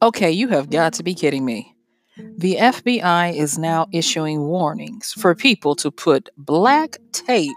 Okay, 0.00 0.30
you 0.30 0.46
have 0.48 0.70
got 0.70 0.92
to 0.94 1.02
be 1.02 1.12
kidding 1.12 1.44
me. 1.44 1.74
The 2.36 2.56
FBI 2.56 3.34
is 3.34 3.58
now 3.58 3.88
issuing 3.92 4.46
warnings 4.46 5.12
for 5.12 5.34
people 5.34 5.74
to 5.76 5.90
put 5.90 6.28
black 6.36 6.98
tape 7.12 7.50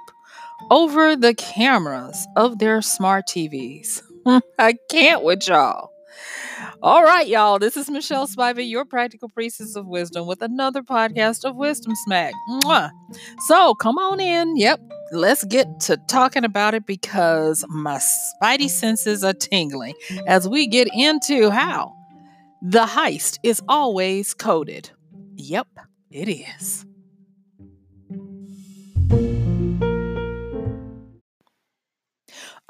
over 0.71 1.15
the 1.15 1.35
cameras 1.35 2.27
of 2.35 2.57
their 2.57 2.81
smart 2.81 3.27
TVs. 3.27 4.01
I 4.59 4.75
can't 4.89 5.23
with 5.23 5.47
y'all. 5.47 5.89
All 6.81 7.03
right, 7.03 7.27
y'all. 7.27 7.59
This 7.59 7.77
is 7.77 7.91
Michelle 7.91 8.27
Spivey, 8.27 8.67
your 8.67 8.85
practical 8.85 9.29
priestess 9.29 9.75
of 9.75 9.85
wisdom, 9.85 10.25
with 10.25 10.41
another 10.41 10.81
podcast 10.81 11.43
of 11.43 11.55
Wisdom 11.55 11.93
Smack. 12.05 12.33
Mwah. 12.49 12.89
So 13.47 13.75
come 13.75 13.99
on 13.99 14.19
in. 14.19 14.57
Yep. 14.57 14.79
Let's 15.11 15.43
get 15.45 15.67
to 15.81 15.97
talking 16.07 16.43
about 16.43 16.73
it 16.73 16.87
because 16.87 17.63
my 17.69 17.99
spidey 18.41 18.69
senses 18.69 19.23
are 19.23 19.33
tingling 19.33 19.93
as 20.25 20.49
we 20.49 20.65
get 20.65 20.87
into 20.93 21.51
how 21.51 21.95
the 22.61 22.85
heist 22.85 23.39
is 23.43 23.61
always 23.67 24.33
coded. 24.33 24.91
Yep, 25.35 25.67
it 26.11 26.29
is. 26.29 26.85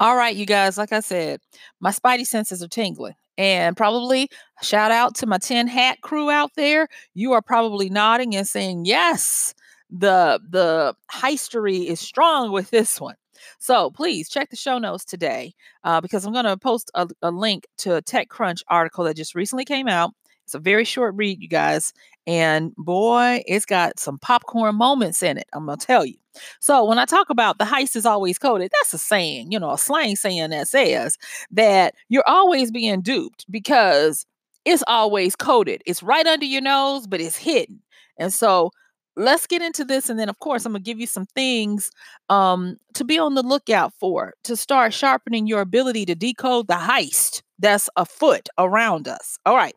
All 0.00 0.16
right, 0.16 0.34
you 0.34 0.46
guys, 0.46 0.78
like 0.78 0.92
I 0.92 1.00
said, 1.00 1.40
my 1.80 1.90
spidey 1.90 2.26
senses 2.26 2.62
are 2.62 2.68
tingling. 2.68 3.14
And 3.38 3.76
probably 3.76 4.28
shout 4.62 4.90
out 4.90 5.14
to 5.16 5.26
my 5.26 5.38
tin 5.38 5.66
hat 5.66 5.98
crew 6.02 6.30
out 6.30 6.50
there. 6.56 6.88
You 7.14 7.32
are 7.32 7.42
probably 7.42 7.88
nodding 7.88 8.34
and 8.34 8.46
saying, 8.46 8.84
yes, 8.84 9.54
the 9.90 10.40
the 10.48 10.94
heistery 11.10 11.86
is 11.86 12.00
strong 12.00 12.52
with 12.52 12.70
this 12.70 13.00
one. 13.00 13.14
So 13.58 13.90
please 13.90 14.28
check 14.28 14.50
the 14.50 14.56
show 14.56 14.78
notes 14.78 15.04
today 15.04 15.54
uh, 15.84 16.00
because 16.00 16.24
I'm 16.24 16.32
going 16.32 16.44
to 16.44 16.56
post 16.56 16.90
a, 16.94 17.08
a 17.22 17.30
link 17.30 17.66
to 17.78 17.96
a 17.96 18.02
TechCrunch 18.02 18.62
article 18.68 19.04
that 19.04 19.16
just 19.16 19.34
recently 19.34 19.64
came 19.64 19.88
out. 19.88 20.12
It's 20.44 20.54
a 20.54 20.58
very 20.58 20.84
short 20.84 21.14
read, 21.14 21.40
you 21.40 21.48
guys. 21.48 21.92
And 22.26 22.74
boy, 22.76 23.42
it's 23.46 23.64
got 23.64 23.98
some 23.98 24.18
popcorn 24.18 24.76
moments 24.76 25.22
in 25.22 25.38
it. 25.38 25.46
I'm 25.52 25.66
going 25.66 25.78
to 25.78 25.86
tell 25.86 26.04
you. 26.04 26.16
So, 26.60 26.84
when 26.84 26.98
I 26.98 27.04
talk 27.04 27.30
about 27.30 27.58
the 27.58 27.64
heist 27.64 27.96
is 27.96 28.06
always 28.06 28.38
coded, 28.38 28.70
that's 28.72 28.94
a 28.94 28.98
saying, 28.98 29.52
you 29.52 29.58
know, 29.58 29.70
a 29.70 29.78
slang 29.78 30.16
saying 30.16 30.50
that 30.50 30.68
says 30.68 31.18
that 31.50 31.94
you're 32.08 32.26
always 32.26 32.70
being 32.70 33.02
duped 33.02 33.44
because 33.50 34.24
it's 34.64 34.84
always 34.86 35.36
coded. 35.36 35.82
It's 35.86 36.02
right 36.02 36.26
under 36.26 36.46
your 36.46 36.62
nose, 36.62 37.06
but 37.06 37.20
it's 37.20 37.36
hidden. 37.36 37.82
And 38.18 38.32
so, 38.32 38.70
let's 39.16 39.46
get 39.46 39.62
into 39.62 39.84
this 39.84 40.08
and 40.08 40.18
then 40.18 40.28
of 40.28 40.38
course 40.38 40.64
i'm 40.64 40.72
going 40.72 40.82
to 40.82 40.90
give 40.90 41.00
you 41.00 41.06
some 41.06 41.26
things 41.26 41.90
um, 42.30 42.76
to 42.94 43.04
be 43.04 43.18
on 43.18 43.34
the 43.34 43.42
lookout 43.42 43.92
for 44.00 44.34
to 44.44 44.56
start 44.56 44.92
sharpening 44.92 45.46
your 45.46 45.60
ability 45.60 46.06
to 46.06 46.14
decode 46.14 46.66
the 46.66 46.74
heist 46.74 47.42
that's 47.58 47.90
afoot 47.96 48.48
around 48.58 49.08
us 49.08 49.38
all 49.46 49.56
right 49.56 49.74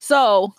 so 0.00 0.52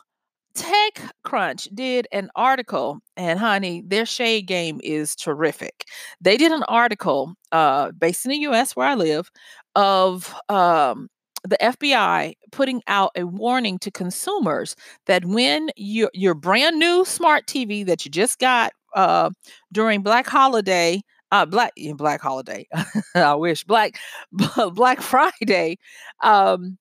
TechCrunch 0.56 1.68
did 1.76 2.08
an 2.12 2.30
article, 2.36 3.00
and 3.18 3.38
honey, 3.38 3.84
their 3.86 4.06
shade 4.06 4.48
game 4.48 4.80
is 4.84 5.16
terrific. 5.16 5.84
They 6.22 6.38
did 6.38 6.52
an 6.52 6.64
article 6.64 7.34
uh, 7.52 7.92
based 7.92 8.26
in 8.26 8.32
the 8.32 8.38
US 8.38 8.76
where 8.76 8.88
I 8.88 8.96
live 8.96 9.30
of 9.76 10.34
um, 10.48 11.10
the 11.46 11.58
FBI 11.62 12.34
putting 12.52 12.82
out 12.88 13.12
a 13.16 13.26
warning 13.26 13.78
to 13.80 13.92
consumers 13.92 14.76
that 15.06 15.26
when 15.26 15.70
your 15.76 16.10
your 16.14 16.34
brand 16.34 16.80
new 16.80 17.06
smart 17.06 17.48
TV 17.48 17.86
that 17.86 18.06
you 18.06 18.12
just 18.12 18.40
got 18.40 18.74
uh, 18.96 19.30
during 19.72 20.02
Black 20.02 20.28
Holiday, 20.28 21.02
uh, 21.32 21.46
Black 21.46 21.74
Black 21.96 22.22
Holiday, 22.22 22.68
I 23.16 23.36
wish 23.36 23.64
Black 23.64 23.98
Black 24.74 25.02
Friday, 25.02 25.78
um, 26.22 26.78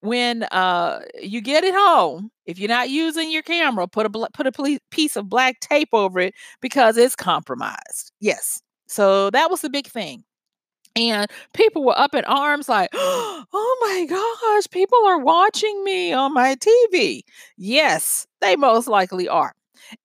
when 0.00 0.44
uh, 0.44 1.00
you 1.20 1.40
get 1.40 1.64
it 1.64 1.74
home, 1.74 2.30
if 2.46 2.58
you're 2.58 2.68
not 2.68 2.90
using 2.90 3.30
your 3.30 3.42
camera, 3.42 3.86
put 3.88 4.06
a 4.06 4.10
put 4.32 4.46
a 4.46 4.80
piece 4.90 5.16
of 5.16 5.28
black 5.28 5.60
tape 5.60 5.88
over 5.92 6.20
it 6.20 6.34
because 6.60 6.96
it's 6.96 7.16
compromised. 7.16 8.12
Yes, 8.20 8.62
so 8.86 9.30
that 9.30 9.50
was 9.50 9.60
the 9.60 9.70
big 9.70 9.86
thing. 9.86 10.24
And 10.98 11.30
people 11.54 11.84
were 11.84 11.98
up 11.98 12.14
in 12.14 12.24
arms, 12.24 12.68
like, 12.68 12.90
oh 12.94 13.78
my 13.82 14.06
gosh, 14.06 14.66
people 14.70 14.98
are 15.06 15.18
watching 15.20 15.84
me 15.84 16.12
on 16.12 16.34
my 16.34 16.56
TV. 16.56 17.22
Yes, 17.56 18.26
they 18.40 18.56
most 18.56 18.88
likely 18.88 19.28
are. 19.28 19.54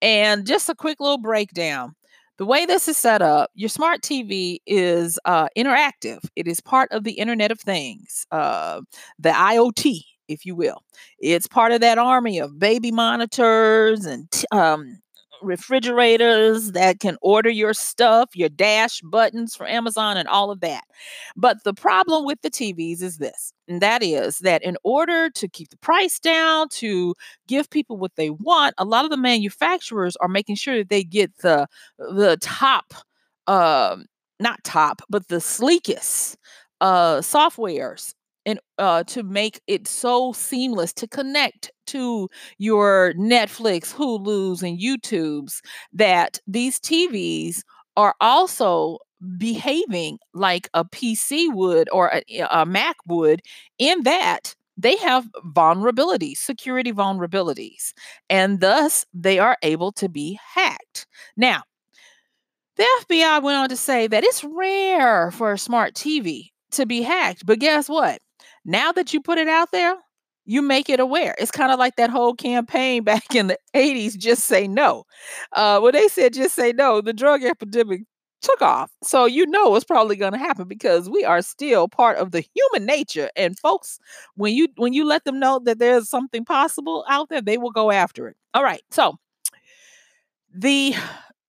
And 0.02 0.46
just 0.46 0.70
a 0.70 0.76
quick 0.76 1.00
little 1.00 1.18
breakdown. 1.18 1.96
The 2.38 2.46
way 2.46 2.66
this 2.66 2.88
is 2.88 2.98
set 2.98 3.22
up, 3.22 3.52
your 3.56 3.70
smart 3.70 4.02
TV 4.02 4.60
is 4.66 5.20
uh, 5.26 5.48
interactive. 5.58 6.20
It 6.36 6.48
is 6.48 6.62
part 6.62 6.92
of 6.92 7.04
the 7.04 7.14
Internet 7.14 7.52
of 7.52 7.60
Things, 7.60 8.26
uh, 8.32 8.82
the 9.20 9.30
IoT, 9.30 10.02
if 10.28 10.46
you 10.46 10.56
will. 10.56 10.84
It's 11.20 11.48
part 11.48 11.72
of 11.72 11.82
that 11.82 11.98
army 11.98 12.40
of 12.40 12.60
baby 12.60 12.92
monitors 12.92 14.06
and 14.06 14.28
um, 14.52 15.00
refrigerators 15.44 16.72
that 16.72 17.00
can 17.00 17.18
order 17.22 17.50
your 17.50 17.74
stuff, 17.74 18.36
your 18.36 18.50
dash 18.50 19.02
buttons 19.02 19.56
for 19.56 19.68
Amazon, 19.68 20.18
and 20.18 20.28
all 20.28 20.52
of 20.52 20.62
that. 20.62 20.84
But 21.36 21.64
the 21.64 21.74
problem 21.74 22.26
with 22.26 22.42
the 22.42 22.50
TVs 22.50 23.02
is 23.02 23.18
this, 23.18 23.54
and 23.68 23.82
that 23.82 24.04
is 24.04 24.40
that 24.40 24.64
in 24.64 24.78
order 24.84 25.30
to 25.32 25.48
keep 25.48 25.70
the 25.70 25.78
price 25.78 26.20
down, 26.20 26.70
to 26.70 27.16
give 27.48 27.70
people 27.70 27.98
what 27.98 28.16
they 28.16 28.30
want, 28.30 28.76
a 28.78 28.86
lot 28.86 29.06
of 29.06 29.12
the 29.12 29.18
manufacturers 29.18 30.16
are 30.18 30.28
making 30.28 30.56
sure 30.56 30.78
that 30.78 30.90
they 30.90 31.04
get 31.04 31.38
the 31.40 31.68
the 31.98 32.38
top, 32.42 32.94
um, 33.48 34.06
not 34.40 34.64
top, 34.64 35.02
but 35.10 35.28
the 35.28 35.42
sleekest 35.42 36.38
uh, 36.82 37.18
softwares 37.18 38.14
and 38.46 38.60
uh, 38.78 39.04
to 39.06 39.24
make 39.24 39.62
it 39.68 39.88
so 39.88 40.34
seamless 40.34 40.94
to 40.94 41.08
connect 41.08 41.72
to 41.88 42.30
your 42.58 43.14
Netflix, 43.18 43.94
Hulu's, 43.94 44.64
and 44.64 44.80
YouTube's 44.80 45.62
that 45.94 46.40
these 46.48 46.80
TVs 46.80 47.64
are 47.96 48.16
also 48.22 49.00
behaving 49.38 50.18
like 50.34 50.70
a 50.74 50.84
PC 50.84 51.54
would 51.54 51.88
or 51.92 52.12
a, 52.30 52.46
a 52.52 52.66
Mac 52.66 52.98
would, 53.08 53.42
in 53.78 54.04
that 54.04 54.56
they 54.78 54.96
have 54.98 55.28
vulnerabilities, 55.46 56.38
security 56.38 56.92
vulnerabilities, 56.92 57.94
and 58.30 58.60
thus 58.60 59.06
they 59.14 59.40
are 59.40 59.58
able 59.62 59.92
to 59.94 60.10
be 60.10 60.40
hacked. 60.56 61.06
Now, 61.38 61.64
the 62.76 62.86
FBI 63.06 63.42
went 63.44 63.58
on 63.58 63.70
to 63.70 63.78
say 63.78 64.08
that 64.08 64.24
it's 64.24 64.44
rare 64.44 65.32
for 65.32 65.54
a 65.54 65.58
smart 65.58 65.94
TV 65.94 66.50
to 66.72 66.86
be 66.86 67.02
hacked, 67.04 67.46
but 67.46 67.60
guess 67.60 67.88
what? 67.88 68.20
Now 68.66 68.92
that 68.94 69.14
you 69.14 69.22
put 69.22 69.38
it 69.38 69.48
out 69.48 69.72
there, 69.72 69.96
you 70.46 70.62
make 70.62 70.90
it 70.90 71.00
aware. 71.00 71.36
It's 71.38 71.52
kind 71.52 71.72
of 71.72 71.80
like 71.80 71.96
that 71.96 72.10
whole 72.10 72.34
campaign 72.34 73.04
back 73.06 73.36
in 73.36 73.48
the 73.48 73.58
80s, 73.76 74.18
just 74.18 74.46
say 74.46 74.68
no. 74.68 75.06
Uh, 75.54 75.80
when 75.80 75.94
they 75.94 76.08
said 76.08 76.34
just 76.34 76.56
say 76.56 76.72
no, 76.74 77.02
the 77.02 77.14
drug 77.14 77.44
epidemic 77.44 78.02
took 78.42 78.62
off. 78.62 78.92
So 79.02 79.26
you 79.26 79.46
know 79.46 79.76
it's 79.76 79.86
probably 79.86 80.18
going 80.18 80.34
to 80.34 80.38
happen 80.38 80.68
because 80.68 81.10
we 81.10 81.24
are 81.24 81.42
still 81.42 81.88
part 81.88 82.18
of 82.18 82.32
the 82.32 82.44
human 82.54 82.86
nature. 82.86 83.30
And 83.36 83.58
folks, 83.58 84.00
when 84.36 84.54
you 84.54 84.68
when 84.76 84.94
you 84.94 85.06
let 85.06 85.24
them 85.24 85.40
know 85.40 85.60
that 85.60 85.80
there's 85.80 86.10
something 86.10 86.44
possible 86.46 87.06
out 87.08 87.30
there, 87.30 87.42
they 87.42 87.58
will 87.58 87.72
go 87.72 87.90
after 87.90 88.28
it. 88.28 88.36
All 88.54 88.64
right. 88.64 88.82
So 88.92 89.16
the 90.54 90.94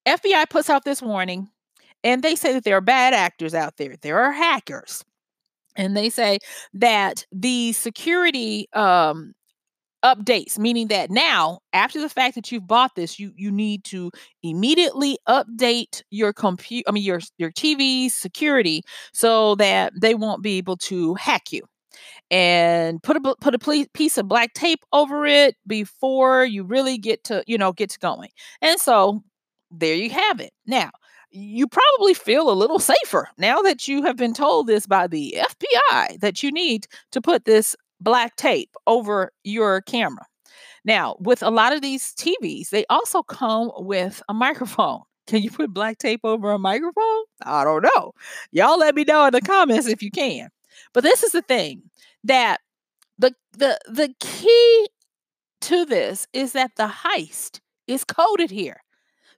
FBI 0.06 0.48
puts 0.48 0.70
out 0.70 0.84
this 0.84 1.02
warning 1.02 1.48
and 2.04 2.22
they 2.22 2.36
say 2.36 2.52
that 2.52 2.64
there 2.64 2.76
are 2.76 2.81
bad 2.81 3.12
actors 3.12 3.54
out 3.54 3.76
there. 3.76 3.96
There 4.00 4.20
are 4.20 4.32
hackers 4.32 5.04
and 5.76 5.96
they 5.96 6.10
say 6.10 6.38
that 6.74 7.26
the 7.32 7.72
security 7.72 8.68
um, 8.72 9.32
updates 10.04 10.58
meaning 10.58 10.88
that 10.88 11.10
now 11.10 11.58
after 11.72 12.00
the 12.00 12.10
fact 12.10 12.34
that 12.34 12.52
you've 12.52 12.66
bought 12.66 12.90
this 12.94 13.18
you 13.18 13.32
you 13.36 13.50
need 13.50 13.82
to 13.84 14.10
immediately 14.42 15.18
update 15.28 16.02
your 16.10 16.32
computer 16.32 16.84
i 16.88 16.92
mean 16.92 17.02
your 17.02 17.20
your 17.38 17.50
tv's 17.50 18.14
security 18.14 18.82
so 19.14 19.54
that 19.56 19.92
they 19.98 20.14
won't 20.14 20.43
be 20.43 20.58
able 20.58 20.76
to 20.76 21.14
hack 21.14 21.52
you. 21.52 21.62
And 22.31 23.02
put 23.02 23.16
a 23.16 23.37
put 23.40 23.54
a 23.54 23.87
piece 23.94 24.19
of 24.19 24.28
black 24.28 24.54
tape 24.54 24.81
over 24.93 25.26
it 25.26 25.56
before 25.66 26.44
you 26.44 26.64
really 26.64 26.99
get 26.99 27.25
to 27.25 27.44
you 27.46 27.58
know 27.58 27.72
get 27.72 27.90
to 27.90 27.99
going. 27.99 28.31
And 28.62 28.81
so 28.81 29.22
there 29.70 29.94
you 29.94 30.10
have 30.10 30.40
it. 30.40 30.52
Now 30.66 30.90
you 31.34 31.66
probably 31.66 32.14
feel 32.14 32.48
a 32.48 32.54
little 32.54 32.78
safer 32.78 33.28
now 33.38 33.60
that 33.60 33.88
you 33.88 34.02
have 34.04 34.16
been 34.16 34.32
told 34.32 34.69
this 34.69 34.86
by 34.86 35.08
the 35.08 35.34
FBI 35.36 36.20
that 36.20 36.42
you 36.42 36.52
need 36.52 36.86
to 37.10 37.20
put 37.20 37.44
this 37.44 37.75
black 38.00 38.36
tape 38.36 38.70
over 38.86 39.32
your 39.42 39.81
camera. 39.82 40.25
Now, 40.84 41.16
with 41.19 41.42
a 41.42 41.50
lot 41.50 41.72
of 41.72 41.82
these 41.82 42.14
TVs, 42.14 42.70
they 42.70 42.84
also 42.88 43.22
come 43.22 43.72
with 43.76 44.22
a 44.28 44.34
microphone. 44.34 45.00
Can 45.26 45.42
you 45.42 45.50
put 45.50 45.75
black 45.75 45.98
tape 45.98 46.20
over 46.22 46.52
a 46.52 46.58
microphone? 46.58 47.25
I 47.42 47.64
don't 47.64 47.82
know. 47.82 48.12
Y'all 48.52 48.78
let 48.78 48.94
me 48.94 49.04
know 49.04 49.26
in 49.26 49.32
the 49.32 49.40
comments 49.40 49.88
if 49.88 50.02
you 50.02 50.10
can. 50.10 50.50
But 50.92 51.02
this 51.02 51.22
is 51.22 51.32
the 51.32 51.40
thing 51.40 51.82
that 52.25 52.60
the 53.19 53.34
the 53.52 53.78
the 53.88 54.12
key 54.20 54.88
to 55.62 55.87
this 55.87 56.26
is 56.34 56.52
that 56.52 56.72
the 56.76 56.88
heist 56.88 57.60
is 57.87 58.04
coded 58.04 58.50
here. 58.50 58.82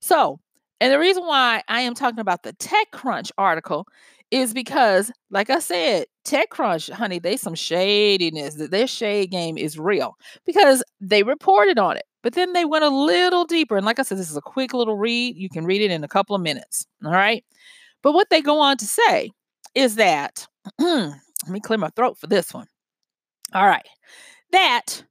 So 0.01 0.41
and 0.81 0.93
the 0.93 0.99
reason 0.99 1.25
why 1.25 1.63
I 1.69 1.81
am 1.81 1.95
talking 1.95 2.21
about 2.21 2.43
the 2.43 2.53
TechCrunch 2.55 3.31
article 3.39 3.87
is 4.31 4.53
because, 4.53 5.13
like 5.31 5.51
I 5.51 5.61
said, 5.61 6.07
TechCrunch, 6.25 6.91
honey, 6.91 7.19
they 7.19 7.37
some 7.37 7.55
shadiness. 7.55 8.55
Their 8.57 8.87
shade 8.87 9.31
game 9.31 9.57
is 9.57 9.79
real 9.79 10.17
because 10.45 10.83
they 11.01 11.23
reported 11.23 11.79
on 11.79 11.97
it. 11.97 12.05
But 12.23 12.35
then 12.35 12.53
they 12.53 12.65
went 12.65 12.85
a 12.85 12.89
little 12.89 13.45
deeper. 13.45 13.77
And 13.77 13.87
like 13.87 14.01
I 14.01 14.03
said, 14.03 14.19
this 14.19 14.31
is 14.31 14.37
a 14.37 14.43
quick 14.43 14.75
little 14.75 14.97
read. 14.97 15.37
You 15.37 15.49
can 15.49 15.65
read 15.65 15.81
it 15.81 15.93
in 15.93 16.03
a 16.03 16.09
couple 16.09 16.35
of 16.35 16.43
minutes. 16.43 16.87
All 17.05 17.13
right. 17.13 17.45
But 18.03 18.13
what 18.13 18.31
they 18.31 18.43
go 18.43 18.59
on 18.59 18.77
to 18.79 18.85
say 18.85 19.31
is 19.75 19.95
that, 19.95 20.47
let 20.81 21.15
me 21.49 21.61
clear 21.61 21.79
my 21.79 21.91
throat 21.91 22.19
for 22.19 22.27
this 22.27 22.53
one. 22.53 22.67
All 23.55 23.67
right. 23.67 23.87
That 24.51 25.05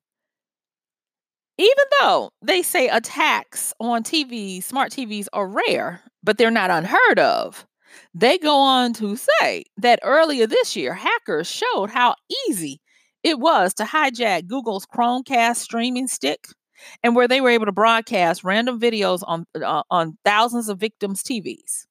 even 1.57 1.85
though 1.99 2.31
they 2.41 2.61
say 2.61 2.87
attacks 2.89 3.73
on 3.79 4.03
TVs, 4.03 4.63
smart 4.63 4.91
TVs 4.91 5.27
are 5.33 5.47
rare, 5.47 6.01
but 6.23 6.37
they're 6.37 6.51
not 6.51 6.71
unheard 6.71 7.19
of, 7.19 7.65
they 8.13 8.37
go 8.37 8.57
on 8.57 8.93
to 8.93 9.15
say 9.15 9.63
that 9.77 9.99
earlier 10.03 10.47
this 10.47 10.75
year, 10.75 10.93
hackers 10.93 11.47
showed 11.47 11.89
how 11.89 12.15
easy 12.47 12.81
it 13.23 13.39
was 13.39 13.73
to 13.75 13.83
hijack 13.83 14.47
Google's 14.47 14.85
Chromecast 14.85 15.57
streaming 15.57 16.07
stick 16.07 16.47
and 17.03 17.15
where 17.15 17.27
they 17.27 17.41
were 17.41 17.49
able 17.49 17.65
to 17.65 17.71
broadcast 17.71 18.43
random 18.43 18.79
videos 18.79 19.23
on 19.25 19.45
uh, 19.55 19.83
on 19.89 20.17
thousands 20.25 20.69
of 20.69 20.77
victims' 20.79 21.23
TVs. 21.23 21.85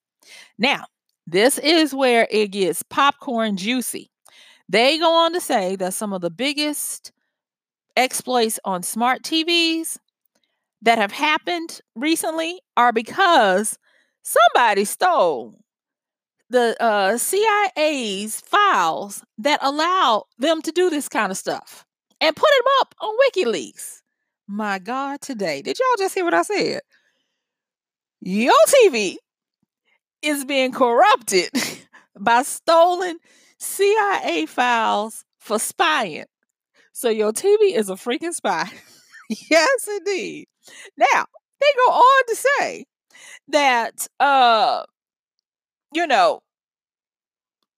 Now, 0.58 0.86
this 1.26 1.58
is 1.58 1.94
where 1.94 2.28
it 2.30 2.48
gets 2.48 2.82
popcorn 2.82 3.56
juicy. 3.56 4.10
They 4.68 4.98
go 4.98 5.12
on 5.12 5.32
to 5.32 5.40
say 5.40 5.76
that 5.76 5.94
some 5.94 6.12
of 6.12 6.20
the 6.20 6.30
biggest 6.30 7.12
exploits 7.96 8.58
on 8.64 8.82
smart 8.82 9.22
TVs 9.22 9.98
that 10.82 10.98
have 10.98 11.12
happened 11.12 11.80
recently 11.94 12.60
are 12.76 12.92
because 12.92 13.78
somebody 14.22 14.84
stole 14.84 15.58
the 16.50 16.76
uh, 16.82 17.16
CIA's 17.16 18.40
files 18.40 19.24
that 19.38 19.58
allow 19.62 20.24
them 20.38 20.62
to 20.62 20.70
do 20.72 20.90
this 20.90 21.08
kind 21.08 21.32
of 21.32 21.38
stuff 21.38 21.84
and 22.20 22.36
put 22.36 22.48
them 22.58 22.72
up 22.80 22.94
on 23.00 23.14
WikiLeaks. 23.28 24.02
My 24.46 24.78
God, 24.78 25.20
today. 25.20 25.62
Did 25.62 25.78
y'all 25.78 25.98
just 25.98 26.14
hear 26.14 26.24
what 26.24 26.34
I 26.34 26.42
said? 26.42 26.80
Your 28.20 28.54
TV 28.68 29.16
is 30.22 30.44
being 30.44 30.72
corrupted 30.72 31.50
by 32.20 32.42
stolen 32.42 33.18
CIA 33.58 34.46
files 34.46 35.24
for 35.38 35.58
spying. 35.58 36.24
So 36.94 37.08
your 37.08 37.32
TV 37.32 37.74
is 37.74 37.90
a 37.90 37.94
freaking 37.94 38.32
spy. 38.32 38.70
yes, 39.50 39.88
indeed. 39.98 40.46
Now, 40.96 41.26
they 41.60 41.66
go 41.76 41.92
on 41.92 42.22
to 42.28 42.36
say 42.36 42.84
that 43.48 44.06
uh 44.20 44.84
you 45.92 46.06
know, 46.06 46.40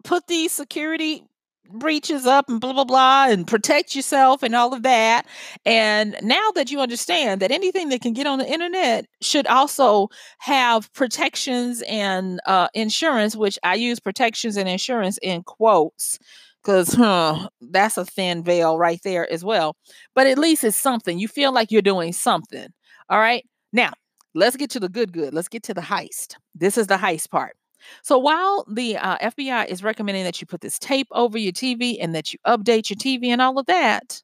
put 0.04 0.26
these 0.26 0.52
security 0.52 1.24
breaches 1.68 2.26
up 2.26 2.48
and 2.48 2.60
blah 2.60 2.72
blah 2.72 2.84
blah 2.84 3.26
and 3.28 3.44
protect 3.44 3.96
yourself 3.96 4.44
and 4.44 4.54
all 4.54 4.72
of 4.72 4.84
that 4.84 5.26
and 5.64 6.16
now 6.22 6.52
that 6.54 6.70
you 6.70 6.78
understand 6.80 7.42
that 7.42 7.50
anything 7.50 7.88
that 7.88 8.00
can 8.00 8.12
get 8.12 8.24
on 8.24 8.38
the 8.38 8.48
internet 8.48 9.04
should 9.20 9.48
also 9.48 10.08
have 10.38 10.92
protections 10.92 11.82
and 11.88 12.38
uh, 12.46 12.68
insurance 12.72 13.34
which 13.34 13.58
i 13.64 13.74
use 13.74 13.98
protections 13.98 14.56
and 14.56 14.68
insurance 14.68 15.18
in 15.22 15.42
quotes 15.42 16.20
because 16.66 16.94
huh, 16.94 17.48
that's 17.60 17.96
a 17.96 18.04
thin 18.04 18.42
veil 18.42 18.78
right 18.78 19.00
there 19.04 19.30
as 19.32 19.44
well 19.44 19.76
but 20.14 20.26
at 20.26 20.38
least 20.38 20.64
it's 20.64 20.76
something 20.76 21.18
you 21.18 21.28
feel 21.28 21.52
like 21.52 21.70
you're 21.70 21.82
doing 21.82 22.12
something 22.12 22.68
all 23.08 23.20
right 23.20 23.44
now 23.72 23.92
let's 24.34 24.56
get 24.56 24.70
to 24.70 24.80
the 24.80 24.88
good 24.88 25.12
good 25.12 25.32
let's 25.32 25.48
get 25.48 25.62
to 25.62 25.74
the 25.74 25.80
heist 25.80 26.34
this 26.54 26.76
is 26.76 26.88
the 26.88 26.96
heist 26.96 27.30
part 27.30 27.56
so 28.02 28.18
while 28.18 28.64
the 28.68 28.96
uh, 28.96 29.18
FBI 29.18 29.66
is 29.66 29.82
recommending 29.82 30.24
that 30.24 30.40
you 30.40 30.46
put 30.46 30.60
this 30.60 30.78
tape 30.78 31.08
over 31.12 31.38
your 31.38 31.52
TV 31.52 31.98
and 32.00 32.14
that 32.14 32.32
you 32.32 32.38
update 32.46 32.90
your 32.90 32.96
TV 32.96 33.28
and 33.28 33.40
all 33.40 33.58
of 33.58 33.66
that, 33.66 34.22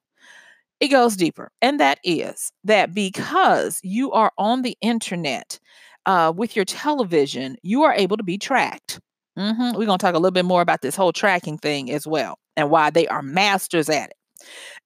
it 0.81 0.89
goes 0.89 1.17
deeper. 1.17 1.51
And 1.61 1.79
that 1.79 1.99
is 2.05 2.53
that 2.65 2.95
because 2.95 3.79
you 3.83 4.11
are 4.13 4.33
on 4.39 4.63
the 4.63 4.77
internet 4.81 5.61
uh, 6.07 6.33
with 6.35 6.57
your 6.57 6.65
television, 6.65 7.57
you 7.63 7.83
are 7.83 7.95
able 7.95 8.17
to 8.17 8.25
be 8.25 8.39
tracked. 8.39 9.01
Mm-hmm. 9.39 9.77
We're 9.79 9.87
going 9.87 9.99
to 9.99 10.03
talk 10.05 10.15
a 10.15 10.19
little 10.19 10.31
bit 10.33 10.45
more 10.45 10.61
about 10.61 10.83
this 10.83 10.97
whole 10.97 11.13
tracking 11.13 11.59
thing 11.59 11.91
as 11.91 12.07
well 12.07 12.39
and 12.57 12.71
why 12.71 12.91
they 12.91 13.07
are 13.09 13.23
masters 13.23 13.89
at 13.89 14.11
it. 14.11 14.17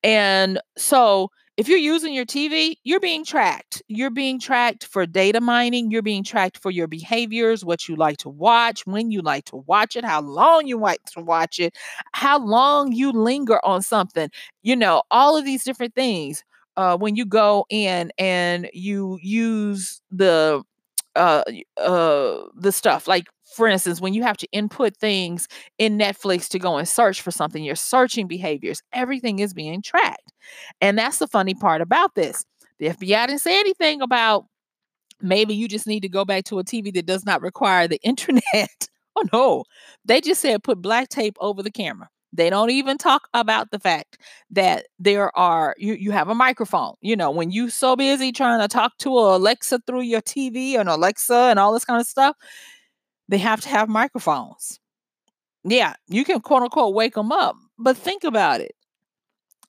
And 0.03 0.61
so 0.77 1.31
if 1.57 1.69
you're 1.69 1.79
using 1.79 2.13
your 2.13 2.27
TV, 2.27 2.77
you're 2.85 3.01
being 3.01 3.25
tracked. 3.25 3.83
You're 3.89 4.11
being 4.11 4.39
tracked 4.39 4.85
for 4.85 5.07
data 5.07 5.41
mining. 5.41 5.91
You're 5.91 6.03
being 6.03 6.23
tracked 6.23 6.59
for 6.59 6.71
your 6.71 6.87
behaviors, 6.87 7.65
what 7.65 7.89
you 7.89 7.97
like 7.97 8.19
to 8.19 8.29
watch, 8.29 8.87
when 8.87 9.11
you 9.11 9.23
like 9.23 9.47
to 9.47 9.57
watch 9.67 9.97
it, 9.97 10.05
how 10.05 10.21
long 10.21 10.67
you 10.67 10.79
like 10.79 11.03
to 11.15 11.21
watch 11.21 11.59
it, 11.59 11.75
how 12.13 12.39
long 12.39 12.93
you 12.93 13.11
linger 13.11 13.59
on 13.65 13.81
something, 13.83 14.31
you 14.63 14.77
know, 14.77 15.03
all 15.11 15.37
of 15.37 15.45
these 15.45 15.65
different 15.65 15.95
things. 15.95 16.45
Uh, 16.77 16.95
when 16.97 17.17
you 17.17 17.25
go 17.25 17.65
in 17.71 18.13
and 18.19 18.69
you 18.75 19.19
use 19.23 20.03
the 20.11 20.63
uh, 21.15 21.43
uh, 21.79 22.43
the 22.55 22.71
stuff 22.71 23.09
like 23.09 23.25
for 23.55 23.69
instance, 23.69 24.01
when 24.01 24.13
you 24.13 24.23
have 24.23 24.37
to 24.39 24.49
input 24.53 24.97
things 24.97 25.47
in 25.79 25.99
Netflix 25.99 26.49
to 26.49 26.59
go 26.59 26.77
and 26.77 26.89
search 26.89 27.21
for 27.21 27.31
something, 27.31 27.63
your 27.63 27.77
searching 27.77 28.27
behaviors, 28.27 28.83
everything 28.93 29.39
is 29.39 29.55
being 29.55 29.83
tracked. 29.83 30.33
And 30.81 30.99
that's 30.99 31.19
the 31.19 31.29
funny 31.29 31.55
part 31.55 31.81
about 31.81 32.15
this. 32.15 32.45
The 32.79 32.89
FBI 32.89 33.27
didn't 33.27 33.41
say 33.41 33.59
anything 33.59 34.03
about 34.03 34.45
maybe 35.21 35.55
you 35.55 35.69
just 35.69 35.87
need 35.87 36.01
to 36.01 36.09
go 36.09 36.25
back 36.25 36.45
to 36.45 36.59
a 36.59 36.65
TV 36.65 36.93
that 36.95 37.07
does 37.07 37.25
not 37.25 37.41
require 37.41 37.89
the 37.89 38.01
internet. 38.03 38.89
oh 39.17 39.25
no. 39.33 39.65
They 40.05 40.21
just 40.21 40.41
said 40.43 40.63
put 40.65 40.83
black 40.83 41.09
tape 41.09 41.37
over 41.41 41.63
the 41.63 41.71
camera. 41.71 42.09
They 42.33 42.51
don't 42.51 42.71
even 42.71 42.99
talk 42.99 43.29
about 43.33 43.71
the 43.71 43.79
fact 43.79 44.19
that 44.51 44.87
there 44.99 45.35
are 45.39 45.75
you 45.79 45.95
you 45.95 46.11
have 46.11 46.29
a 46.29 46.35
microphone. 46.35 46.95
You 47.01 47.17
know, 47.17 47.31
when 47.31 47.51
you 47.51 47.71
so 47.71 47.97
busy 47.97 48.31
trying 48.33 48.61
to 48.61 48.69
talk 48.69 48.99
to 48.99 49.11
Alexa 49.11 49.81
through 49.87 50.03
your 50.03 50.21
TV 50.21 50.79
and 50.79 50.89
Alexa 50.89 51.35
and 51.35 51.59
all 51.59 51.73
this 51.73 51.85
kind 51.85 52.01
of 52.01 52.07
stuff, 52.07 52.37
they 53.29 53.39
have 53.39 53.61
to 53.63 53.69
have 53.69 53.89
microphones. 53.89 54.79
Yeah, 55.65 55.95
you 56.09 56.25
can 56.25 56.41
quote 56.41 56.63
unquote 56.63 56.95
wake 56.95 57.15
them 57.15 57.33
up, 57.33 57.57
but 57.79 57.97
think 57.97 58.25
about 58.25 58.61
it. 58.61 58.75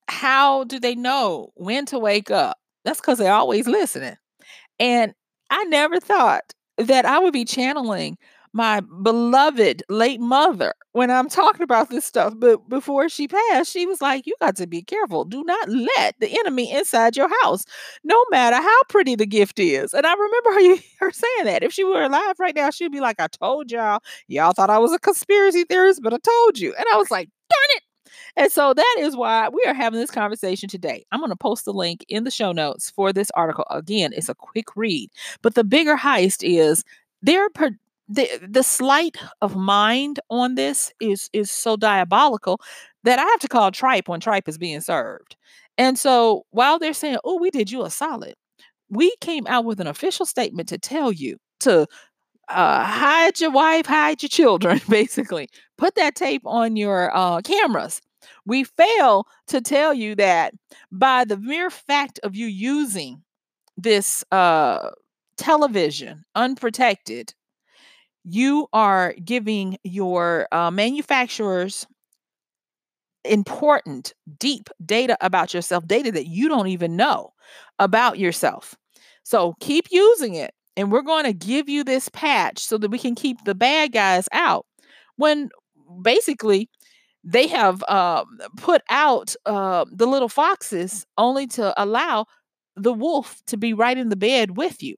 How 0.09 0.63
do 0.63 0.79
they 0.79 0.95
know 0.95 1.51
when 1.55 1.85
to 1.87 1.99
wake 1.99 2.31
up? 2.31 2.57
That's 2.85 3.01
because 3.01 3.17
they're 3.17 3.33
always 3.33 3.67
listening. 3.67 4.15
And 4.79 5.13
I 5.49 5.63
never 5.65 5.99
thought 5.99 6.53
that 6.77 7.05
I 7.05 7.19
would 7.19 7.33
be 7.33 7.45
channeling 7.45 8.17
my 8.57 8.81
beloved 9.03 9.83
late 9.87 10.19
mother 10.19 10.73
when 10.93 11.11
I'm 11.11 11.29
talking 11.29 11.61
about 11.61 11.91
this 11.91 12.03
stuff. 12.05 12.33
But 12.35 12.67
before 12.67 13.07
she 13.07 13.27
passed, 13.27 13.71
she 13.71 13.85
was 13.85 14.01
like, 14.01 14.25
You 14.25 14.33
got 14.41 14.55
to 14.57 14.65
be 14.65 14.81
careful. 14.81 15.23
Do 15.23 15.43
not 15.43 15.69
let 15.69 16.19
the 16.19 16.27
enemy 16.39 16.69
inside 16.73 17.15
your 17.15 17.29
house, 17.43 17.65
no 18.03 18.21
matter 18.31 18.55
how 18.57 18.83
pretty 18.89 19.15
the 19.15 19.27
gift 19.27 19.59
is. 19.59 19.93
And 19.93 20.07
I 20.07 20.13
remember 20.13 20.51
her, 20.53 20.75
her 21.05 21.11
saying 21.11 21.45
that. 21.45 21.63
If 21.63 21.71
she 21.71 21.83
were 21.83 22.01
alive 22.01 22.35
right 22.39 22.55
now, 22.55 22.71
she'd 22.71 22.91
be 22.91 22.99
like, 22.99 23.21
I 23.21 23.27
told 23.27 23.71
y'all. 23.71 24.01
Y'all 24.27 24.53
thought 24.53 24.71
I 24.71 24.79
was 24.79 24.91
a 24.91 24.99
conspiracy 24.99 25.63
theorist, 25.63 26.01
but 26.01 26.13
I 26.13 26.17
told 26.17 26.57
you. 26.57 26.73
And 26.75 26.85
I 26.91 26.97
was 26.97 27.11
like, 27.11 27.29
Darn 27.49 27.77
it. 27.77 27.83
And 28.35 28.51
so 28.51 28.73
that 28.73 28.95
is 28.99 29.15
why 29.15 29.49
we 29.49 29.63
are 29.67 29.73
having 29.73 29.99
this 29.99 30.11
conversation 30.11 30.67
today. 30.67 31.05
I'm 31.11 31.19
going 31.19 31.29
to 31.29 31.35
post 31.35 31.65
the 31.65 31.73
link 31.73 32.03
in 32.09 32.23
the 32.23 32.31
show 32.31 32.51
notes 32.51 32.89
for 32.89 33.13
this 33.13 33.29
article. 33.35 33.65
Again, 33.69 34.13
it's 34.13 34.29
a 34.29 34.35
quick 34.35 34.75
read, 34.75 35.11
but 35.43 35.53
the 35.55 35.63
bigger 35.63 35.95
heist 35.95 36.43
is 36.43 36.83
they're 37.21 37.49
the 38.09 38.29
the 38.47 38.63
sleight 38.63 39.17
of 39.41 39.55
mind 39.55 40.19
on 40.29 40.55
this 40.55 40.91
is 41.01 41.29
is 41.33 41.51
so 41.51 41.75
diabolical 41.77 42.59
that 43.03 43.19
I 43.19 43.23
have 43.23 43.39
to 43.41 43.47
call 43.47 43.71
tripe 43.71 44.07
when 44.07 44.19
tripe 44.19 44.47
is 44.47 44.57
being 44.57 44.81
served. 44.81 45.35
And 45.77 45.97
so 45.99 46.45
while 46.51 46.79
they're 46.79 46.93
saying, 46.93 47.17
"Oh, 47.23 47.37
we 47.37 47.49
did 47.51 47.71
you 47.71 47.83
a 47.83 47.89
solid," 47.89 48.35
we 48.89 49.13
came 49.21 49.47
out 49.47 49.65
with 49.65 49.79
an 49.81 49.87
official 49.87 50.25
statement 50.25 50.69
to 50.69 50.77
tell 50.77 51.11
you 51.11 51.37
to 51.61 51.87
uh, 52.49 52.83
hide 52.85 53.39
your 53.39 53.51
wife, 53.51 53.85
hide 53.85 54.21
your 54.23 54.29
children, 54.29 54.81
basically. 54.89 55.49
Put 55.77 55.95
that 55.95 56.15
tape 56.15 56.43
on 56.45 56.75
your 56.75 57.15
uh, 57.15 57.41
cameras. 57.41 58.01
We 58.45 58.63
fail 58.65 59.27
to 59.47 59.61
tell 59.61 59.93
you 59.93 60.15
that 60.15 60.53
by 60.91 61.25
the 61.25 61.37
mere 61.37 61.69
fact 61.69 62.19
of 62.23 62.35
you 62.35 62.47
using 62.47 63.23
this 63.77 64.23
uh, 64.31 64.91
television 65.37 66.25
unprotected 66.35 67.33
you 68.29 68.67
are 68.73 69.13
giving 69.23 69.77
your 69.83 70.47
uh, 70.51 70.69
manufacturers 70.69 71.87
important, 73.23 74.13
deep 74.37 74.69
data 74.85 75.17
about 75.21 75.53
yourself, 75.53 75.87
data 75.87 76.11
that 76.11 76.27
you 76.27 76.49
don't 76.49 76.67
even 76.67 76.97
know 76.97 77.31
about 77.79 78.19
yourself. 78.19 78.75
So 79.23 79.55
keep 79.61 79.87
using 79.91 80.35
it. 80.35 80.53
And 80.75 80.91
we're 80.91 81.01
going 81.01 81.23
to 81.23 81.33
give 81.33 81.69
you 81.69 81.83
this 81.83 82.09
patch 82.09 82.59
so 82.59 82.77
that 82.77 82.91
we 82.91 82.99
can 82.99 83.15
keep 83.15 83.43
the 83.45 83.55
bad 83.55 83.93
guys 83.93 84.27
out. 84.31 84.65
When 85.15 85.49
basically 86.01 86.69
they 87.23 87.47
have 87.47 87.83
uh, 87.87 88.25
put 88.57 88.81
out 88.89 89.35
uh, 89.45 89.85
the 89.91 90.05
little 90.05 90.29
foxes 90.29 91.05
only 91.17 91.47
to 91.47 91.73
allow 91.81 92.25
the 92.75 92.93
wolf 92.93 93.41
to 93.47 93.57
be 93.57 93.73
right 93.73 93.97
in 93.97 94.09
the 94.09 94.15
bed 94.15 94.57
with 94.57 94.83
you. 94.83 94.95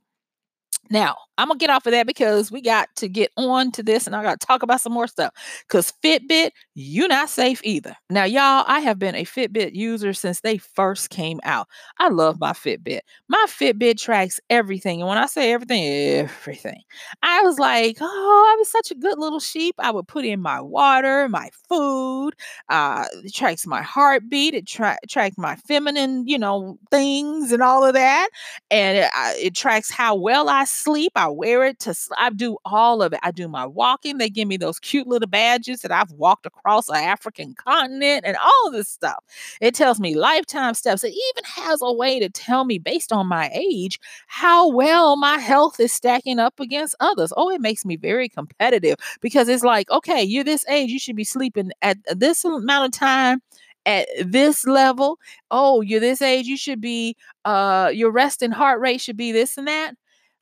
Now, 0.89 1.15
I'm 1.39 1.47
gonna 1.47 1.57
get 1.57 1.69
off 1.69 1.85
of 1.85 1.91
that 1.91 2.05
because 2.07 2.51
we 2.51 2.61
got 2.61 2.89
to 2.97 3.07
get 3.07 3.31
on 3.37 3.71
to 3.71 3.83
this 3.83 4.05
and 4.07 4.15
I 4.15 4.23
gotta 4.23 4.37
talk 4.37 4.61
about 4.63 4.81
some 4.81 4.93
more 4.93 5.07
stuff. 5.07 5.33
Cause 5.69 5.93
Fitbit, 6.03 6.51
you're 6.75 7.07
not 7.07 7.29
safe 7.29 7.61
either. 7.63 7.95
Now, 8.09 8.25
y'all, 8.25 8.65
I 8.67 8.79
have 8.81 8.99
been 8.99 9.15
a 9.15 9.23
Fitbit 9.25 9.73
user 9.73 10.13
since 10.13 10.41
they 10.41 10.57
first 10.57 11.09
came 11.09 11.39
out. 11.43 11.67
I 11.99 12.09
love 12.09 12.39
my 12.39 12.51
Fitbit. 12.53 13.01
My 13.27 13.45
Fitbit 13.47 13.99
tracks 13.99 14.39
everything. 14.49 15.01
And 15.01 15.07
when 15.09 15.17
I 15.17 15.25
say 15.27 15.51
everything, 15.53 15.85
everything. 16.19 16.81
I 17.23 17.41
was 17.43 17.59
like, 17.59 17.97
oh, 18.01 18.53
I 18.53 18.55
was 18.57 18.69
such 18.69 18.91
a 18.91 18.95
good 18.95 19.17
little 19.17 19.39
sheep. 19.39 19.75
I 19.79 19.91
would 19.91 20.07
put 20.07 20.25
in 20.25 20.41
my 20.41 20.61
water, 20.61 21.27
my 21.29 21.49
food, 21.67 22.31
uh, 22.69 23.05
it 23.23 23.33
tracks 23.33 23.65
my 23.65 23.81
heartbeat, 23.81 24.53
it 24.53 24.67
tra- 24.67 24.97
tracks 25.09 25.37
my 25.37 25.55
feminine, 25.55 26.27
you 26.27 26.37
know, 26.37 26.77
things 26.91 27.51
and 27.51 27.61
all 27.61 27.85
of 27.85 27.93
that. 27.93 28.29
And 28.71 28.97
it, 28.97 29.09
it 29.45 29.55
tracks 29.55 29.91
how 29.91 30.15
well 30.15 30.49
I 30.49 30.65
sleep. 30.65 31.11
I 31.15 31.27
wear 31.29 31.65
it 31.65 31.79
to, 31.81 31.95
I 32.17 32.29
do 32.31 32.57
all 32.65 33.01
of 33.01 33.13
it. 33.13 33.19
I 33.23 33.31
do 33.31 33.47
my 33.47 33.65
walking. 33.65 34.17
They 34.17 34.29
give 34.29 34.47
me 34.47 34.57
those 34.57 34.79
cute 34.79 35.07
little 35.07 35.27
badges 35.27 35.81
that 35.81 35.91
I've 35.91 36.11
walked 36.11 36.45
across 36.45 36.89
an 36.89 36.95
African 36.97 37.55
continent 37.55 38.23
and 38.25 38.37
all 38.37 38.71
this 38.71 38.89
stuff. 38.89 39.23
It 39.61 39.75
tells 39.75 39.99
me 39.99 40.15
lifetime 40.15 40.73
steps. 40.73 41.03
It 41.03 41.09
even 41.13 41.43
has 41.45 41.81
a 41.81 41.91
way 41.93 42.19
to 42.19 42.29
tell 42.29 42.65
me, 42.65 42.79
based 42.79 43.11
on 43.13 43.27
my 43.27 43.49
age, 43.53 43.99
how 44.27 44.69
well 44.69 45.15
my 45.15 45.37
health 45.37 45.79
is 45.79 45.93
stacking 45.93 46.39
up 46.39 46.59
against 46.59 46.95
others. 46.99 47.33
Oh, 47.37 47.49
it 47.49 47.61
makes 47.61 47.85
me 47.85 47.95
very 47.95 48.29
competitive 48.29 48.97
because 49.21 49.47
it's 49.49 49.63
like, 49.63 49.89
okay, 49.91 50.23
you're 50.23 50.43
this 50.43 50.65
age, 50.67 50.89
you 50.89 50.99
should 50.99 51.15
be 51.15 51.23
sleeping 51.23 51.71
at 51.81 51.97
this 52.15 52.43
amount 52.45 52.93
of 52.93 52.99
time 52.99 53.41
at 53.85 54.07
this 54.25 54.65
level. 54.67 55.17
Oh, 55.51 55.81
you're 55.81 55.99
this 55.99 56.21
age, 56.21 56.45
you 56.45 56.57
should 56.57 56.81
be, 56.81 57.15
uh, 57.45 57.91
your 57.93 58.11
resting 58.11 58.51
heart 58.51 58.79
rate 58.81 59.01
should 59.01 59.17
be 59.17 59.31
this 59.31 59.57
and 59.57 59.67
that. 59.67 59.95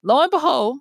Lo 0.03 0.21
and 0.21 0.31
behold, 0.31 0.79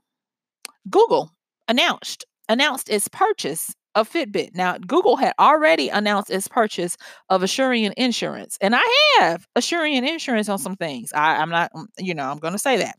Google 0.91 1.31
announced 1.69 2.25
announced 2.49 2.89
its 2.89 3.09
purchase 3.09 3.75
of 3.97 4.11
Fitbit. 4.11 4.55
Now, 4.55 4.77
Google 4.79 5.17
had 5.17 5.33
already 5.39 5.89
announced 5.89 6.31
its 6.31 6.47
purchase 6.47 6.97
of 7.31 7.43
Asurion 7.43 7.93
Insurance, 7.97 8.59
and 8.61 8.75
I 8.77 9.17
have 9.19 9.47
Asurion 9.57 10.09
Insurance 10.09 10.49
on 10.49 10.59
some 10.59 10.77
things. 10.77 11.13
I, 11.13 11.37
I'm 11.37 11.51
not, 11.51 11.73
mm, 11.73 11.87
you 11.99 12.15
know, 12.15 12.31
I'm 12.31 12.39
going 12.39 12.53
to 12.53 12.59
say 12.59 12.77
that. 12.77 12.97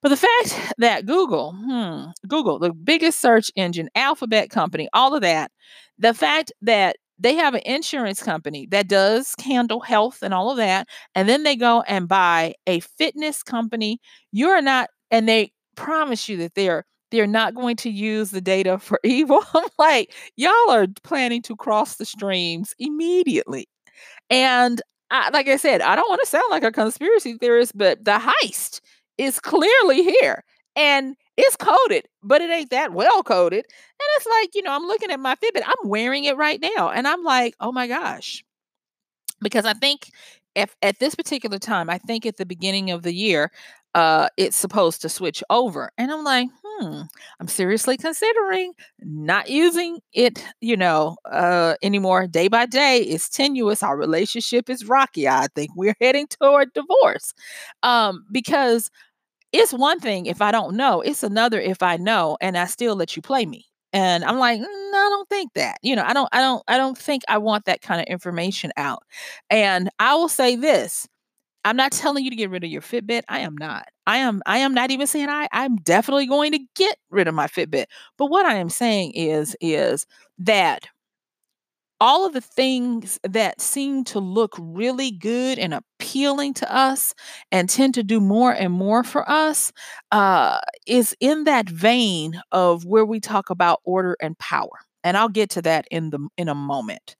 But 0.00 0.10
the 0.10 0.16
fact 0.16 0.74
that 0.78 1.06
Google, 1.06 1.52
hmm, 1.52 2.10
Google, 2.28 2.58
the 2.58 2.72
biggest 2.72 3.20
search 3.20 3.50
engine, 3.56 3.90
alphabet 3.94 4.50
company, 4.50 4.88
all 4.92 5.14
of 5.14 5.22
that, 5.22 5.50
the 5.98 6.14
fact 6.14 6.52
that 6.62 6.96
they 7.18 7.34
have 7.34 7.54
an 7.54 7.62
insurance 7.64 8.22
company 8.22 8.66
that 8.70 8.88
does 8.88 9.34
handle 9.44 9.80
health 9.80 10.22
and 10.22 10.34
all 10.34 10.50
of 10.50 10.56
that, 10.56 10.88
and 11.14 11.28
then 11.28 11.42
they 11.44 11.56
go 11.56 11.82
and 11.82 12.08
buy 12.08 12.54
a 12.66 12.80
fitness 12.80 13.42
company, 13.42 14.00
you're 14.32 14.62
not, 14.62 14.88
and 15.12 15.28
they 15.28 15.52
promise 15.76 16.28
you 16.28 16.36
that 16.38 16.56
they're 16.56 16.84
they're 17.12 17.26
not 17.26 17.54
going 17.54 17.76
to 17.76 17.90
use 17.90 18.30
the 18.30 18.40
data 18.40 18.78
for 18.78 18.98
evil. 19.04 19.44
I'm 19.54 19.68
like, 19.78 20.14
y'all 20.36 20.70
are 20.70 20.86
planning 21.04 21.42
to 21.42 21.54
cross 21.54 21.96
the 21.96 22.06
streams 22.06 22.74
immediately. 22.78 23.68
And 24.30 24.80
I, 25.10 25.28
like 25.28 25.46
I 25.46 25.56
said, 25.56 25.82
I 25.82 25.94
don't 25.94 26.08
want 26.08 26.22
to 26.22 26.26
sound 26.26 26.50
like 26.50 26.64
a 26.64 26.72
conspiracy 26.72 27.34
theorist, 27.36 27.76
but 27.76 28.02
the 28.04 28.18
heist 28.18 28.80
is 29.18 29.38
clearly 29.38 30.02
here 30.02 30.42
and 30.74 31.14
it's 31.36 31.56
coded, 31.56 32.06
but 32.22 32.40
it 32.40 32.50
ain't 32.50 32.70
that 32.70 32.94
well 32.94 33.22
coded. 33.22 33.64
And 33.66 34.08
it's 34.16 34.26
like, 34.26 34.54
you 34.54 34.62
know, 34.62 34.72
I'm 34.72 34.86
looking 34.86 35.10
at 35.10 35.20
my 35.20 35.34
Fitbit, 35.34 35.64
I'm 35.66 35.88
wearing 35.88 36.24
it 36.24 36.38
right 36.38 36.60
now. 36.62 36.90
And 36.90 37.06
I'm 37.06 37.22
like, 37.22 37.54
oh 37.60 37.72
my 37.72 37.86
gosh. 37.86 38.42
Because 39.42 39.66
I 39.66 39.74
think 39.74 40.10
if 40.54 40.74
at 40.82 40.98
this 40.98 41.14
particular 41.14 41.58
time, 41.58 41.90
I 41.90 41.98
think 41.98 42.24
at 42.24 42.36
the 42.36 42.46
beginning 42.46 42.90
of 42.90 43.02
the 43.02 43.12
year, 43.12 43.50
uh, 43.94 44.28
it's 44.36 44.56
supposed 44.56 45.02
to 45.02 45.08
switch 45.08 45.42
over. 45.50 45.90
And 45.98 46.10
I'm 46.10 46.24
like, 46.24 46.48
hmm, 46.64 47.02
I'm 47.40 47.48
seriously 47.48 47.96
considering 47.96 48.72
not 49.00 49.50
using 49.50 50.00
it, 50.12 50.44
you 50.60 50.76
know, 50.76 51.16
uh, 51.30 51.74
anymore. 51.82 52.26
Day 52.26 52.48
by 52.48 52.66
day, 52.66 52.98
it's 52.98 53.28
tenuous. 53.28 53.82
Our 53.82 53.96
relationship 53.96 54.70
is 54.70 54.86
rocky. 54.86 55.28
I 55.28 55.48
think 55.54 55.70
we're 55.76 55.94
heading 56.00 56.26
toward 56.28 56.72
divorce. 56.72 57.34
Um, 57.82 58.24
because 58.32 58.90
it's 59.52 59.72
one 59.72 60.00
thing 60.00 60.26
if 60.26 60.40
I 60.40 60.50
don't 60.50 60.76
know, 60.76 61.00
it's 61.02 61.22
another 61.22 61.60
if 61.60 61.82
I 61.82 61.96
know 61.96 62.38
and 62.40 62.56
I 62.56 62.66
still 62.66 62.96
let 62.96 63.16
you 63.16 63.22
play 63.22 63.46
me. 63.46 63.66
And 63.92 64.24
I'm 64.24 64.38
like, 64.38 64.58
mm, 64.58 64.64
I 64.64 65.08
don't 65.10 65.28
think 65.28 65.52
that. 65.54 65.78
You 65.82 65.96
know, 65.96 66.04
I 66.06 66.14
don't, 66.14 66.28
I 66.32 66.40
don't, 66.40 66.62
I 66.66 66.78
don't 66.78 66.96
think 66.96 67.22
I 67.28 67.38
want 67.38 67.66
that 67.66 67.82
kind 67.82 68.00
of 68.00 68.06
information 68.06 68.72
out. 68.78 69.02
And 69.50 69.90
I 69.98 70.14
will 70.14 70.30
say 70.30 70.56
this 70.56 71.06
I'm 71.64 71.76
not 71.76 71.92
telling 71.92 72.24
you 72.24 72.30
to 72.30 72.36
get 72.36 72.50
rid 72.50 72.64
of 72.64 72.70
your 72.70 72.82
Fitbit. 72.82 73.22
I 73.28 73.40
am 73.40 73.56
not. 73.56 73.86
I 74.06 74.18
am 74.18 74.42
I 74.46 74.58
am 74.58 74.74
not 74.74 74.90
even 74.90 75.06
saying 75.06 75.28
I 75.28 75.48
I'm 75.52 75.76
definitely 75.76 76.26
going 76.26 76.52
to 76.52 76.60
get 76.74 76.96
rid 77.10 77.28
of 77.28 77.34
my 77.34 77.46
Fitbit. 77.46 77.86
But 78.18 78.26
what 78.26 78.46
I 78.46 78.54
am 78.54 78.68
saying 78.68 79.12
is 79.14 79.56
is 79.60 80.06
that 80.38 80.88
all 82.00 82.26
of 82.26 82.32
the 82.32 82.40
things 82.40 83.20
that 83.22 83.60
seem 83.60 84.02
to 84.02 84.18
look 84.18 84.56
really 84.58 85.12
good 85.12 85.56
and 85.56 85.72
appealing 85.72 86.52
to 86.52 86.74
us 86.74 87.14
and 87.52 87.68
tend 87.70 87.94
to 87.94 88.02
do 88.02 88.20
more 88.20 88.52
and 88.52 88.72
more 88.72 89.04
for 89.04 89.28
us 89.30 89.72
uh, 90.10 90.58
is 90.84 91.14
in 91.20 91.44
that 91.44 91.68
vein 91.68 92.40
of 92.50 92.84
where 92.84 93.04
we 93.04 93.20
talk 93.20 93.50
about 93.50 93.78
order 93.84 94.16
and 94.20 94.36
power 94.40 94.80
and 95.04 95.16
i'll 95.16 95.28
get 95.28 95.48
to 95.50 95.62
that 95.62 95.86
in 95.92 96.10
the 96.10 96.18
in 96.36 96.48
a 96.48 96.54
moment 96.56 97.14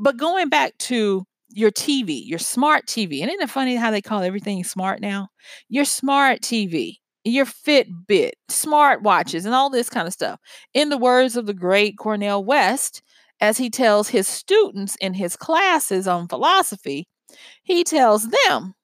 but 0.00 0.16
going 0.16 0.48
back 0.48 0.76
to 0.78 1.24
your 1.54 1.70
TV, 1.70 2.22
your 2.26 2.38
smart 2.38 2.86
TV. 2.86 3.20
And 3.22 3.30
isn't 3.30 3.42
it 3.42 3.50
funny 3.50 3.76
how 3.76 3.90
they 3.90 4.02
call 4.02 4.22
everything 4.22 4.62
smart 4.64 5.00
now? 5.00 5.28
Your 5.68 5.84
smart 5.84 6.40
TV, 6.42 7.00
your 7.24 7.46
Fitbit, 7.46 8.32
smart 8.48 9.02
watches, 9.02 9.44
and 9.46 9.54
all 9.54 9.70
this 9.70 9.90
kind 9.90 10.06
of 10.06 10.12
stuff. 10.12 10.40
In 10.74 10.88
the 10.88 10.98
words 10.98 11.36
of 11.36 11.46
the 11.46 11.54
great 11.54 11.98
Cornel 11.98 12.44
West, 12.44 13.02
as 13.40 13.58
he 13.58 13.70
tells 13.70 14.08
his 14.08 14.28
students 14.28 14.96
in 15.00 15.14
his 15.14 15.36
classes 15.36 16.06
on 16.06 16.28
philosophy, 16.28 17.06
he 17.62 17.84
tells 17.84 18.28
them, 18.46 18.74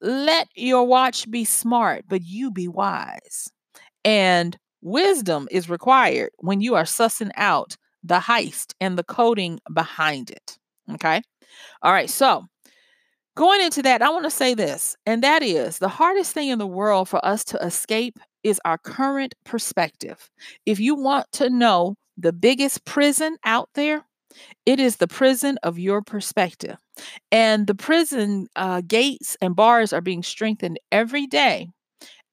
let 0.00 0.48
your 0.54 0.84
watch 0.86 1.30
be 1.30 1.44
smart, 1.44 2.04
but 2.08 2.22
you 2.22 2.50
be 2.50 2.68
wise. 2.68 3.48
And 4.04 4.58
wisdom 4.82 5.48
is 5.50 5.70
required 5.70 6.30
when 6.38 6.60
you 6.60 6.74
are 6.74 6.84
sussing 6.84 7.30
out 7.36 7.76
the 8.02 8.18
heist 8.18 8.74
and 8.80 8.98
the 8.98 9.04
coding 9.04 9.60
behind 9.72 10.30
it. 10.30 10.58
Okay. 10.94 11.22
All 11.82 11.92
right. 11.92 12.10
So, 12.10 12.46
going 13.36 13.60
into 13.60 13.82
that, 13.82 14.02
I 14.02 14.10
want 14.10 14.24
to 14.24 14.30
say 14.30 14.54
this, 14.54 14.96
and 15.06 15.22
that 15.22 15.42
is 15.42 15.78
the 15.78 15.88
hardest 15.88 16.32
thing 16.32 16.48
in 16.48 16.58
the 16.58 16.66
world 16.66 17.08
for 17.08 17.24
us 17.24 17.44
to 17.44 17.58
escape 17.64 18.18
is 18.42 18.60
our 18.64 18.78
current 18.78 19.34
perspective. 19.44 20.30
If 20.66 20.80
you 20.80 20.94
want 20.94 21.26
to 21.32 21.50
know 21.50 21.96
the 22.18 22.32
biggest 22.32 22.84
prison 22.84 23.36
out 23.44 23.68
there, 23.74 24.04
it 24.66 24.80
is 24.80 24.96
the 24.96 25.08
prison 25.08 25.58
of 25.62 25.78
your 25.78 26.02
perspective. 26.02 26.76
And 27.32 27.66
the 27.66 27.74
prison 27.74 28.48
uh, 28.56 28.82
gates 28.86 29.36
and 29.40 29.56
bars 29.56 29.92
are 29.92 30.00
being 30.02 30.22
strengthened 30.22 30.78
every 30.92 31.26
day 31.26 31.68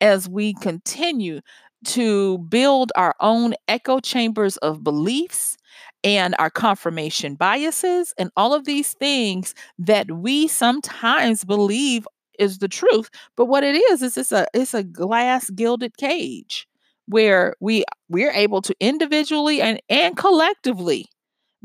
as 0.02 0.28
we 0.30 0.54
continue 0.56 1.42
to 1.86 2.38
build 2.40 2.92
our 2.96 3.16
own 3.20 3.54
echo 3.68 4.00
chambers 4.00 4.58
of 4.58 4.84
beliefs 4.84 5.58
and 6.04 6.36
our 6.40 6.50
confirmation 6.50 7.36
biases 7.36 8.14
and 8.18 8.32
all 8.38 8.54
of 8.54 8.66
these 8.66 8.94
things 8.94 9.54
that 9.78 10.10
we 10.12 10.48
sometimes 10.48 11.44
believe 11.44 12.08
is 12.38 12.60
the 12.60 12.68
truth 12.70 13.10
but 13.36 13.46
what 13.46 13.64
it 13.64 13.76
is 13.76 14.02
is 14.02 14.18
it's 14.18 14.32
a 14.32 14.48
it's 14.54 14.74
a 14.74 14.84
glass 14.84 15.50
gilded 15.52 15.96
cage 15.98 16.68
where 17.08 17.56
we 17.60 17.84
we're 18.08 18.32
able 18.32 18.62
to 18.62 18.74
individually 18.80 19.62
and 19.62 19.82
and 19.90 20.16
collectively 20.16 21.06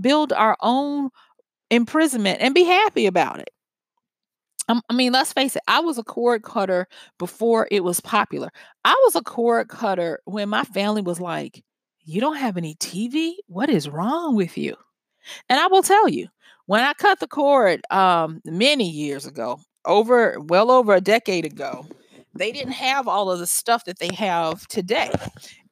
build 0.00 0.32
our 0.32 0.56
own 0.62 1.10
imprisonment 1.70 2.40
and 2.40 2.54
be 2.54 2.64
happy 2.64 3.06
about 3.06 3.40
it 3.40 3.50
um, 4.68 4.80
I 4.88 4.94
mean, 4.94 5.12
let's 5.12 5.32
face 5.32 5.56
it, 5.56 5.62
I 5.68 5.80
was 5.80 5.98
a 5.98 6.02
cord 6.02 6.42
cutter 6.42 6.86
before 7.18 7.68
it 7.70 7.84
was 7.84 8.00
popular. 8.00 8.50
I 8.84 8.94
was 9.04 9.14
a 9.14 9.22
cord 9.22 9.68
cutter 9.68 10.20
when 10.24 10.48
my 10.48 10.64
family 10.64 11.02
was 11.02 11.20
like, 11.20 11.62
You 12.04 12.20
don't 12.20 12.36
have 12.36 12.56
any 12.56 12.74
TV? 12.76 13.34
What 13.46 13.70
is 13.70 13.88
wrong 13.88 14.36
with 14.36 14.58
you? 14.58 14.76
And 15.48 15.58
I 15.58 15.66
will 15.68 15.82
tell 15.82 16.08
you, 16.08 16.28
when 16.66 16.82
I 16.82 16.92
cut 16.94 17.20
the 17.20 17.26
cord 17.26 17.80
um, 17.90 18.40
many 18.44 18.88
years 18.88 19.26
ago, 19.26 19.58
over 19.86 20.38
well 20.40 20.70
over 20.70 20.94
a 20.94 21.00
decade 21.00 21.44
ago, 21.44 21.86
they 22.34 22.52
didn't 22.52 22.72
have 22.72 23.06
all 23.06 23.30
of 23.30 23.38
the 23.38 23.46
stuff 23.46 23.84
that 23.84 23.98
they 23.98 24.10
have 24.14 24.66
today. 24.68 25.10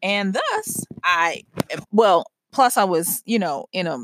And 0.02 0.34
thus, 0.34 0.84
I, 1.04 1.42
eh, 1.70 1.78
well, 1.92 2.24
plus 2.52 2.76
I 2.76 2.84
was, 2.84 3.22
you 3.24 3.38
know, 3.38 3.66
in 3.72 3.86
a 3.86 3.98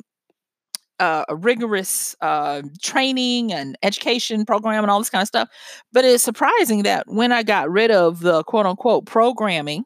uh, 1.00 1.24
a 1.28 1.36
rigorous 1.36 2.16
uh, 2.20 2.60
training 2.82 3.52
and 3.52 3.78
education 3.84 4.44
program 4.44 4.82
and 4.82 4.90
all 4.90 4.98
this 4.98 5.10
kind 5.10 5.22
of 5.22 5.28
stuff. 5.28 5.48
But 5.92 6.04
it's 6.04 6.24
surprising 6.24 6.82
that 6.82 7.06
when 7.06 7.30
I 7.30 7.44
got 7.44 7.70
rid 7.70 7.92
of 7.92 8.20
the 8.20 8.42
quote 8.44 8.66
unquote 8.66 9.06
programming 9.06 9.84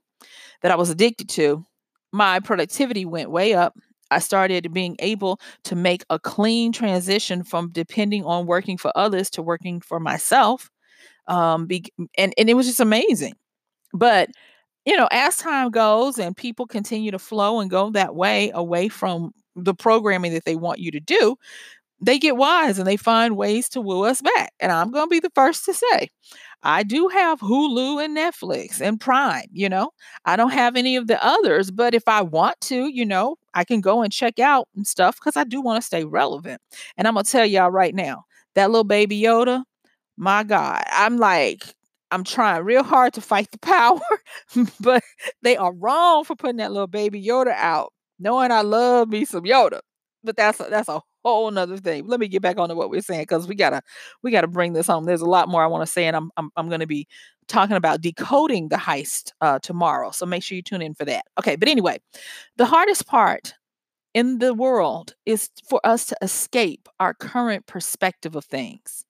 that 0.62 0.72
I 0.72 0.76
was 0.76 0.88
addicted 0.88 1.28
to, 1.30 1.66
my 2.12 2.40
productivity 2.40 3.04
went 3.04 3.30
way 3.30 3.54
up. 3.54 3.74
I 4.10 4.18
started 4.18 4.72
being 4.72 4.96
able 4.98 5.40
to 5.64 5.74
make 5.74 6.04
a 6.10 6.18
clean 6.18 6.72
transition 6.72 7.44
from 7.44 7.70
depending 7.70 8.24
on 8.24 8.46
working 8.46 8.76
for 8.76 8.92
others 8.94 9.30
to 9.30 9.42
working 9.42 9.80
for 9.80 9.98
myself. 9.98 10.70
Um, 11.28 11.66
be, 11.66 11.86
and, 12.18 12.34
and 12.36 12.50
it 12.50 12.54
was 12.54 12.66
just 12.66 12.80
amazing. 12.80 13.34
But 13.94 14.30
you 14.84 14.96
know, 14.96 15.08
as 15.12 15.36
time 15.36 15.70
goes 15.70 16.18
and 16.18 16.36
people 16.36 16.66
continue 16.66 17.10
to 17.12 17.18
flow 17.18 17.60
and 17.60 17.70
go 17.70 17.90
that 17.90 18.14
way 18.16 18.50
away 18.52 18.88
from 18.88 19.32
the 19.54 19.74
programming 19.74 20.32
that 20.34 20.44
they 20.44 20.56
want 20.56 20.80
you 20.80 20.90
to 20.90 21.00
do, 21.00 21.36
they 22.00 22.18
get 22.18 22.36
wise 22.36 22.78
and 22.78 22.86
they 22.86 22.96
find 22.96 23.36
ways 23.36 23.68
to 23.70 23.80
woo 23.80 24.04
us 24.04 24.20
back. 24.20 24.52
And 24.60 24.72
I'm 24.72 24.90
going 24.90 25.06
to 25.06 25.10
be 25.10 25.20
the 25.20 25.30
first 25.34 25.64
to 25.66 25.74
say, 25.74 26.08
I 26.62 26.84
do 26.84 27.08
have 27.08 27.40
Hulu 27.40 28.04
and 28.04 28.16
Netflix 28.16 28.80
and 28.80 29.00
Prime, 29.00 29.46
you 29.52 29.68
know. 29.68 29.90
I 30.24 30.36
don't 30.36 30.50
have 30.52 30.76
any 30.76 30.96
of 30.96 31.08
the 31.08 31.24
others, 31.24 31.70
but 31.70 31.94
if 31.94 32.06
I 32.06 32.22
want 32.22 32.60
to, 32.62 32.86
you 32.88 33.04
know, 33.04 33.36
I 33.54 33.64
can 33.64 33.80
go 33.80 34.02
and 34.02 34.12
check 34.12 34.38
out 34.38 34.68
and 34.76 34.86
stuff 34.86 35.16
because 35.16 35.36
I 35.36 35.44
do 35.44 35.60
want 35.60 35.80
to 35.82 35.86
stay 35.86 36.04
relevant. 36.04 36.60
And 36.96 37.08
I'm 37.08 37.14
going 37.14 37.24
to 37.24 37.30
tell 37.30 37.46
y'all 37.46 37.70
right 37.70 37.94
now 37.94 38.24
that 38.54 38.70
little 38.70 38.84
baby 38.84 39.20
Yoda, 39.20 39.64
my 40.16 40.44
God, 40.44 40.84
I'm 40.90 41.18
like, 41.18 41.74
I'm 42.10 42.24
trying 42.24 42.64
real 42.64 42.84
hard 42.84 43.14
to 43.14 43.20
fight 43.20 43.50
the 43.50 43.58
power, 43.60 44.00
but 44.80 45.02
they 45.42 45.56
are 45.56 45.72
wrong 45.74 46.24
for 46.24 46.36
putting 46.36 46.58
that 46.58 46.72
little 46.72 46.86
baby 46.86 47.24
Yoda 47.24 47.54
out, 47.56 47.92
knowing 48.18 48.52
I 48.52 48.62
love 48.62 49.08
me 49.08 49.24
some 49.24 49.44
Yoda. 49.44 49.80
But 50.24 50.36
that's 50.36 50.60
a, 50.60 50.64
that's 50.70 50.88
a 50.88 51.00
whole 51.24 51.50
nother 51.50 51.76
thing. 51.76 52.06
Let 52.06 52.20
me 52.20 52.28
get 52.28 52.42
back 52.42 52.58
on 52.58 52.68
to 52.68 52.74
what 52.74 52.90
we're 52.90 53.00
saying 53.02 53.22
because 53.22 53.46
we 53.46 53.54
gotta 53.54 53.82
we 54.22 54.30
gotta 54.30 54.48
bring 54.48 54.72
this 54.72 54.86
home. 54.86 55.04
There's 55.04 55.20
a 55.20 55.26
lot 55.26 55.48
more 55.48 55.62
I 55.62 55.66
want 55.66 55.86
to 55.86 55.92
say, 55.92 56.06
and 56.06 56.16
I'm 56.16 56.30
I'm, 56.36 56.50
I'm 56.56 56.70
to 56.70 56.86
be 56.86 57.06
talking 57.48 57.76
about 57.76 58.00
decoding 58.00 58.68
the 58.68 58.76
heist 58.76 59.32
uh, 59.40 59.58
tomorrow. 59.60 60.10
So 60.10 60.26
make 60.26 60.42
sure 60.42 60.56
you 60.56 60.62
tune 60.62 60.82
in 60.82 60.94
for 60.94 61.04
that. 61.04 61.24
Okay, 61.38 61.56
but 61.56 61.68
anyway, 61.68 61.98
the 62.56 62.66
hardest 62.66 63.06
part 63.06 63.54
in 64.14 64.38
the 64.38 64.54
world 64.54 65.14
is 65.26 65.50
for 65.68 65.80
us 65.84 66.06
to 66.06 66.16
escape 66.22 66.88
our 67.00 67.14
current 67.14 67.66
perspective 67.66 68.36
of 68.36 68.44
things. 68.44 69.04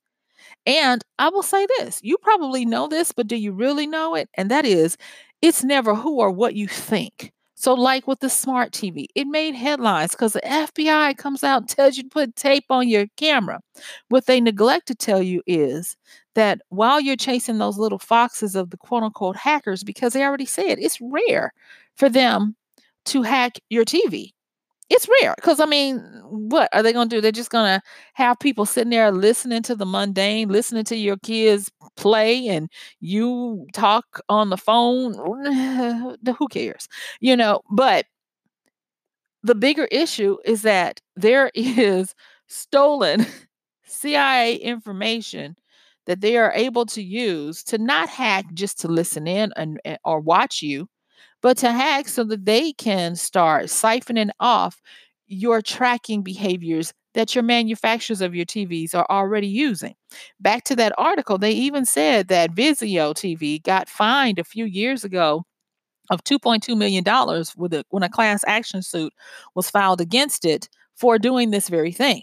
And 0.67 1.03
I 1.19 1.29
will 1.31 1.43
say 1.43 1.67
this 1.79 2.01
you 2.03 2.19
probably 2.19 2.65
know 2.65 2.89
this, 2.89 3.13
but 3.13 3.27
do 3.29 3.37
you 3.37 3.53
really 3.53 3.87
know 3.87 4.15
it? 4.15 4.29
And 4.35 4.51
that 4.51 4.65
is, 4.65 4.97
it's 5.43 5.65
never 5.65 5.95
who 5.95 6.19
or 6.21 6.31
what 6.31 6.55
you 6.55 6.69
think. 6.69 7.33
So, 7.63 7.75
like 7.75 8.09
with 8.09 8.19
the 8.19 8.29
smart 8.29 8.73
TV, 8.73 9.07
it 9.15 9.29
made 9.29 9.55
headlines 9.55 10.11
because 10.11 10.33
the 10.33 10.41
FBI 10.45 11.17
comes 11.17 11.45
out 11.45 11.59
and 11.63 11.69
tells 11.69 11.97
you 11.97 12.03
to 12.03 12.09
put 12.09 12.35
tape 12.35 12.65
on 12.71 12.89
your 12.89 13.07
camera. 13.17 13.61
What 14.09 14.27
they 14.27 14.41
neglect 14.41 14.89
to 14.89 14.97
tell 14.97 15.23
you 15.23 15.43
is 15.47 15.97
that 16.35 16.61
while 16.71 17.01
you're 17.01 17.15
chasing 17.15 17.59
those 17.59 17.79
little 17.79 18.01
foxes 18.01 18.57
of 18.57 18.71
the 18.71 18.77
quote 18.77 19.05
unquote 19.05 19.37
hackers, 19.37 19.85
because 19.85 20.13
they 20.13 20.25
already 20.25 20.45
said 20.45 20.81
it's 20.81 20.99
rare 21.01 21.53
for 21.95 22.09
them 22.09 22.57
to 23.05 23.23
hack 23.23 23.61
your 23.71 23.85
TV 23.85 24.33
it's 24.93 25.09
rare 25.23 25.35
because 25.37 25.61
I 25.61 25.67
mean, 25.67 25.99
what 26.25 26.69
are 26.73 26.83
they 26.83 26.93
going 26.93 27.09
to 27.09 27.17
do? 27.17 27.21
They're 27.21 27.33
just 27.33 27.51
going 27.51 27.79
to 27.79 27.83
have 28.15 28.39
people 28.39 28.67
sitting 28.67 28.91
there 28.91 29.11
listening 29.11 29.63
to 29.65 29.75
the 29.75 29.87
mundane, 29.87 30.49
listening 30.49 30.85
to 30.85 30.97
your 30.97 31.17
kids 31.19 31.71
play, 31.97 32.47
and 32.49 32.71
you 33.01 33.67
talk 33.73 34.21
on 34.29 34.51
the 34.51 34.57
phone. 34.57 35.15
Who 36.39 36.49
cares? 36.49 36.89
You 37.21 37.37
know, 37.37 37.63
but 37.71 38.07
the 39.43 39.55
bigger 39.55 39.87
issue 39.87 40.37
is 40.45 40.63
that 40.63 41.01
there 41.17 41.51
is 41.55 42.15
stolen 42.49 43.27
CIA 43.85 44.57
information 44.57 45.57
that 46.07 46.21
they 46.21 46.37
are 46.37 46.53
able 46.55 46.85
to 46.87 47.03
use 47.03 47.63
to 47.65 47.79
not 47.79 48.09
hack 48.09 48.45
just 48.55 48.81
to 48.81 48.89
listen 48.89 49.27
in 49.27 49.53
and, 49.57 49.81
eh, 49.85 49.97
or 50.05 50.19
watch 50.21 50.61
you, 50.63 50.89
but 51.43 51.59
to 51.59 51.73
hack 51.73 52.09
so 52.09 52.25
that 52.25 52.47
they 52.47 52.73
can 52.73 53.17
start 53.17 53.67
siphoning 53.67 54.31
off 54.41 54.81
your 55.27 55.61
tracking 55.61 56.23
behaviors 56.23 56.93
that 57.15 57.35
your 57.35 57.45
manufacturers 57.45 58.21
of 58.21 58.35
your 58.35 58.47
TVs 58.47 58.95
are 58.95 59.07
already 59.11 59.47
using. 59.47 59.95
Back 60.41 60.65
to 60.65 60.77
that 60.77 60.95
article, 60.97 61.37
they 61.37 61.51
even 61.53 61.85
said 61.85 62.29
that 62.29 62.55
Vizio 62.55 63.13
TV 63.15 63.63
got 63.63 63.89
fined 63.89 64.39
a 64.39 64.45
few 64.45 64.65
years 64.65 65.05
ago 65.05 65.45
of 66.11 66.25
$2.2 66.25 66.77
million 66.77 67.07
a, 67.07 67.85
when 67.91 68.03
a 68.03 68.09
class 68.09 68.45
action 68.47 68.83
suit 68.83 69.13
was 69.55 69.71
filed 69.71 70.01
against 70.01 70.45
it 70.45 70.69
for 70.97 71.19
doing 71.19 71.51
this 71.51 71.69
very 71.69 71.93
thing. 71.93 72.23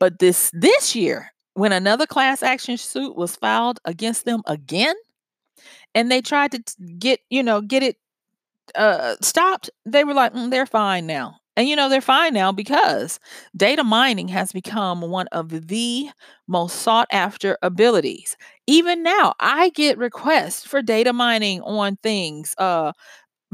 But 0.00 0.18
this 0.18 0.50
this 0.54 0.94
year, 0.94 1.32
when 1.54 1.72
another 1.72 2.06
class 2.06 2.42
action 2.42 2.76
suit 2.76 3.16
was 3.16 3.34
filed 3.34 3.80
against 3.84 4.24
them 4.24 4.42
again, 4.46 4.94
and 5.94 6.10
they 6.10 6.20
tried 6.20 6.52
to 6.52 6.62
get, 6.98 7.20
you 7.30 7.42
know, 7.42 7.60
get 7.60 7.82
it 7.82 7.96
uh, 8.74 9.16
stopped, 9.22 9.70
they 9.86 10.04
were 10.04 10.14
like, 10.14 10.32
mm, 10.34 10.50
they're 10.50 10.66
fine 10.66 11.06
now. 11.06 11.36
And 11.56 11.68
you 11.68 11.74
know, 11.74 11.88
they're 11.88 12.00
fine 12.00 12.34
now 12.34 12.52
because 12.52 13.18
data 13.56 13.82
mining 13.82 14.28
has 14.28 14.52
become 14.52 15.00
one 15.00 15.26
of 15.32 15.66
the 15.68 16.08
most 16.46 16.82
sought 16.82 17.08
after 17.10 17.58
abilities. 17.62 18.36
Even 18.68 19.02
now, 19.02 19.34
I 19.40 19.70
get 19.70 19.98
requests 19.98 20.64
for 20.64 20.82
data 20.82 21.12
mining 21.12 21.60
on 21.62 21.96
things 22.02 22.54
uh, 22.58 22.92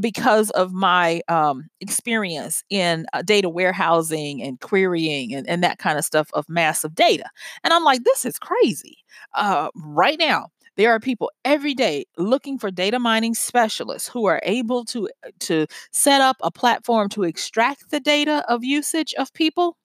because 0.00 0.50
of 0.50 0.72
my 0.72 1.20
um, 1.28 1.68
experience 1.80 2.64
in 2.68 3.06
uh, 3.12 3.22
data 3.22 3.48
warehousing 3.48 4.42
and 4.42 4.58
querying 4.60 5.32
and, 5.34 5.48
and 5.48 5.62
that 5.62 5.78
kind 5.78 5.98
of 5.98 6.04
stuff 6.04 6.28
of 6.34 6.44
massive 6.48 6.94
data. 6.96 7.24
And 7.62 7.72
I'm 7.72 7.84
like, 7.84 8.02
this 8.02 8.24
is 8.24 8.38
crazy. 8.38 8.98
Uh, 9.34 9.68
right 9.76 10.18
now, 10.18 10.48
there 10.76 10.90
are 10.90 11.00
people 11.00 11.30
every 11.44 11.74
day 11.74 12.04
looking 12.16 12.58
for 12.58 12.70
data 12.70 12.98
mining 12.98 13.34
specialists 13.34 14.08
who 14.08 14.26
are 14.26 14.40
able 14.44 14.84
to 14.86 15.08
uh, 15.26 15.30
to 15.40 15.66
set 15.92 16.20
up 16.20 16.36
a 16.42 16.50
platform 16.50 17.08
to 17.10 17.24
extract 17.24 17.90
the 17.90 18.00
data 18.00 18.44
of 18.48 18.64
usage 18.64 19.14
of 19.14 19.32
people 19.34 19.76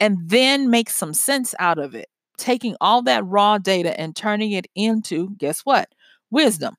and 0.00 0.18
then 0.24 0.70
make 0.70 0.90
some 0.90 1.14
sense 1.14 1.54
out 1.58 1.78
of 1.78 1.94
it. 1.94 2.08
Taking 2.36 2.76
all 2.80 3.02
that 3.02 3.24
raw 3.26 3.58
data 3.58 3.98
and 4.00 4.14
turning 4.14 4.52
it 4.52 4.66
into 4.74 5.30
guess 5.38 5.60
what? 5.60 5.88
Wisdom. 6.30 6.76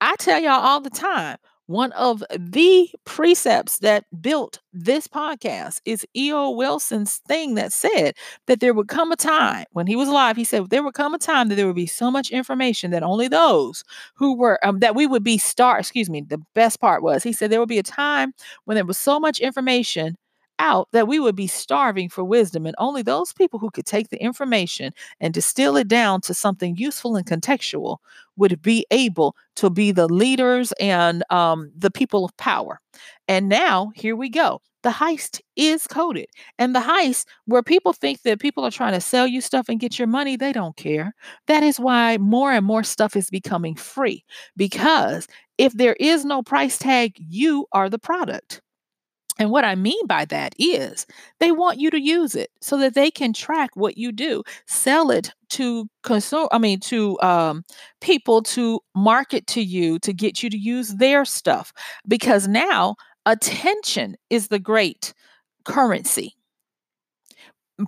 I 0.00 0.16
tell 0.18 0.40
y'all 0.40 0.52
all 0.60 0.80
the 0.80 0.90
time, 0.90 1.36
one 1.72 1.92
of 1.92 2.22
the 2.38 2.88
precepts 3.04 3.78
that 3.78 4.04
built 4.20 4.60
this 4.72 5.08
podcast 5.08 5.80
is 5.84 6.06
E.O. 6.16 6.50
Wilson's 6.50 7.16
thing 7.28 7.54
that 7.56 7.72
said 7.72 8.14
that 8.46 8.60
there 8.60 8.74
would 8.74 8.88
come 8.88 9.10
a 9.12 9.16
time 9.16 9.64
when 9.72 9.86
he 9.86 9.96
was 9.96 10.08
alive. 10.08 10.36
He 10.36 10.44
said 10.44 10.70
there 10.70 10.82
would 10.82 10.94
come 10.94 11.14
a 11.14 11.18
time 11.18 11.48
that 11.48 11.56
there 11.56 11.66
would 11.66 11.76
be 11.76 11.86
so 11.86 12.10
much 12.10 12.30
information 12.30 12.90
that 12.92 13.02
only 13.02 13.28
those 13.28 13.84
who 14.14 14.36
were 14.36 14.58
um, 14.64 14.78
that 14.80 14.94
we 14.94 15.06
would 15.06 15.24
be 15.24 15.38
star. 15.38 15.78
Excuse 15.78 16.10
me. 16.10 16.20
The 16.20 16.42
best 16.54 16.80
part 16.80 17.02
was 17.02 17.22
he 17.22 17.32
said 17.32 17.50
there 17.50 17.60
would 17.60 17.68
be 17.68 17.78
a 17.78 17.82
time 17.82 18.32
when 18.64 18.74
there 18.76 18.84
was 18.84 18.98
so 18.98 19.18
much 19.18 19.40
information 19.40 20.16
out 20.58 20.88
that 20.92 21.08
we 21.08 21.18
would 21.18 21.36
be 21.36 21.46
starving 21.46 22.08
for 22.08 22.24
wisdom, 22.24 22.66
and 22.66 22.74
only 22.78 23.02
those 23.02 23.32
people 23.32 23.58
who 23.58 23.70
could 23.70 23.86
take 23.86 24.08
the 24.10 24.22
information 24.22 24.92
and 25.20 25.34
distill 25.34 25.76
it 25.76 25.88
down 25.88 26.20
to 26.22 26.34
something 26.34 26.76
useful 26.76 27.16
and 27.16 27.26
contextual 27.26 27.98
would 28.36 28.62
be 28.62 28.86
able 28.90 29.36
to 29.56 29.70
be 29.70 29.92
the 29.92 30.06
leaders 30.08 30.72
and 30.80 31.22
um, 31.30 31.70
the 31.76 31.90
people 31.90 32.24
of 32.24 32.36
power. 32.36 32.80
And 33.28 33.48
now, 33.48 33.92
here 33.94 34.16
we 34.16 34.28
go. 34.28 34.60
The 34.82 34.90
heist 34.90 35.40
is 35.54 35.86
coded. 35.86 36.26
And 36.58 36.74
the 36.74 36.80
heist, 36.80 37.26
where 37.46 37.62
people 37.62 37.92
think 37.92 38.22
that 38.22 38.40
people 38.40 38.64
are 38.64 38.70
trying 38.70 38.94
to 38.94 39.00
sell 39.00 39.26
you 39.26 39.40
stuff 39.40 39.68
and 39.68 39.78
get 39.78 39.98
your 39.98 40.08
money, 40.08 40.36
they 40.36 40.52
don't 40.52 40.76
care. 40.76 41.14
That 41.46 41.62
is 41.62 41.78
why 41.78 42.18
more 42.18 42.52
and 42.52 42.66
more 42.66 42.82
stuff 42.82 43.14
is 43.14 43.30
becoming 43.30 43.76
free. 43.76 44.24
Because 44.56 45.28
if 45.56 45.72
there 45.74 45.96
is 46.00 46.24
no 46.24 46.42
price 46.42 46.78
tag, 46.78 47.14
you 47.16 47.66
are 47.72 47.88
the 47.88 47.98
product. 47.98 48.60
And 49.42 49.50
what 49.50 49.64
I 49.64 49.74
mean 49.74 50.06
by 50.06 50.24
that 50.26 50.54
is 50.56 51.04
they 51.40 51.50
want 51.50 51.80
you 51.80 51.90
to 51.90 52.00
use 52.00 52.36
it 52.36 52.52
so 52.60 52.76
that 52.78 52.94
they 52.94 53.10
can 53.10 53.32
track 53.32 53.70
what 53.74 53.98
you 53.98 54.12
do, 54.12 54.44
sell 54.68 55.10
it 55.10 55.32
to 55.48 55.88
consume, 56.04 56.46
I 56.52 56.58
mean, 56.58 56.78
to 56.82 57.20
um, 57.22 57.64
people 58.00 58.42
to 58.42 58.78
market 58.94 59.48
to 59.48 59.60
you 59.60 59.98
to 59.98 60.12
get 60.12 60.44
you 60.44 60.50
to 60.50 60.56
use 60.56 60.90
their 60.90 61.24
stuff. 61.24 61.72
Because 62.06 62.46
now 62.46 62.94
attention 63.26 64.14
is 64.30 64.46
the 64.46 64.60
great 64.60 65.12
currency. 65.64 66.36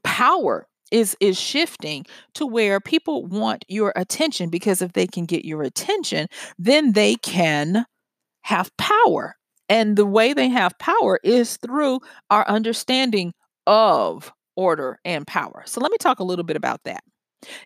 Power 0.02 0.66
is 0.90 1.16
is 1.20 1.38
shifting 1.38 2.04
to 2.34 2.46
where 2.46 2.80
people 2.80 3.26
want 3.26 3.64
your 3.68 3.92
attention 3.94 4.50
because 4.50 4.82
if 4.82 4.92
they 4.94 5.06
can 5.06 5.24
get 5.24 5.44
your 5.44 5.62
attention, 5.62 6.26
then 6.58 6.94
they 6.94 7.14
can 7.14 7.86
have 8.42 8.76
power 8.76 9.36
and 9.68 9.96
the 9.96 10.06
way 10.06 10.32
they 10.32 10.48
have 10.48 10.78
power 10.78 11.18
is 11.24 11.56
through 11.58 12.00
our 12.30 12.46
understanding 12.48 13.32
of 13.66 14.32
order 14.56 14.98
and 15.04 15.26
power. 15.26 15.62
So 15.66 15.80
let 15.80 15.90
me 15.90 15.98
talk 15.98 16.18
a 16.20 16.24
little 16.24 16.44
bit 16.44 16.56
about 16.56 16.80
that. 16.84 17.02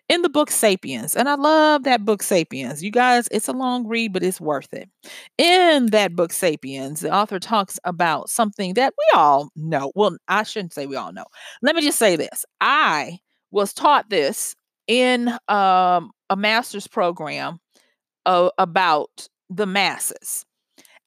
In 0.09 0.23
the 0.23 0.29
book 0.29 0.51
Sapiens, 0.51 1.15
and 1.15 1.29
I 1.29 1.35
love 1.35 1.83
that 1.83 2.03
book 2.03 2.21
Sapiens. 2.21 2.83
You 2.83 2.91
guys, 2.91 3.29
it's 3.31 3.47
a 3.47 3.53
long 3.53 3.87
read, 3.87 4.11
but 4.11 4.23
it's 4.23 4.41
worth 4.41 4.73
it. 4.73 4.89
In 5.37 5.85
that 5.87 6.17
book 6.17 6.33
Sapiens, 6.33 6.99
the 6.99 7.13
author 7.13 7.39
talks 7.39 7.79
about 7.85 8.29
something 8.29 8.73
that 8.73 8.93
we 8.97 9.17
all 9.17 9.49
know. 9.55 9.93
Well, 9.95 10.17
I 10.27 10.43
shouldn't 10.43 10.73
say 10.73 10.85
we 10.85 10.97
all 10.97 11.13
know. 11.13 11.23
Let 11.61 11.77
me 11.77 11.81
just 11.81 11.97
say 11.97 12.17
this. 12.17 12.43
I 12.59 13.19
was 13.51 13.73
taught 13.73 14.09
this 14.09 14.53
in 14.87 15.29
um, 15.47 16.11
a 16.29 16.35
master's 16.35 16.87
program 16.87 17.59
uh, 18.25 18.49
about 18.57 19.29
the 19.49 19.65
masses. 19.65 20.45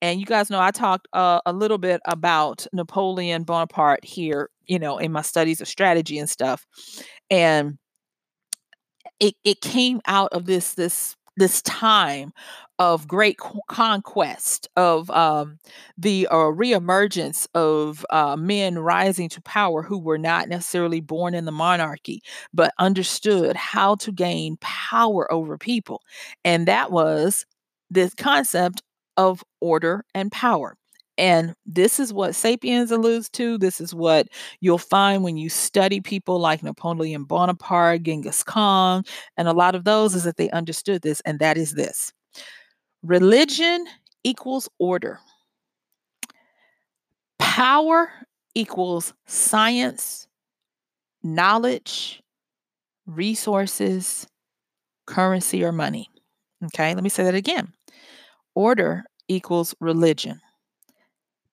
And 0.02 0.20
you 0.20 0.26
guys 0.26 0.50
know 0.50 0.60
I 0.60 0.72
talked 0.72 1.08
uh, 1.14 1.40
a 1.46 1.52
little 1.54 1.78
bit 1.78 2.02
about 2.06 2.66
Napoleon 2.74 3.44
Bonaparte 3.44 4.04
here, 4.04 4.50
you 4.66 4.78
know, 4.78 4.98
in 4.98 5.12
my 5.12 5.22
studies 5.22 5.62
of 5.62 5.68
strategy 5.68 6.18
and 6.18 6.28
stuff. 6.30 6.66
And 7.30 7.78
it, 9.20 9.34
it 9.44 9.60
came 9.60 10.00
out 10.06 10.32
of 10.32 10.46
this 10.46 10.74
this 10.74 11.16
this 11.38 11.62
time 11.62 12.30
of 12.78 13.08
great 13.08 13.38
conquest, 13.68 14.68
of 14.76 15.08
um, 15.10 15.58
the 15.96 16.28
uh, 16.30 16.34
reemergence 16.52 17.46
of 17.54 18.04
uh, 18.10 18.36
men 18.36 18.78
rising 18.78 19.30
to 19.30 19.40
power 19.42 19.82
who 19.82 19.98
were 19.98 20.18
not 20.18 20.48
necessarily 20.50 21.00
born 21.00 21.32
in 21.34 21.46
the 21.46 21.52
monarchy, 21.52 22.20
but 22.52 22.74
understood 22.78 23.56
how 23.56 23.94
to 23.94 24.12
gain 24.12 24.58
power 24.60 25.30
over 25.32 25.56
people. 25.56 26.02
And 26.44 26.68
that 26.68 26.92
was 26.92 27.46
this 27.90 28.14
concept 28.14 28.82
of 29.16 29.44
order 29.60 30.04
and 30.14 30.30
power. 30.32 30.76
And 31.18 31.54
this 31.66 32.00
is 32.00 32.12
what 32.12 32.34
Sapiens 32.34 32.90
alludes 32.90 33.28
to. 33.30 33.58
This 33.58 33.80
is 33.80 33.94
what 33.94 34.28
you'll 34.60 34.78
find 34.78 35.22
when 35.22 35.36
you 35.36 35.50
study 35.50 36.00
people 36.00 36.38
like 36.38 36.62
Napoleon 36.62 37.24
Bonaparte, 37.24 38.02
Genghis 38.02 38.42
Khan, 38.42 39.04
and 39.36 39.46
a 39.46 39.52
lot 39.52 39.74
of 39.74 39.84
those 39.84 40.14
is 40.14 40.24
that 40.24 40.38
they 40.38 40.48
understood 40.50 41.02
this, 41.02 41.20
and 41.22 41.38
that 41.38 41.58
is 41.58 41.74
this 41.74 42.12
religion 43.02 43.86
equals 44.24 44.68
order, 44.78 45.20
power 47.38 48.10
equals 48.54 49.12
science, 49.26 50.26
knowledge, 51.22 52.22
resources, 53.06 54.26
currency, 55.06 55.62
or 55.62 55.72
money. 55.72 56.08
Okay, 56.64 56.94
let 56.94 57.04
me 57.04 57.10
say 57.10 57.24
that 57.24 57.34
again. 57.34 57.72
Order 58.54 59.04
equals 59.28 59.74
religion. 59.80 60.40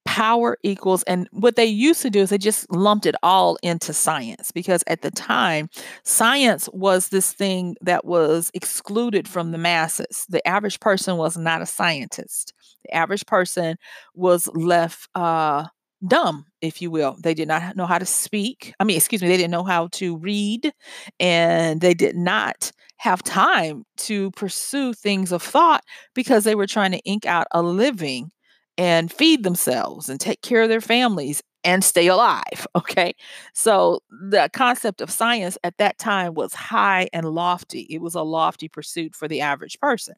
Power 0.05 0.57
equals 0.63 1.03
and 1.03 1.29
what 1.31 1.55
they 1.55 1.65
used 1.65 2.01
to 2.01 2.09
do 2.09 2.19
is 2.21 2.29
they 2.29 2.38
just 2.38 2.69
lumped 2.71 3.05
it 3.05 3.15
all 3.21 3.57
into 3.62 3.93
science 3.93 4.51
because 4.51 4.83
at 4.88 5.01
the 5.01 5.12
time 5.12 5.69
science 6.03 6.67
was 6.73 7.09
this 7.09 7.31
thing 7.31 7.75
that 7.81 8.05
was 8.05 8.49
excluded 8.53 9.27
from 9.27 9.51
the 9.51 9.57
masses. 9.57 10.25
The 10.27 10.45
average 10.47 10.79
person 10.79 11.17
was 11.17 11.38
not 11.38 11.62
a 11.62 11.65
scientist. 11.65 12.53
The 12.85 12.95
average 12.95 13.25
person 13.27 13.77
was 14.15 14.47
left 14.55 15.07
uh, 15.15 15.67
dumb 16.07 16.45
if 16.62 16.81
you 16.81 16.89
will 16.89 17.17
they 17.21 17.33
did 17.33 17.47
not 17.47 17.75
know 17.75 17.85
how 17.85 17.97
to 17.97 18.05
speak 18.05 18.73
i 18.79 18.83
mean 18.85 18.95
excuse 18.95 19.21
me 19.21 19.27
they 19.27 19.35
didn't 19.38 19.51
know 19.51 19.63
how 19.65 19.88
to 19.88 20.15
read 20.17 20.71
and 21.19 21.81
they 21.81 21.93
did 21.93 22.15
not 22.15 22.71
have 22.97 23.21
time 23.23 23.83
to 23.97 24.31
pursue 24.31 24.93
things 24.93 25.31
of 25.31 25.41
thought 25.41 25.83
because 26.13 26.43
they 26.43 26.55
were 26.55 26.67
trying 26.67 26.91
to 26.91 26.99
ink 26.99 27.25
out 27.25 27.47
a 27.51 27.62
living 27.62 28.31
and 28.77 29.12
feed 29.12 29.43
themselves 29.43 30.09
and 30.09 30.19
take 30.19 30.41
care 30.41 30.62
of 30.62 30.69
their 30.69 30.81
families 30.81 31.41
and 31.63 31.83
stay 31.83 32.07
alive. 32.07 32.43
Okay. 32.75 33.13
So 33.53 34.01
the 34.09 34.49
concept 34.53 35.01
of 35.01 35.12
science 35.12 35.57
at 35.63 35.77
that 35.77 35.97
time 35.99 36.33
was 36.33 36.53
high 36.53 37.07
and 37.13 37.25
lofty. 37.29 37.81
It 37.89 38.01
was 38.01 38.15
a 38.15 38.21
lofty 38.21 38.67
pursuit 38.69 39.15
for 39.15 39.27
the 39.27 39.41
average 39.41 39.79
person. 39.79 40.15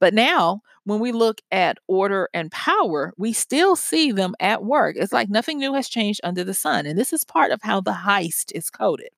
But 0.00 0.14
now, 0.14 0.60
when 0.84 1.00
we 1.00 1.12
look 1.12 1.40
at 1.52 1.78
order 1.88 2.28
and 2.34 2.50
power, 2.50 3.12
we 3.18 3.32
still 3.32 3.76
see 3.76 4.12
them 4.12 4.34
at 4.40 4.64
work. 4.64 4.96
It's 4.98 5.12
like 5.12 5.28
nothing 5.30 5.58
new 5.58 5.74
has 5.74 5.88
changed 5.88 6.20
under 6.24 6.42
the 6.44 6.54
sun. 6.54 6.86
And 6.86 6.98
this 6.98 7.12
is 7.12 7.24
part 7.24 7.52
of 7.52 7.60
how 7.62 7.80
the 7.80 7.92
heist 7.92 8.52
is 8.54 8.70
coded. 8.70 9.10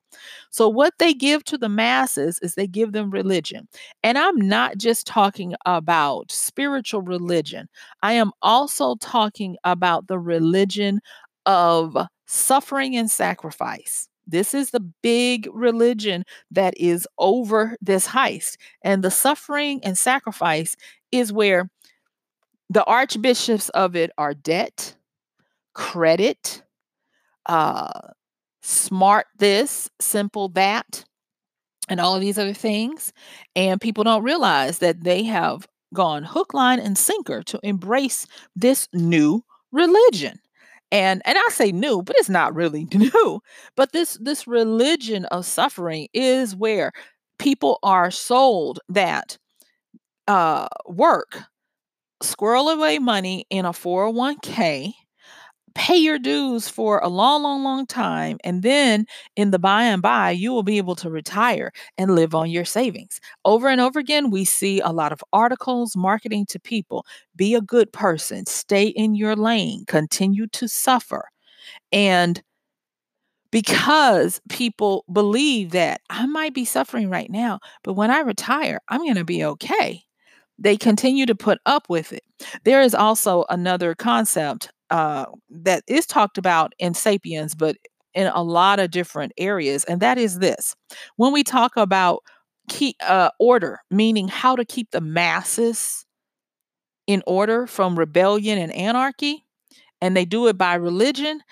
So, 0.51 0.69
what 0.69 0.95
they 0.99 1.15
give 1.15 1.45
to 1.45 1.59
the 1.59 1.69
masses 1.69 2.39
is 2.43 2.55
they 2.55 2.67
give 2.67 2.93
them 2.93 3.11
religion. 3.11 3.69
And 4.03 4.19
I'm 4.19 4.37
not 4.37 4.77
just 4.79 5.07
talking 5.07 5.55
about 5.67 6.31
spiritual 6.31 7.03
religion, 7.03 7.69
I 8.03 8.13
am 8.15 8.33
also 8.43 8.97
talking 8.97 9.57
about 9.65 10.09
the 10.09 10.19
religion 10.19 11.01
of 11.47 11.97
suffering 12.27 12.97
and 12.97 13.11
sacrifice. 13.11 14.09
This 14.27 14.55
is 14.55 14.71
the 14.71 14.81
big 15.03 15.49
religion 15.53 16.25
that 16.51 16.75
is 16.77 17.07
over 17.19 17.77
this 17.81 18.09
heist. 18.09 18.57
And 18.83 19.03
the 19.03 19.11
suffering 19.11 19.81
and 19.85 19.97
sacrifice 19.99 20.77
is 21.11 21.33
where 21.33 21.69
the 22.71 22.85
archbishops 22.85 23.69
of 23.71 23.97
it 23.97 24.11
are 24.17 24.35
debt, 24.35 24.97
credit, 25.75 26.63
uh, 27.47 27.91
smart 28.63 29.27
this, 29.39 29.91
simple 30.01 30.49
that, 30.51 31.05
and 31.89 32.01
all 32.01 32.15
of 32.15 32.21
these 32.21 32.39
other 32.39 32.55
things. 32.55 33.13
And 33.57 33.81
people 33.81 34.05
don't 34.05 34.23
realize 34.23 34.79
that 34.79 35.05
they 35.05 35.25
have 35.25 35.67
gone 35.93 36.23
hook, 36.23 36.55
line, 36.55 36.79
and 36.81 36.97
sinker 36.97 37.43
to 37.43 37.61
embrace 37.63 38.27
this 38.57 38.89
new 38.93 39.45
religion. 39.73 40.39
And 40.93 41.23
and 41.25 41.39
I 41.39 41.49
say 41.51 41.73
new, 41.73 42.03
but 42.05 42.17
it's 42.21 42.31
not 42.31 42.55
really 42.55 42.87
new. 42.95 43.43
But 43.77 43.93
this 43.93 44.19
this 44.23 44.47
religion 44.47 45.27
of 45.27 45.47
suffering 45.47 46.09
is 46.15 46.57
where 46.57 46.93
people 47.41 47.81
are 47.83 48.13
sold 48.13 48.81
that 48.91 49.39
uh 50.29 50.69
work, 50.87 51.41
squirrel 52.23 52.69
away 52.71 52.99
money 52.99 53.47
in 53.51 53.65
a 53.67 53.73
401k 53.73 54.95
pay 55.75 55.97
your 55.97 56.19
dues 56.19 56.69
for 56.69 56.99
a 56.99 57.09
long, 57.09 57.43
long, 57.43 57.63
long 57.65 57.87
time. 57.87 58.39
And 58.45 58.63
then 58.63 59.07
in 59.37 59.51
the 59.51 59.59
by 59.59 59.85
and 59.85 60.03
by, 60.03 60.31
you 60.31 60.53
will 60.53 60.63
be 60.63 60.79
able 60.79 60.97
to 60.97 61.11
retire 61.11 61.73
and 61.99 62.15
live 62.15 62.35
on 62.35 62.51
your 62.51 62.65
savings. 62.65 63.21
Over 63.45 63.69
and 63.69 63.81
over 63.81 63.99
again, 63.99 64.31
we 64.31 64.45
see 64.45 64.81
a 64.81 64.91
lot 64.91 65.13
of 65.13 65.23
articles 65.33 65.97
marketing 65.97 66.47
to 66.47 66.61
people 66.61 67.07
be 67.37 67.55
a 67.55 67.61
good 67.61 67.93
person, 67.93 68.47
stay 68.47 68.87
in 68.87 69.15
your 69.15 69.37
lane, 69.37 69.85
continue 69.87 70.47
to 70.49 70.69
suffer. 70.69 71.29
And 71.93 72.43
because 73.51 74.41
people 74.49 75.05
believe 75.13 75.71
that 75.73 76.01
I 76.11 76.27
might 76.27 76.55
be 76.55 76.65
suffering 76.65 77.11
right 77.11 77.31
now, 77.31 77.61
but 77.85 77.93
when 77.93 78.11
I 78.11 78.21
retire, 78.21 78.81
I'm 78.89 79.01
going 79.01 79.15
to 79.17 79.25
be 79.25 79.45
okay. 79.45 80.03
They 80.59 80.77
continue 80.77 81.27
to 81.27 81.35
put 81.35 81.59
up 81.67 81.89
with 81.89 82.13
it. 82.13 82.23
There 82.65 82.83
is 82.83 82.95
also 82.95 83.45
another 83.51 83.95
concept 83.95 84.71
uh, 84.93 85.27
that 85.51 85.85
is 85.89 86.07
talked 86.07 86.39
about 86.39 86.75
in 86.79 86.95
Sapiens, 86.95 87.57
but 87.57 87.77
in 88.15 88.29
a 88.29 88.43
lot 88.43 88.81
of 88.81 88.93
different 88.93 89.33
areas, 89.39 89.85
and 89.85 90.01
that 90.03 90.19
is 90.19 90.39
this: 90.41 90.77
when 91.17 91.33
we 91.33 91.45
talk 91.45 91.77
about 91.77 92.23
key 92.69 92.95
uh, 93.07 93.31
order, 93.41 93.81
meaning 93.91 94.29
how 94.29 94.57
to 94.57 94.65
keep 94.65 94.91
the 94.93 95.01
masses 95.01 96.07
in 97.07 97.23
order 97.27 97.67
from 97.67 97.99
rebellion 97.99 98.59
and 98.59 98.73
anarchy, 98.73 99.45
and 100.01 100.17
they 100.17 100.27
do 100.27 100.47
it 100.49 100.59
by 100.59 100.75
religion. 100.75 101.43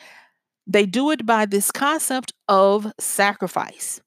They 0.66 0.86
do 0.86 1.10
it 1.10 1.26
by 1.26 1.46
this 1.46 1.72
concept 1.72 2.32
of 2.48 2.92
sacrifice 3.00 4.00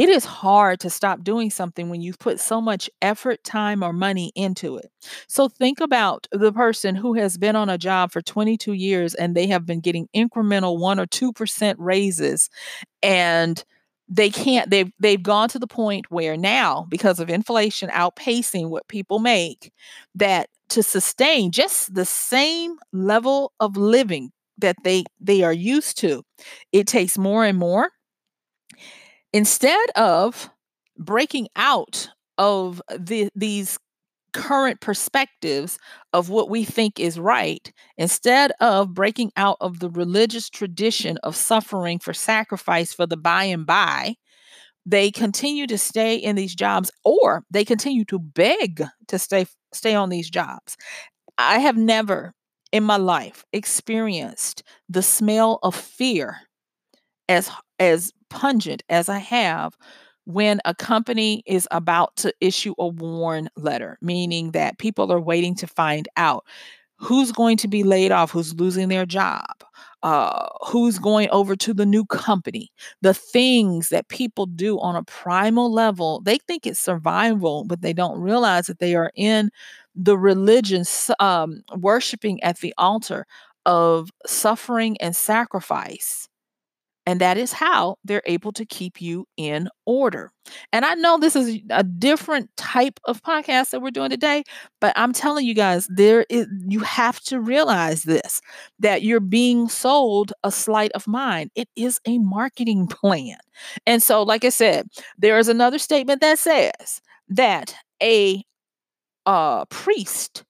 it 0.00 0.08
is 0.08 0.24
hard 0.24 0.80
to 0.80 0.88
stop 0.88 1.22
doing 1.22 1.50
something 1.50 1.90
when 1.90 2.00
you've 2.00 2.18
put 2.18 2.40
so 2.40 2.58
much 2.58 2.88
effort, 3.02 3.44
time, 3.44 3.82
or 3.82 3.92
money 3.92 4.32
into 4.34 4.78
it. 4.78 4.90
So 5.28 5.46
think 5.46 5.78
about 5.78 6.26
the 6.32 6.52
person 6.54 6.94
who 6.94 7.12
has 7.14 7.36
been 7.36 7.54
on 7.54 7.68
a 7.68 7.76
job 7.76 8.10
for 8.10 8.22
22 8.22 8.72
years 8.72 9.14
and 9.14 9.34
they 9.34 9.46
have 9.48 9.66
been 9.66 9.80
getting 9.80 10.08
incremental 10.16 10.78
1 10.80 10.98
or 10.98 11.04
2% 11.06 11.74
raises 11.78 12.48
and 13.02 13.62
they 14.08 14.30
can't 14.30 14.70
they've 14.70 14.90
they've 14.98 15.22
gone 15.22 15.48
to 15.50 15.58
the 15.58 15.66
point 15.66 16.06
where 16.10 16.36
now 16.36 16.86
because 16.88 17.20
of 17.20 17.30
inflation 17.30 17.90
outpacing 17.90 18.68
what 18.70 18.88
people 18.88 19.18
make 19.20 19.70
that 20.14 20.48
to 20.70 20.82
sustain 20.82 21.50
just 21.52 21.94
the 21.94 22.04
same 22.04 22.76
level 22.92 23.52
of 23.60 23.76
living 23.76 24.30
that 24.58 24.76
they 24.84 25.04
they 25.20 25.42
are 25.44 25.52
used 25.52 25.98
to 25.98 26.22
it 26.72 26.86
takes 26.88 27.16
more 27.18 27.44
and 27.44 27.58
more 27.58 27.90
instead 29.32 29.90
of 29.96 30.50
breaking 30.98 31.48
out 31.56 32.08
of 32.38 32.82
the, 32.96 33.30
these 33.34 33.78
current 34.32 34.80
perspectives 34.80 35.78
of 36.12 36.28
what 36.28 36.48
we 36.48 36.64
think 36.64 37.00
is 37.00 37.18
right, 37.18 37.72
instead 37.98 38.52
of 38.60 38.94
breaking 38.94 39.32
out 39.36 39.56
of 39.60 39.80
the 39.80 39.90
religious 39.90 40.48
tradition 40.48 41.18
of 41.22 41.34
suffering 41.36 41.98
for 41.98 42.12
sacrifice 42.12 42.92
for 42.92 43.06
the 43.06 43.16
by 43.16 43.44
and 43.44 43.66
by, 43.66 44.14
they 44.86 45.10
continue 45.10 45.66
to 45.66 45.78
stay 45.78 46.16
in 46.16 46.36
these 46.36 46.54
jobs 46.54 46.90
or 47.04 47.44
they 47.50 47.64
continue 47.64 48.04
to 48.04 48.18
beg 48.18 48.82
to 49.08 49.18
stay 49.18 49.46
stay 49.72 49.94
on 49.94 50.08
these 50.08 50.30
jobs. 50.30 50.76
I 51.38 51.58
have 51.58 51.76
never 51.76 52.34
in 52.72 52.84
my 52.84 52.96
life 52.96 53.44
experienced 53.52 54.62
the 54.88 55.02
smell 55.02 55.58
of 55.62 55.74
fear 55.74 56.38
as 57.28 57.50
as 57.78 58.12
pungent 58.30 58.82
as 58.88 59.08
I 59.08 59.18
have 59.18 59.76
when 60.26 60.60
a 60.64 60.74
company 60.74 61.42
is 61.46 61.66
about 61.70 62.16
to 62.16 62.32
issue 62.40 62.74
a 62.78 62.88
warn 62.88 63.48
letter, 63.56 63.98
meaning 64.00 64.52
that 64.52 64.78
people 64.78 65.12
are 65.12 65.20
waiting 65.20 65.54
to 65.56 65.66
find 65.66 66.08
out 66.16 66.44
who's 66.96 67.32
going 67.32 67.56
to 67.58 67.68
be 67.68 67.82
laid 67.82 68.12
off, 68.12 68.30
who's 68.30 68.54
losing 68.54 68.88
their 68.88 69.06
job, 69.06 69.44
uh, 70.02 70.46
who's 70.66 70.98
going 70.98 71.28
over 71.30 71.56
to 71.56 71.74
the 71.74 71.86
new 71.86 72.04
company, 72.06 72.70
the 73.02 73.14
things 73.14 73.88
that 73.90 74.08
people 74.08 74.46
do 74.46 74.78
on 74.80 74.96
a 74.96 75.04
primal 75.04 75.72
level. 75.72 76.20
They 76.22 76.38
think 76.38 76.66
it's 76.66 76.80
survival, 76.80 77.64
but 77.66 77.82
they 77.82 77.94
don't 77.94 78.20
realize 78.20 78.66
that 78.66 78.80
they 78.80 78.94
are 78.96 79.12
in 79.16 79.50
the 79.94 80.18
religion, 80.18 80.84
um, 81.18 81.62
worshiping 81.76 82.42
at 82.42 82.58
the 82.60 82.74
altar 82.78 83.26
of 83.66 84.10
suffering 84.26 84.96
and 85.00 85.16
sacrifice 85.16 86.28
And 87.10 87.20
that 87.20 87.36
is 87.36 87.50
how 87.50 87.96
they're 88.04 88.22
able 88.24 88.52
to 88.52 88.64
keep 88.64 89.02
you 89.02 89.26
in 89.36 89.68
order. 89.84 90.30
And 90.72 90.84
I 90.84 90.94
know 90.94 91.18
this 91.18 91.34
is 91.34 91.58
a 91.68 91.82
different 91.82 92.56
type 92.56 93.00
of 93.04 93.20
podcast 93.24 93.70
that 93.70 93.82
we're 93.82 93.90
doing 93.90 94.10
today, 94.10 94.44
but 94.80 94.92
I'm 94.94 95.12
telling 95.12 95.44
you 95.44 95.52
guys, 95.52 95.88
there 95.88 96.24
is 96.30 96.46
you 96.68 96.78
have 96.78 97.18
to 97.22 97.40
realize 97.40 98.04
this 98.04 98.40
that 98.78 99.02
you're 99.02 99.18
being 99.18 99.68
sold 99.68 100.32
a 100.44 100.52
sleight 100.52 100.92
of 100.92 101.08
mind. 101.08 101.50
It 101.56 101.68
is 101.74 101.98
a 102.06 102.18
marketing 102.18 102.86
plan. 103.00 103.38
And 103.88 104.00
so, 104.00 104.22
like 104.22 104.44
I 104.44 104.50
said, 104.50 104.86
there 105.18 105.36
is 105.36 105.48
another 105.48 105.78
statement 105.78 106.20
that 106.20 106.38
says 106.38 107.02
that 107.28 107.74
a 108.00 108.44
uh, 109.26 109.64
priest 109.64 110.44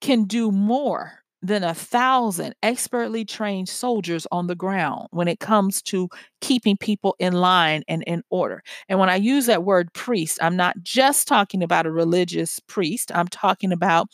can 0.00 0.24
do 0.24 0.50
more 0.50 1.21
than 1.42 1.64
a 1.64 1.74
thousand 1.74 2.54
expertly 2.62 3.24
trained 3.24 3.68
soldiers 3.68 4.26
on 4.30 4.46
the 4.46 4.54
ground 4.54 5.08
when 5.10 5.26
it 5.26 5.40
comes 5.40 5.82
to 5.82 6.08
keeping 6.40 6.76
people 6.76 7.16
in 7.18 7.32
line 7.32 7.82
and 7.88 8.04
in 8.06 8.22
order. 8.30 8.62
And 8.88 9.00
when 9.00 9.10
I 9.10 9.16
use 9.16 9.46
that 9.46 9.64
word 9.64 9.92
priest, 9.92 10.38
I'm 10.40 10.56
not 10.56 10.80
just 10.82 11.26
talking 11.26 11.62
about 11.62 11.86
a 11.86 11.90
religious 11.90 12.60
priest, 12.60 13.10
I'm 13.14 13.28
talking 13.28 13.72
about 13.72 14.08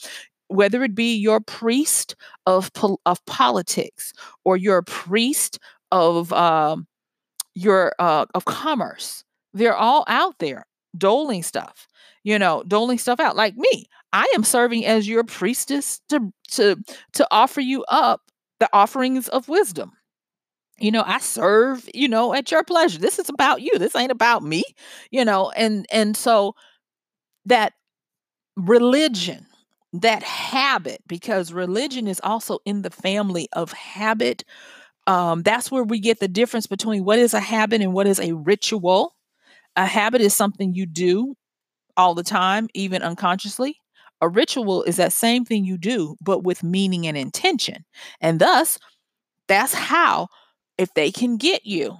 whether 0.49 0.83
it 0.83 0.95
be 0.95 1.15
your 1.15 1.41
priest 1.41 2.17
of, 2.47 2.71
of 3.05 3.25
politics 3.27 4.15
or 4.45 4.57
your 4.57 4.81
priest 4.83 5.59
of 5.93 6.33
um, 6.33 6.87
your 7.55 7.95
uh, 7.99 8.25
of 8.35 8.47
commerce. 8.47 9.25
They're 9.53 9.77
all 9.77 10.05
out 10.07 10.37
there 10.39 10.65
doling 10.97 11.43
stuff, 11.43 11.87
you 12.25 12.39
know, 12.39 12.63
doling 12.67 12.99
stuff 12.99 13.21
out 13.21 13.37
like 13.37 13.57
me. 13.57 13.87
I 14.13 14.27
am 14.35 14.45
serving 14.45 14.87
as 14.87 15.09
your 15.09 15.25
priestess 15.25 16.01
to 16.09 16.33
to 16.53 16.77
to 17.15 17.27
offer 17.31 17.61
you 17.61 17.85
up 17.89 18.23
the 18.61 18.69
offerings 18.73 19.29
of 19.29 19.49
wisdom. 19.49 19.93
You 20.81 20.93
know, 20.93 21.03
I 21.05 21.19
serve, 21.19 21.89
you 21.93 22.09
know, 22.09 22.33
at 22.35 22.51
your 22.51 22.63
pleasure. 22.63 22.99
This 22.99 23.19
is 23.19 23.29
about 23.29 23.63
you. 23.63 23.79
This 23.79 23.97
ain't 23.97 24.13
about 24.13 24.43
me, 24.45 24.63
you 25.11 25.25
know, 25.25 25.51
and 25.51 25.87
and 25.91 26.17
so 26.17 26.55
that 27.47 27.73
religion, 28.57 29.47
that 29.93 30.23
habit, 30.23 31.03
because 31.07 31.53
religion 31.53 32.07
is 32.09 32.21
also 32.23 32.59
in 32.65 32.83
the 32.83 32.91
family 32.91 33.49
of 33.53 33.73
habit. 33.73 34.45
Um, 35.07 35.43
that's 35.43 35.71
where 35.71 35.85
we 35.85 36.01
get 36.01 36.21
the 36.21 36.29
difference 36.29 36.67
between 36.67 37.05
what 37.05 37.19
is 37.19 37.35
a 37.35 37.41
habit 37.41 37.83
and 37.83 37.95
what 37.95 38.07
is 38.07 38.21
a 38.21 38.33
ritual. 38.35 39.15
A 39.79 39.87
habit 39.87 40.21
is 40.21 40.35
something 40.35 40.75
you 40.75 40.87
do 40.87 41.37
all 41.97 42.15
the 42.15 42.25
time, 42.25 42.69
even 42.75 43.01
unconsciously. 43.01 43.77
A 44.21 44.29
ritual 44.29 44.83
is 44.83 44.97
that 44.97 45.13
same 45.13 45.45
thing 45.45 45.65
you 45.65 45.79
do, 45.79 46.17
but 46.21 46.43
with 46.43 46.65
meaning 46.65 47.07
and 47.07 47.17
intention. 47.17 47.85
And 48.21 48.41
thus, 48.41 48.81
that's 49.47 49.73
how, 49.73 50.27
if 50.79 50.93
they 50.95 51.13
can 51.13 51.37
get 51.37 51.65
you 51.65 51.97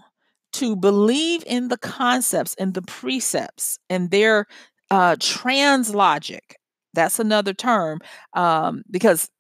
to 0.55 0.75
believe 0.75 1.45
in 1.47 1.69
the 1.69 1.79
concepts 1.79 2.57
and 2.59 2.75
the 2.75 2.83
precepts 2.83 3.79
and 3.89 4.11
their 4.11 4.47
uh, 4.91 5.15
trans 5.21 5.95
logic, 5.95 6.59
that's 6.95 7.21
another 7.21 7.55
term 7.55 8.01
um, 8.35 8.83
because 8.91 9.31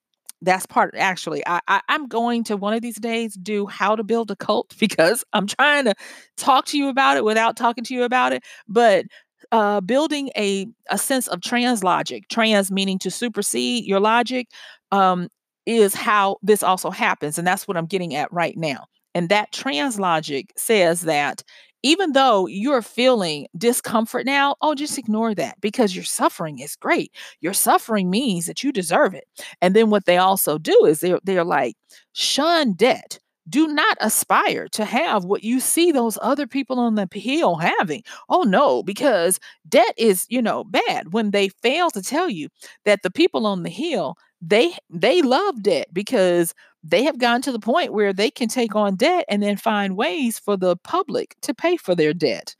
that's 0.42 0.66
part 0.66 0.94
actually 0.96 1.42
I, 1.46 1.60
I 1.68 1.80
i'm 1.88 2.06
going 2.06 2.44
to 2.44 2.56
one 2.56 2.72
of 2.72 2.82
these 2.82 2.98
days 2.98 3.34
do 3.34 3.66
how 3.66 3.96
to 3.96 4.04
build 4.04 4.30
a 4.30 4.36
cult 4.36 4.74
because 4.80 5.24
i'm 5.32 5.46
trying 5.46 5.84
to 5.86 5.94
talk 6.36 6.66
to 6.66 6.78
you 6.78 6.88
about 6.88 7.16
it 7.16 7.24
without 7.24 7.56
talking 7.56 7.84
to 7.84 7.94
you 7.94 8.04
about 8.04 8.32
it 8.32 8.42
but 8.68 9.06
uh, 9.52 9.80
building 9.80 10.30
a, 10.36 10.66
a 10.90 10.98
sense 10.98 11.28
of 11.28 11.40
trans 11.40 11.82
logic, 11.82 12.28
trans 12.28 12.70
meaning 12.70 12.98
to 12.98 13.10
supersede 13.10 13.84
your 13.84 14.00
logic, 14.00 14.48
um, 14.92 15.28
is 15.66 15.94
how 15.94 16.36
this 16.42 16.62
also 16.62 16.90
happens. 16.90 17.38
And 17.38 17.46
that's 17.46 17.68
what 17.68 17.76
I'm 17.76 17.86
getting 17.86 18.14
at 18.14 18.32
right 18.32 18.56
now. 18.56 18.86
And 19.14 19.28
that 19.28 19.52
trans 19.52 19.98
logic 19.98 20.52
says 20.56 21.02
that 21.02 21.42
even 21.82 22.12
though 22.12 22.46
you're 22.46 22.82
feeling 22.82 23.46
discomfort 23.56 24.26
now, 24.26 24.56
oh, 24.60 24.74
just 24.74 24.98
ignore 24.98 25.34
that 25.34 25.60
because 25.60 25.94
your 25.94 26.04
suffering 26.04 26.58
is 26.58 26.76
great. 26.76 27.12
Your 27.40 27.54
suffering 27.54 28.10
means 28.10 28.46
that 28.46 28.62
you 28.64 28.72
deserve 28.72 29.14
it. 29.14 29.24
And 29.62 29.74
then 29.74 29.90
what 29.90 30.04
they 30.06 30.16
also 30.18 30.58
do 30.58 30.84
is 30.86 31.00
they're, 31.00 31.20
they're 31.24 31.44
like, 31.44 31.76
shun 32.12 32.72
debt 32.74 33.18
do 33.48 33.66
not 33.66 33.96
aspire 34.02 34.68
to 34.68 34.84
have 34.84 35.24
what 35.24 35.42
you 35.42 35.58
see 35.58 35.90
those 35.90 36.18
other 36.20 36.46
people 36.46 36.78
on 36.78 36.96
the 36.96 37.08
hill 37.12 37.56
having. 37.56 38.02
Oh 38.28 38.42
no, 38.42 38.82
because 38.82 39.40
debt 39.66 39.94
is, 39.96 40.26
you 40.28 40.42
know, 40.42 40.64
bad 40.64 41.14
when 41.14 41.30
they 41.30 41.48
fail 41.48 41.90
to 41.92 42.02
tell 42.02 42.28
you 42.28 42.48
that 42.84 43.02
the 43.02 43.10
people 43.10 43.46
on 43.46 43.62
the 43.62 43.70
hill, 43.70 44.16
they 44.40 44.74
they 44.90 45.22
love 45.22 45.62
debt 45.62 45.88
because 45.92 46.54
they 46.82 47.02
have 47.02 47.18
gotten 47.18 47.42
to 47.42 47.52
the 47.52 47.58
point 47.58 47.92
where 47.92 48.12
they 48.12 48.30
can 48.30 48.48
take 48.48 48.74
on 48.76 48.96
debt 48.96 49.24
and 49.28 49.42
then 49.42 49.56
find 49.56 49.96
ways 49.96 50.38
for 50.38 50.56
the 50.56 50.76
public 50.76 51.36
to 51.42 51.54
pay 51.54 51.76
for 51.76 51.94
their 51.94 52.14
debt. 52.14 52.54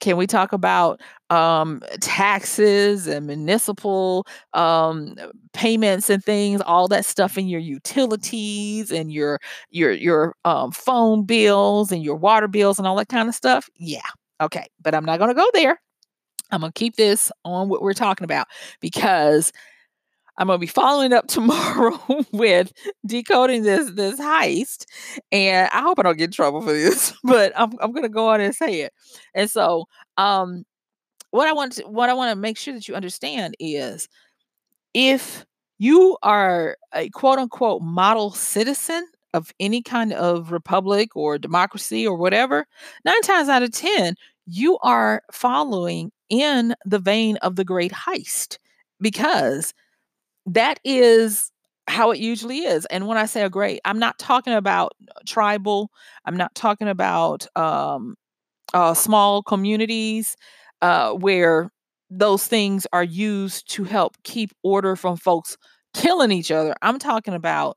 Can 0.00 0.16
we 0.16 0.26
talk 0.26 0.52
about 0.52 1.00
um, 1.30 1.80
taxes 2.00 3.06
and 3.06 3.24
municipal 3.24 4.26
um, 4.52 5.14
payments 5.52 6.10
and 6.10 6.22
things, 6.24 6.60
all 6.62 6.88
that 6.88 7.04
stuff 7.04 7.38
in 7.38 7.46
your 7.48 7.60
utilities 7.60 8.90
and 8.90 9.12
your 9.12 9.38
your 9.70 9.92
your 9.92 10.34
um, 10.44 10.72
phone 10.72 11.24
bills 11.24 11.92
and 11.92 12.02
your 12.02 12.16
water 12.16 12.48
bills 12.48 12.78
and 12.78 12.88
all 12.88 12.96
that 12.96 13.08
kind 13.08 13.28
of 13.28 13.34
stuff? 13.36 13.70
Yeah, 13.76 14.00
okay, 14.40 14.66
but 14.82 14.92
I'm 14.92 15.04
not 15.04 15.18
going 15.20 15.28
to 15.30 15.34
go 15.34 15.48
there. 15.54 15.80
I'm 16.50 16.60
going 16.60 16.72
to 16.72 16.78
keep 16.78 16.96
this 16.96 17.30
on 17.44 17.68
what 17.68 17.82
we're 17.82 17.94
talking 17.94 18.24
about 18.24 18.48
because 18.80 19.52
I'm 20.38 20.46
gonna 20.46 20.58
be 20.58 20.66
following 20.66 21.12
up 21.12 21.26
tomorrow 21.28 21.98
with 22.32 22.72
decoding 23.06 23.62
this 23.62 23.90
this 23.92 24.20
heist, 24.20 24.86
and 25.30 25.68
I 25.72 25.80
hope 25.82 25.98
I 25.98 26.02
don't 26.02 26.18
get 26.18 26.26
in 26.26 26.30
trouble 26.32 26.62
for 26.62 26.72
this, 26.72 27.12
but 27.24 27.52
I'm 27.56 27.72
I'm 27.80 27.92
gonna 27.92 28.08
go 28.08 28.28
on 28.28 28.40
and 28.40 28.54
say 28.54 28.82
it. 28.82 28.92
And 29.34 29.50
so, 29.50 29.86
um, 30.16 30.64
what 31.30 31.48
I 31.48 31.52
want 31.52 31.72
to 31.74 31.84
what 31.84 32.10
I 32.10 32.14
want 32.14 32.32
to 32.32 32.36
make 32.40 32.58
sure 32.58 32.74
that 32.74 32.88
you 32.88 32.94
understand 32.94 33.56
is, 33.60 34.08
if 34.94 35.44
you 35.78 36.16
are 36.22 36.76
a 36.94 37.08
quote 37.10 37.38
unquote 37.38 37.82
model 37.82 38.30
citizen 38.32 39.06
of 39.34 39.52
any 39.60 39.82
kind 39.82 40.12
of 40.12 40.52
republic 40.52 41.10
or 41.16 41.38
democracy 41.38 42.06
or 42.06 42.16
whatever, 42.16 42.66
nine 43.04 43.22
times 43.22 43.48
out 43.48 43.62
of 43.62 43.72
ten, 43.72 44.14
you 44.46 44.78
are 44.82 45.22
following 45.32 46.12
in 46.28 46.74
the 46.84 46.98
vein 46.98 47.36
of 47.38 47.56
the 47.56 47.64
great 47.64 47.92
heist 47.92 48.58
because 49.00 49.74
that 50.46 50.80
is 50.84 51.50
how 51.88 52.10
it 52.10 52.18
usually 52.18 52.60
is. 52.60 52.86
And 52.86 53.06
when 53.06 53.18
I 53.18 53.26
say 53.26 53.42
a 53.42 53.50
great, 53.50 53.80
I'm 53.84 53.98
not 53.98 54.18
talking 54.18 54.52
about 54.52 54.92
uh, 55.08 55.20
tribal, 55.26 55.90
I'm 56.24 56.36
not 56.36 56.54
talking 56.54 56.88
about 56.88 57.46
um, 57.56 58.14
uh, 58.74 58.94
small 58.94 59.42
communities 59.42 60.36
uh, 60.80 61.12
where 61.12 61.70
those 62.10 62.46
things 62.46 62.86
are 62.92 63.04
used 63.04 63.70
to 63.72 63.84
help 63.84 64.16
keep 64.22 64.52
order 64.62 64.96
from 64.96 65.16
folks 65.16 65.56
killing 65.94 66.32
each 66.32 66.50
other. 66.50 66.74
I'm 66.82 66.98
talking 66.98 67.34
about 67.34 67.76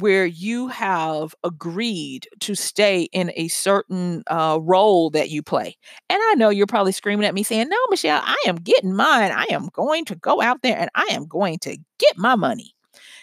where 0.00 0.26
you 0.26 0.68
have 0.68 1.34
agreed 1.44 2.28
to 2.40 2.54
stay 2.54 3.02
in 3.12 3.32
a 3.36 3.48
certain 3.48 4.22
uh, 4.28 4.58
role 4.62 5.10
that 5.10 5.30
you 5.30 5.42
play. 5.42 5.76
And 6.08 6.18
I 6.30 6.34
know 6.34 6.50
you're 6.50 6.66
probably 6.66 6.92
screaming 6.92 7.26
at 7.26 7.34
me 7.34 7.42
saying, 7.42 7.68
No, 7.68 7.76
Michelle, 7.90 8.22
I 8.24 8.36
am 8.46 8.56
getting 8.56 8.94
mine. 8.94 9.32
I 9.32 9.46
am 9.50 9.68
going 9.72 10.04
to 10.06 10.16
go 10.16 10.40
out 10.42 10.62
there 10.62 10.78
and 10.78 10.90
I 10.94 11.08
am 11.12 11.26
going 11.26 11.58
to 11.60 11.76
get 11.98 12.16
my 12.16 12.34
money. 12.36 12.74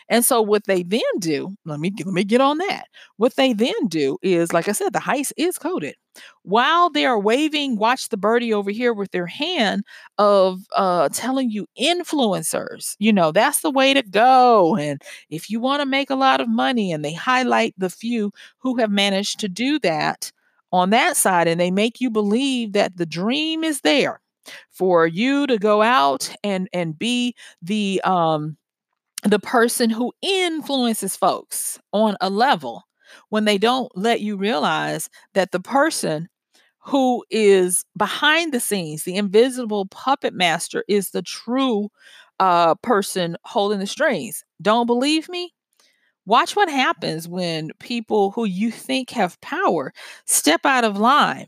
And 0.10 0.24
so 0.24 0.42
what 0.42 0.66
they 0.66 0.84
then 0.84 1.02
do, 1.20 1.56
let 1.66 1.80
me 1.80 1.92
let 2.06 2.14
me 2.14 2.24
get 2.24 2.42
on 2.42 2.58
that. 2.60 2.86
What 3.18 3.36
they 3.36 3.54
then 3.54 3.88
do 3.88 4.18
is, 4.22 4.54
like 4.54 4.68
I 4.68 4.72
said, 4.72 4.94
the 4.94 5.00
heist 5.00 5.32
is 5.38 5.58
coded. 5.58 5.96
While 6.44 6.90
they 6.90 7.06
are 7.06 7.20
waving, 7.20 7.78
watch 7.78 8.10
the 8.10 8.18
birdie 8.18 8.54
over 8.54 8.72
here 8.72 8.94
with 8.94 9.12
their 9.12 9.26
hand 9.28 9.84
of 10.18 10.62
uh 10.76 11.10
telling 11.10 11.50
you 11.50 11.68
influencers, 11.80 12.96
you 13.00 13.12
know, 13.12 13.32
that's 13.32 13.62
the 13.62 13.72
way 13.72 13.94
to 13.94 14.04
go. 14.04 14.76
And 14.78 15.02
if 15.30 15.50
you 15.50 15.60
want 15.60 15.82
to 15.82 15.86
make 15.86 16.10
a 16.10 16.16
lot 16.16 16.40
of 16.42 16.48
money, 16.50 16.92
and 16.92 17.04
they 17.04 17.14
highlight 17.14 17.74
the 17.78 17.90
few 17.90 18.32
who 18.60 18.78
have 18.78 18.92
managed 18.92 19.40
to 19.40 19.50
do 19.50 19.80
that 19.80 20.32
on 20.72 20.90
that 20.92 21.18
side, 21.18 21.48
and 21.48 21.60
they 21.60 21.72
make 21.72 22.00
you 22.02 22.10
believe 22.12 22.74
that 22.74 22.98
the 22.98 23.06
dream 23.06 23.64
is 23.64 23.82
there 23.82 24.22
for 24.72 25.08
you 25.08 25.48
to 25.48 25.58
go 25.58 25.82
out 25.82 26.34
and 26.44 26.70
and 26.74 26.98
be 27.00 27.36
the 27.62 28.02
um 28.04 28.58
the 29.26 29.40
person 29.40 29.90
who 29.90 30.14
influences 30.22 31.16
folks 31.16 31.80
on 31.94 32.16
a 32.22 32.30
level 32.30 32.84
when 33.30 33.46
they 33.46 33.58
don't 33.58 33.92
let 33.96 34.22
you 34.22 34.38
realize 34.38 35.10
that 35.34 35.52
the 35.52 35.60
person 35.60 36.28
who 36.80 37.24
is 37.32 37.84
behind 37.98 38.54
the 38.54 38.60
scenes, 38.60 39.04
the 39.04 39.16
invisible 39.16 39.88
puppet 39.88 40.34
master, 40.34 40.84
is 40.88 41.12
the 41.12 41.24
true 41.24 41.90
uh, 42.40 42.76
person 42.76 43.36
holding 43.44 43.80
the 43.80 43.88
strings. 43.88 44.44
Don't 44.62 44.86
believe 44.86 45.28
me? 45.30 45.54
Watch 46.26 46.56
what 46.56 46.70
happens 46.70 47.28
when 47.28 47.72
people 47.80 48.32
who 48.32 48.46
you 48.46 48.72
think 48.72 49.12
have 49.12 49.40
power 49.42 49.94
step 50.26 50.66
out 50.66 50.84
of 50.86 50.98
line. 50.98 51.48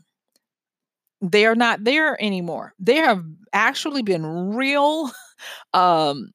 They 1.20 1.46
are 1.46 1.56
not 1.56 1.82
there 1.84 2.22
anymore. 2.22 2.74
There 2.78 3.04
have 3.06 3.24
actually 3.52 4.02
been 4.02 4.54
real 4.54 5.10
um, 5.74 6.30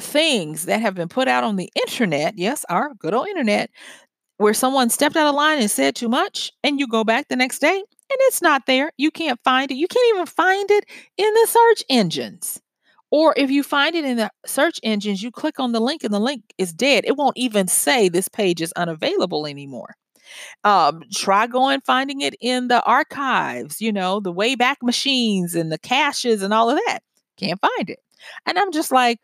things 0.00 0.66
that 0.66 0.80
have 0.80 0.94
been 0.94 1.08
put 1.08 1.28
out 1.28 1.44
on 1.44 1.56
the 1.56 1.70
internet, 1.76 2.38
yes, 2.38 2.64
our 2.68 2.94
good 2.94 3.14
old 3.14 3.28
internet, 3.28 3.70
where 4.38 4.54
someone 4.54 4.90
stepped 4.90 5.16
out 5.16 5.28
of 5.28 5.34
line 5.34 5.58
and 5.58 5.70
said 5.70 5.96
too 5.96 6.08
much, 6.08 6.52
and 6.62 6.78
you 6.78 6.86
go 6.86 7.04
back 7.04 7.28
the 7.28 7.36
next 7.36 7.60
day 7.60 7.82
and 8.10 8.18
it's 8.22 8.40
not 8.40 8.66
there. 8.66 8.90
You 8.96 9.10
can't 9.10 9.38
find 9.44 9.70
it. 9.70 9.76
You 9.76 9.86
can't 9.86 10.14
even 10.14 10.26
find 10.26 10.70
it 10.70 10.84
in 11.16 11.32
the 11.34 11.46
search 11.46 11.84
engines. 11.88 12.60
Or 13.10 13.34
if 13.36 13.50
you 13.50 13.62
find 13.62 13.94
it 13.94 14.04
in 14.04 14.16
the 14.18 14.30
search 14.46 14.80
engines, 14.82 15.22
you 15.22 15.30
click 15.30 15.58
on 15.58 15.72
the 15.72 15.80
link 15.80 16.04
and 16.04 16.12
the 16.12 16.20
link 16.20 16.42
is 16.58 16.72
dead. 16.72 17.04
It 17.06 17.16
won't 17.16 17.36
even 17.36 17.66
say 17.66 18.08
this 18.08 18.28
page 18.28 18.60
is 18.60 18.72
unavailable 18.76 19.46
anymore. 19.46 19.94
Um, 20.64 21.02
try 21.14 21.46
going 21.46 21.80
finding 21.86 22.20
it 22.20 22.34
in 22.40 22.68
the 22.68 22.82
archives, 22.84 23.80
you 23.80 23.92
know, 23.92 24.20
the 24.20 24.32
Wayback 24.32 24.76
Machines 24.82 25.54
and 25.54 25.72
the 25.72 25.78
caches 25.78 26.42
and 26.42 26.52
all 26.52 26.68
of 26.68 26.78
that. 26.86 27.00
Can't 27.38 27.60
find 27.60 27.88
it. 27.88 28.00
And 28.44 28.58
I'm 28.58 28.72
just 28.72 28.92
like, 28.92 29.20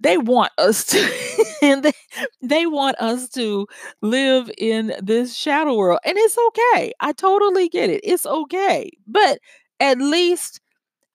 they 0.00 0.16
want 0.18 0.52
us 0.58 0.84
to 0.86 1.44
and 1.62 1.82
they, 1.82 1.92
they 2.42 2.66
want 2.66 2.96
us 2.98 3.28
to 3.30 3.66
live 4.02 4.50
in 4.58 4.94
this 5.02 5.34
shadow 5.36 5.76
world 5.76 6.00
and 6.04 6.16
it's 6.18 6.36
okay 6.48 6.92
i 7.00 7.12
totally 7.12 7.68
get 7.68 7.90
it 7.90 8.00
it's 8.04 8.26
okay 8.26 8.90
but 9.06 9.38
at 9.80 9.98
least 9.98 10.60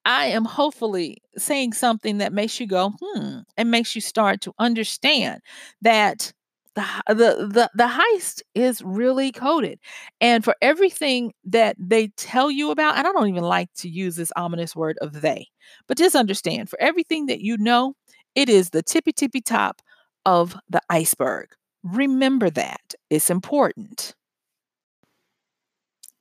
i 0.05 0.25
am 0.25 0.45
hopefully 0.45 1.17
saying 1.37 1.73
something 1.73 2.17
that 2.19 2.33
makes 2.33 2.59
you 2.59 2.67
go 2.67 2.93
hmm 3.01 3.39
and 3.57 3.71
makes 3.71 3.95
you 3.95 4.01
start 4.01 4.41
to 4.41 4.53
understand 4.59 5.41
that 5.81 6.33
the, 6.75 6.85
the 7.09 7.47
the 7.49 7.69
the 7.75 7.87
heist 7.87 8.41
is 8.55 8.81
really 8.81 9.31
coded 9.31 9.79
and 10.21 10.43
for 10.43 10.55
everything 10.61 11.31
that 11.45 11.75
they 11.79 12.07
tell 12.17 12.49
you 12.49 12.71
about 12.71 12.97
and 12.97 13.07
i 13.07 13.11
don't 13.11 13.27
even 13.29 13.43
like 13.43 13.71
to 13.75 13.87
use 13.89 14.15
this 14.15 14.31
ominous 14.35 14.75
word 14.75 14.97
of 15.01 15.21
they 15.21 15.47
but 15.87 15.97
just 15.97 16.15
understand 16.15 16.69
for 16.69 16.79
everything 16.81 17.27
that 17.27 17.41
you 17.41 17.57
know 17.57 17.93
it 18.35 18.49
is 18.49 18.69
the 18.69 18.83
tippy 18.83 19.11
tippy 19.11 19.41
top 19.41 19.81
of 20.25 20.55
the 20.69 20.81
iceberg. 20.89 21.49
Remember 21.83 22.49
that. 22.49 22.93
It's 23.09 23.29
important. 23.29 24.15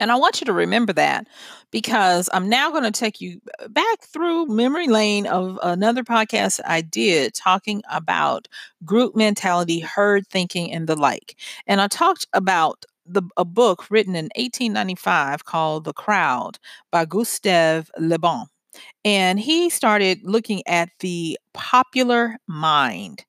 And 0.03 0.11
I 0.11 0.17
want 0.17 0.41
you 0.41 0.47
to 0.47 0.53
remember 0.53 0.93
that 0.95 1.29
because 1.71 2.29
I'm 2.33 2.49
now 2.49 2.73
going 2.73 2.83
to 2.83 2.91
take 2.91 3.21
you 3.21 3.41
uh, 3.61 3.69
back 3.69 4.03
through 4.03 4.47
memory 4.47 4.89
lane 4.89 5.29
of 5.29 5.61
another 5.63 6.03
podcast 6.03 6.59
I 6.67 6.81
did 6.81 7.35
talking 7.35 7.83
about 7.89 8.49
group 8.85 9.15
mentality, 9.15 9.79
herd 9.79 10.27
thinking, 10.27 10.73
and 10.73 10.89
the 10.89 10.97
like. 10.97 11.37
And 11.69 11.81
I 11.81 11.87
talked 11.87 12.27
about 12.33 12.85
the, 13.07 13.23
a 13.37 13.45
book 13.45 13.89
written 13.91 14.17
in 14.17 14.25
1895 14.35 15.45
called 15.45 15.85
The 15.85 15.93
Crowd 15.93 16.59
by 16.91 17.05
Gustave 17.05 17.89
Le 17.97 18.19
Bon. 18.19 18.47
And 19.05 19.39
he 19.41 19.71
started 19.71 20.21
looking 20.23 20.63
at 20.67 20.91
the 21.01 21.39
popular 21.55 22.37
mind 22.47 23.25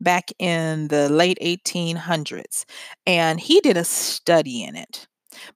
back 0.00 0.30
in 0.38 0.88
the 0.88 1.08
late 1.08 1.38
1800s. 1.40 2.64
And 3.06 3.40
he 3.40 3.60
did 3.60 3.76
a 3.76 3.84
study 3.84 4.64
in 4.64 4.76
it. 4.76 5.06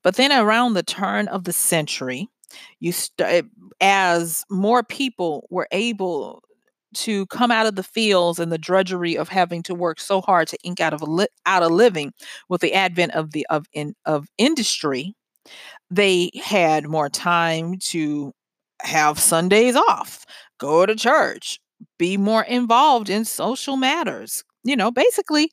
But 0.03 0.17
then 0.17 0.33
around 0.33 0.75
the 0.75 0.83
turn 0.83 1.29
of 1.29 1.45
the 1.45 1.53
century, 1.53 2.29
you 2.81 2.93
st- 2.93 3.47
as 3.81 4.45
more 4.51 4.83
people 4.83 5.47
were 5.51 5.69
able 5.73 6.43
to 6.95 7.27
come 7.27 7.51
out 7.51 7.67
of 7.67 7.75
the 7.75 7.83
fields 7.83 8.39
and 8.39 8.51
the 8.51 8.59
drudgery 8.59 9.17
of 9.17 9.29
having 9.29 9.63
to 9.65 9.75
work 9.75 10.01
so 10.01 10.21
hard 10.23 10.49
to 10.49 10.59
ink 10.65 10.81
out 10.81 10.95
of 10.95 11.03
a 11.03 11.07
li- 11.07 11.27
out 11.45 11.63
a 11.63 11.69
living 11.69 12.13
with 12.49 12.61
the 12.63 12.73
advent 12.73 13.13
of 13.13 13.33
the 13.33 13.47
of 13.51 13.67
in 13.73 13.95
of 14.07 14.29
industry 14.39 15.15
they 15.91 16.31
had 16.43 16.89
more 16.89 17.09
time 17.09 17.79
to 17.79 18.33
have 18.83 19.19
Sundays 19.19 19.77
off, 19.77 20.25
go 20.59 20.87
to 20.87 20.95
church, 20.95 21.61
be 21.99 22.17
more 22.17 22.45
involved 22.45 23.11
in 23.11 23.25
social 23.25 23.77
matters. 23.77 24.45
You 24.65 24.77
know, 24.77 24.91
basically 24.91 25.51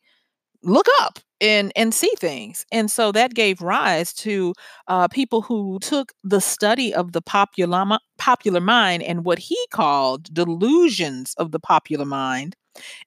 look 0.64 0.88
up 1.02 1.20
and 1.42 1.72
and 1.76 1.94
see 1.94 2.12
things 2.18 2.66
and 2.72 2.90
so 2.90 3.12
that 3.12 3.34
gave 3.34 3.62
rise 3.62 4.14
to 4.14 4.54
uh, 4.88 5.08
people 5.10 5.42
who 5.42 5.78
took 5.82 6.14
the 6.24 6.40
study 6.40 6.94
of 6.94 7.12
the 7.12 7.22
popular 7.22 7.86
popular 8.18 8.62
mind 8.62 9.04
and 9.04 9.26
what 9.26 9.40
he 9.40 9.58
called 9.72 10.34
delusions 10.34 11.34
of 11.38 11.52
the 11.52 11.60
popular 11.60 12.06
mind 12.06 12.56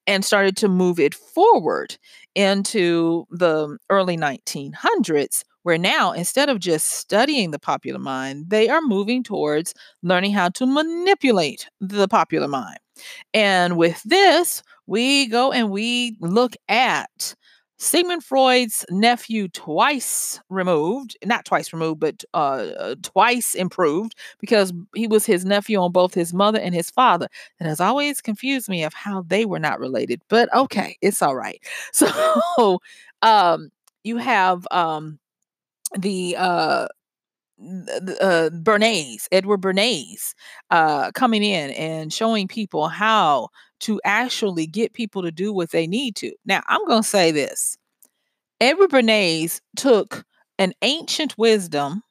and 0.07 0.25
started 0.25 0.57
to 0.59 0.69
move 0.69 1.01
it 1.01 1.15
forward 1.15 1.97
into 2.35 3.27
the 3.31 3.77
early 3.91 4.17
1900s 4.17 5.45
where 5.67 5.79
now 5.79 6.13
instead 6.13 6.49
of 6.49 6.61
just 6.61 6.93
studying 6.93 7.51
the 7.51 7.59
popular 7.59 7.99
mind, 7.99 8.51
they 8.51 8.69
are 8.69 8.81
moving 8.81 9.25
towards 9.25 9.75
learning 10.05 10.31
how 10.31 10.49
to 10.49 10.65
manipulate 10.65 11.69
the 11.81 12.07
popular 12.07 12.47
mind. 12.47 12.79
And 13.35 13.77
with 13.77 14.01
this, 14.05 14.63
we 14.87 15.27
go 15.27 15.51
and 15.51 15.69
we 15.69 16.19
look 16.21 16.53
at 16.69 17.35
Sigmund 17.79 18.23
Freud's 18.23 18.87
nephew, 18.91 19.49
twice 19.49 20.39
removed, 20.51 21.17
not 21.25 21.45
twice 21.45 21.73
removed, 21.73 21.99
but 21.99 22.23
uh, 22.33 22.69
uh, 22.79 22.95
twice 23.03 23.57
improved 23.57 24.15
because 24.39 24.73
he 24.95 25.09
was 25.09 25.27
his 25.27 25.45
nephew 25.45 25.81
on 25.81 25.91
both 25.91 26.15
his 26.15 26.33
mother 26.33 26.61
and 26.61 26.77
his 26.77 26.93
father. 26.93 27.27
It 27.59 27.65
has 27.65 27.81
always 27.81 28.21
confused 28.21 28.69
me 28.69 28.85
of 28.85 28.95
how 28.95 29.25
they 29.27 29.45
were 29.45 29.59
not 29.59 29.81
related, 29.81 30.23
but 30.29 30.49
okay, 30.55 30.97
it's 31.03 31.23
all 31.23 31.35
right. 31.35 31.61
So 31.93 32.79
um, 33.23 33.71
you 34.05 34.19
have 34.19 34.65
um, 34.71 35.19
the 35.99 36.37
uh 36.39 36.89
uh, 38.21 38.51
Bernays, 38.53 39.29
Edward 39.33 39.61
Bernays, 39.63 40.35
uh, 40.71 41.11
coming 41.13 41.43
in 41.43 41.71
and 41.71 42.13
showing 42.13 42.49
people 42.49 42.89
how 42.89 43.49
to 43.81 44.01
actually 44.05 44.67
get 44.67 44.93
people 44.93 45.23
to 45.23 45.33
do 45.33 45.53
what 45.53 45.71
they 45.71 45.87
need 45.87 46.17
to. 46.17 46.33
Now, 46.45 46.63
I'm 46.67 46.85
going 46.87 47.03
to 47.03 47.09
say 47.09 47.31
this 47.31 47.77
Edward 48.61 48.91
Bernays 48.91 49.61
took 49.77 50.25
an 50.59 50.73
ancient 50.83 51.37
wisdom 51.39 52.03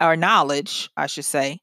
or 0.00 0.16
knowledge, 0.16 0.90
I 0.96 1.06
should 1.06 1.24
say, 1.24 1.60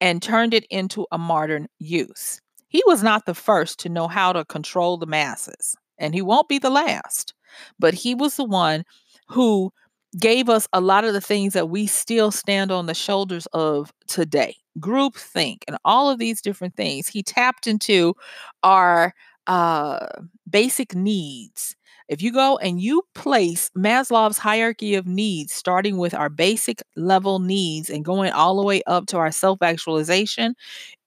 and 0.00 0.22
turned 0.22 0.54
it 0.54 0.66
into 0.70 1.06
a 1.12 1.18
modern 1.18 1.68
use. 1.78 2.40
He 2.68 2.82
was 2.86 3.02
not 3.02 3.26
the 3.26 3.34
first 3.34 3.78
to 3.80 3.88
know 3.88 4.08
how 4.08 4.32
to 4.32 4.44
control 4.44 4.96
the 4.96 5.06
masses, 5.06 5.76
and 5.98 6.14
he 6.14 6.22
won't 6.22 6.48
be 6.48 6.58
the 6.58 6.70
last, 6.70 7.32
but 7.78 7.94
he 7.94 8.14
was 8.14 8.36
the 8.36 8.44
one 8.44 8.84
who 9.28 9.72
gave 10.18 10.48
us 10.48 10.68
a 10.72 10.80
lot 10.80 11.04
of 11.04 11.12
the 11.12 11.20
things 11.20 11.52
that 11.52 11.68
we 11.68 11.86
still 11.86 12.30
stand 12.30 12.70
on 12.72 12.86
the 12.86 12.94
shoulders 12.94 13.46
of 13.52 13.92
today. 14.06 14.56
Group 14.78 15.14
think 15.14 15.64
and 15.68 15.76
all 15.84 16.10
of 16.10 16.18
these 16.18 16.40
different 16.40 16.76
things. 16.76 17.06
He 17.08 17.22
tapped 17.22 17.66
into 17.66 18.14
our 18.62 19.14
uh, 19.46 20.06
basic 20.48 20.94
needs. 20.94 21.76
If 22.08 22.22
you 22.22 22.32
go 22.32 22.56
and 22.58 22.80
you 22.80 23.02
place 23.14 23.70
Maslow's 23.76 24.38
hierarchy 24.38 24.94
of 24.94 25.06
needs, 25.06 25.52
starting 25.52 25.98
with 25.98 26.14
our 26.14 26.28
basic 26.28 26.82
level 26.94 27.40
needs 27.40 27.90
and 27.90 28.04
going 28.04 28.30
all 28.32 28.56
the 28.56 28.62
way 28.64 28.82
up 28.86 29.06
to 29.06 29.16
our 29.16 29.32
self 29.32 29.60
actualization, 29.60 30.54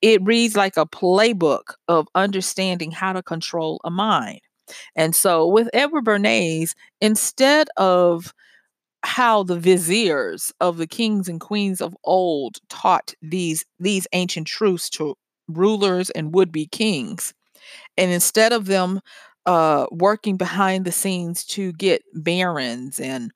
it 0.02 0.22
reads 0.24 0.58
like 0.58 0.76
a 0.76 0.86
playbook 0.86 1.76
of 1.88 2.08
understanding 2.16 2.92
how 2.92 3.14
to 3.14 3.24
control 3.24 3.80
a 3.86 3.90
mind. 3.90 4.42
And 4.96 5.16
so 5.16 5.48
with 5.48 5.70
Edward 5.74 6.06
Bernays, 6.06 6.76
instead 7.02 7.70
of 7.78 8.34
how 9.04 9.44
the 9.44 9.58
viziers 9.60 10.54
of 10.60 10.78
the 10.78 10.88
kings 10.88 11.30
and 11.30 11.40
queens 11.40 11.82
of 11.82 11.96
old 12.04 12.58
taught 12.70 13.14
these 13.22 13.66
these 13.80 14.08
ancient 14.14 14.48
truths 14.48 14.90
to 14.90 15.16
rulers 15.48 16.10
and 16.12 16.34
would-be 16.34 16.68
kings 16.68 17.34
and 17.98 18.12
instead 18.12 18.54
of 18.54 18.66
them 18.66 19.00
uh, 19.46 19.86
working 19.92 20.38
behind 20.38 20.86
the 20.86 20.92
scenes 20.92 21.44
to 21.46 21.72
get 21.74 22.02
barons 22.14 23.00
and 23.00 23.32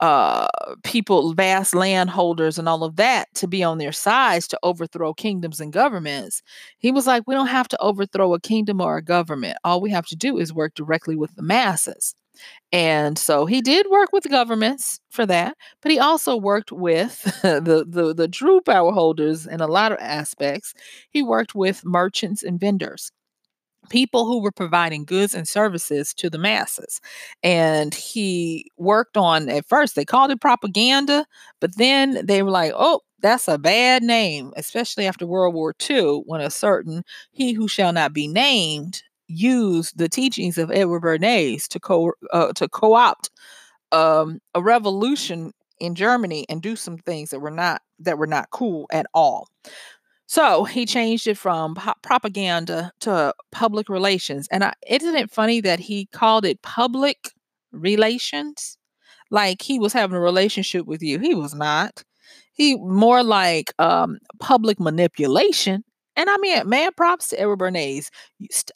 uh, 0.00 0.48
people, 0.84 1.32
vast 1.34 1.74
landholders, 1.74 2.58
and 2.58 2.68
all 2.68 2.84
of 2.84 2.96
that 2.96 3.28
to 3.34 3.46
be 3.46 3.62
on 3.62 3.78
their 3.78 3.92
sides 3.92 4.48
to 4.48 4.58
overthrow 4.64 5.14
kingdoms 5.14 5.60
and 5.60 5.72
governments. 5.72 6.42
He 6.78 6.90
was 6.92 7.06
like, 7.06 7.24
We 7.26 7.34
don't 7.34 7.46
have 7.46 7.68
to 7.68 7.80
overthrow 7.80 8.34
a 8.34 8.40
kingdom 8.40 8.80
or 8.80 8.96
a 8.96 9.02
government. 9.02 9.58
All 9.64 9.80
we 9.80 9.90
have 9.90 10.06
to 10.06 10.16
do 10.16 10.38
is 10.38 10.52
work 10.52 10.74
directly 10.74 11.16
with 11.16 11.34
the 11.36 11.42
masses. 11.42 12.14
And 12.72 13.18
so 13.18 13.46
he 13.46 13.60
did 13.60 13.86
work 13.90 14.12
with 14.12 14.28
governments 14.30 15.00
for 15.10 15.26
that, 15.26 15.56
but 15.82 15.92
he 15.92 15.98
also 15.98 16.36
worked 16.36 16.72
with 16.72 17.22
the, 17.42 17.84
the, 17.88 18.14
the 18.14 18.28
true 18.28 18.60
power 18.62 18.92
holders 18.92 19.46
in 19.46 19.60
a 19.60 19.66
lot 19.66 19.92
of 19.92 19.98
aspects. 20.00 20.74
He 21.10 21.22
worked 21.22 21.54
with 21.54 21.84
merchants 21.84 22.42
and 22.42 22.58
vendors 22.58 23.12
people 23.90 24.26
who 24.26 24.40
were 24.40 24.52
providing 24.52 25.04
goods 25.04 25.34
and 25.34 25.46
services 25.46 26.14
to 26.14 26.30
the 26.30 26.38
masses. 26.38 27.00
And 27.42 27.92
he 27.94 28.70
worked 28.76 29.16
on, 29.16 29.48
at 29.48 29.66
first, 29.66 29.96
they 29.96 30.04
called 30.04 30.30
it 30.30 30.40
propaganda, 30.40 31.26
but 31.60 31.76
then 31.76 32.24
they 32.24 32.42
were 32.42 32.50
like, 32.50 32.72
oh, 32.74 33.00
that's 33.20 33.48
a 33.48 33.58
bad 33.58 34.02
name, 34.02 34.52
especially 34.56 35.06
after 35.06 35.26
World 35.26 35.54
War 35.54 35.74
II, 35.88 36.22
when 36.26 36.40
a 36.40 36.50
certain 36.50 37.02
he 37.32 37.52
who 37.52 37.68
shall 37.68 37.92
not 37.92 38.12
be 38.12 38.26
named 38.28 39.02
used 39.28 39.98
the 39.98 40.08
teachings 40.08 40.58
of 40.58 40.70
Edward 40.70 41.02
Bernays 41.02 41.66
to 41.68 41.80
co 41.80 42.12
uh, 42.32 42.52
to 42.54 42.68
co-opt 42.68 43.30
um, 43.92 44.40
a 44.54 44.62
revolution 44.62 45.52
in 45.80 45.94
Germany 45.94 46.46
and 46.48 46.62
do 46.62 46.76
some 46.76 46.98
things 46.98 47.30
that 47.30 47.40
were 47.40 47.50
not 47.50 47.82
that 47.98 48.18
were 48.18 48.26
not 48.26 48.50
cool 48.50 48.86
at 48.92 49.06
all. 49.14 49.48
So 50.26 50.64
he 50.64 50.86
changed 50.86 51.26
it 51.26 51.36
from 51.36 51.76
propaganda 52.02 52.92
to 53.00 53.34
public 53.50 53.88
relations, 53.88 54.48
and 54.50 54.64
I, 54.64 54.72
isn't 54.88 55.16
it 55.16 55.30
funny 55.30 55.60
that 55.60 55.80
he 55.80 56.06
called 56.06 56.44
it 56.44 56.62
public 56.62 57.30
relations? 57.70 58.78
like 59.32 59.62
he 59.62 59.78
was 59.78 59.92
having 59.94 60.16
a 60.16 60.20
relationship 60.20 60.86
with 60.86 61.02
you. 61.02 61.18
He 61.18 61.34
was 61.34 61.54
not. 61.54 62.04
He 62.52 62.76
more 62.76 63.24
like 63.24 63.72
um, 63.78 64.18
public 64.38 64.78
manipulation. 64.78 65.82
And 66.16 66.28
I 66.28 66.36
mean, 66.38 66.68
man, 66.68 66.90
props 66.96 67.28
to 67.28 67.40
Edward 67.40 67.58
Bernays. 67.58 68.08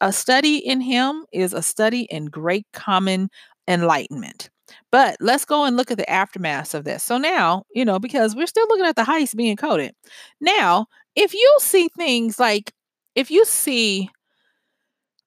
A 0.00 0.12
study 0.12 0.56
in 0.58 0.80
him 0.80 1.24
is 1.32 1.52
a 1.52 1.62
study 1.62 2.02
in 2.10 2.26
great 2.26 2.66
common 2.72 3.28
enlightenment. 3.68 4.50
But 4.90 5.16
let's 5.20 5.44
go 5.44 5.64
and 5.64 5.76
look 5.76 5.90
at 5.90 5.98
the 5.98 6.10
aftermath 6.10 6.74
of 6.74 6.84
this. 6.84 7.02
So 7.02 7.18
now, 7.18 7.64
you 7.74 7.84
know, 7.84 7.98
because 7.98 8.34
we're 8.34 8.46
still 8.46 8.66
looking 8.68 8.86
at 8.86 8.96
the 8.96 9.02
heist 9.02 9.36
being 9.36 9.56
coded. 9.56 9.92
Now, 10.40 10.86
if 11.14 11.34
you 11.34 11.56
see 11.60 11.88
things 11.96 12.38
like, 12.40 12.72
if 13.14 13.30
you 13.30 13.44
see 13.44 14.10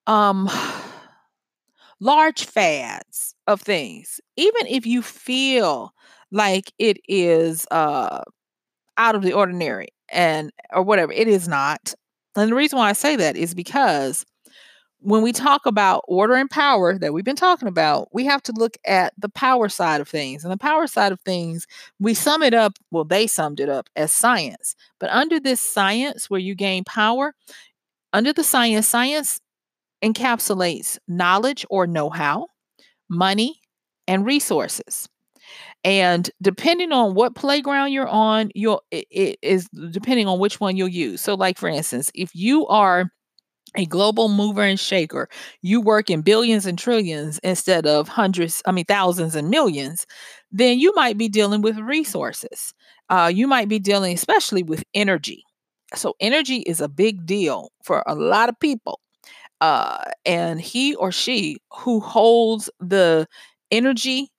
um 0.07 0.49
large 1.99 2.45
fads 2.45 3.35
of 3.47 3.61
things, 3.61 4.19
even 4.37 4.65
if 4.67 4.85
you 4.85 5.01
feel 5.01 5.91
like 6.31 6.71
it 6.79 6.97
is 7.07 7.65
uh 7.71 8.21
out 8.97 9.15
of 9.15 9.23
the 9.23 9.33
ordinary 9.33 9.89
and 10.11 10.51
or 10.73 10.83
whatever, 10.83 11.11
it 11.13 11.27
is 11.27 11.47
not. 11.47 11.93
And 12.35 12.49
the 12.49 12.55
reason 12.55 12.77
why 12.79 12.89
I 12.89 12.93
say 12.93 13.15
that 13.15 13.35
is 13.35 13.53
because 13.53 14.25
when 15.01 15.21
we 15.21 15.31
talk 15.31 15.65
about 15.65 16.03
order 16.07 16.35
and 16.35 16.49
power 16.49 16.97
that 16.97 17.13
we've 17.13 17.23
been 17.23 17.35
talking 17.35 17.67
about, 17.69 18.09
we 18.13 18.25
have 18.25 18.43
to 18.43 18.51
look 18.51 18.77
at 18.85 19.13
the 19.17 19.29
power 19.29 19.69
side 19.69 20.01
of 20.01 20.09
things. 20.09 20.43
And 20.43 20.51
the 20.51 20.57
power 20.57 20.87
side 20.87 21.11
of 21.11 21.21
things, 21.21 21.65
we 21.99 22.13
sum 22.13 22.43
it 22.43 22.53
up, 22.53 22.73
well, 22.91 23.05
they 23.05 23.25
summed 23.25 23.59
it 23.59 23.69
up 23.69 23.89
as 23.95 24.11
science. 24.11 24.75
But 24.99 25.09
under 25.11 25.39
this 25.39 25.61
science 25.61 26.29
where 26.29 26.39
you 26.39 26.53
gain 26.53 26.83
power, 26.83 27.33
under 28.11 28.33
the 28.33 28.43
science, 28.43 28.87
science 28.87 29.39
encapsulates 30.03 30.97
knowledge 31.07 31.65
or 31.69 31.87
know 31.87 32.09
how, 32.09 32.47
money, 33.09 33.61
and 34.07 34.25
resources. 34.25 35.07
And 35.83 36.29
depending 36.41 36.91
on 36.91 37.15
what 37.15 37.35
playground 37.35 37.93
you're 37.93 38.07
on, 38.07 38.51
you'll 38.53 38.83
it, 38.91 39.05
it 39.11 39.39
is 39.41 39.67
depending 39.91 40.27
on 40.27 40.39
which 40.39 40.59
one 40.59 40.75
you'll 40.77 40.87
use. 40.89 41.21
So, 41.21 41.35
like 41.35 41.57
for 41.57 41.69
instance, 41.69 42.11
if 42.13 42.31
you 42.35 42.67
are 42.67 43.11
a 43.75 43.85
global 43.85 44.29
mover 44.29 44.63
and 44.63 44.79
shaker. 44.79 45.29
You 45.61 45.81
work 45.81 46.09
in 46.09 46.21
billions 46.21 46.65
and 46.65 46.77
trillions 46.77 47.39
instead 47.43 47.85
of 47.85 48.07
hundreds, 48.07 48.61
I 48.65 48.71
mean, 48.71 48.85
thousands 48.85 49.35
and 49.35 49.49
millions, 49.49 50.05
then 50.51 50.79
you 50.79 50.93
might 50.95 51.17
be 51.17 51.29
dealing 51.29 51.61
with 51.61 51.77
resources. 51.77 52.73
Uh, 53.09 53.31
you 53.33 53.47
might 53.47 53.69
be 53.69 53.79
dealing 53.79 54.13
especially 54.13 54.63
with 54.63 54.83
energy. 54.93 55.43
So, 55.95 56.15
energy 56.19 56.57
is 56.57 56.81
a 56.81 56.87
big 56.89 57.25
deal 57.25 57.71
for 57.83 58.03
a 58.07 58.15
lot 58.15 58.49
of 58.49 58.59
people. 58.59 58.99
Uh, 59.61 60.03
and 60.25 60.61
he 60.61 60.95
or 60.95 61.11
she 61.11 61.57
who 61.73 61.99
holds 61.99 62.69
the 62.79 63.27
energy 63.71 64.29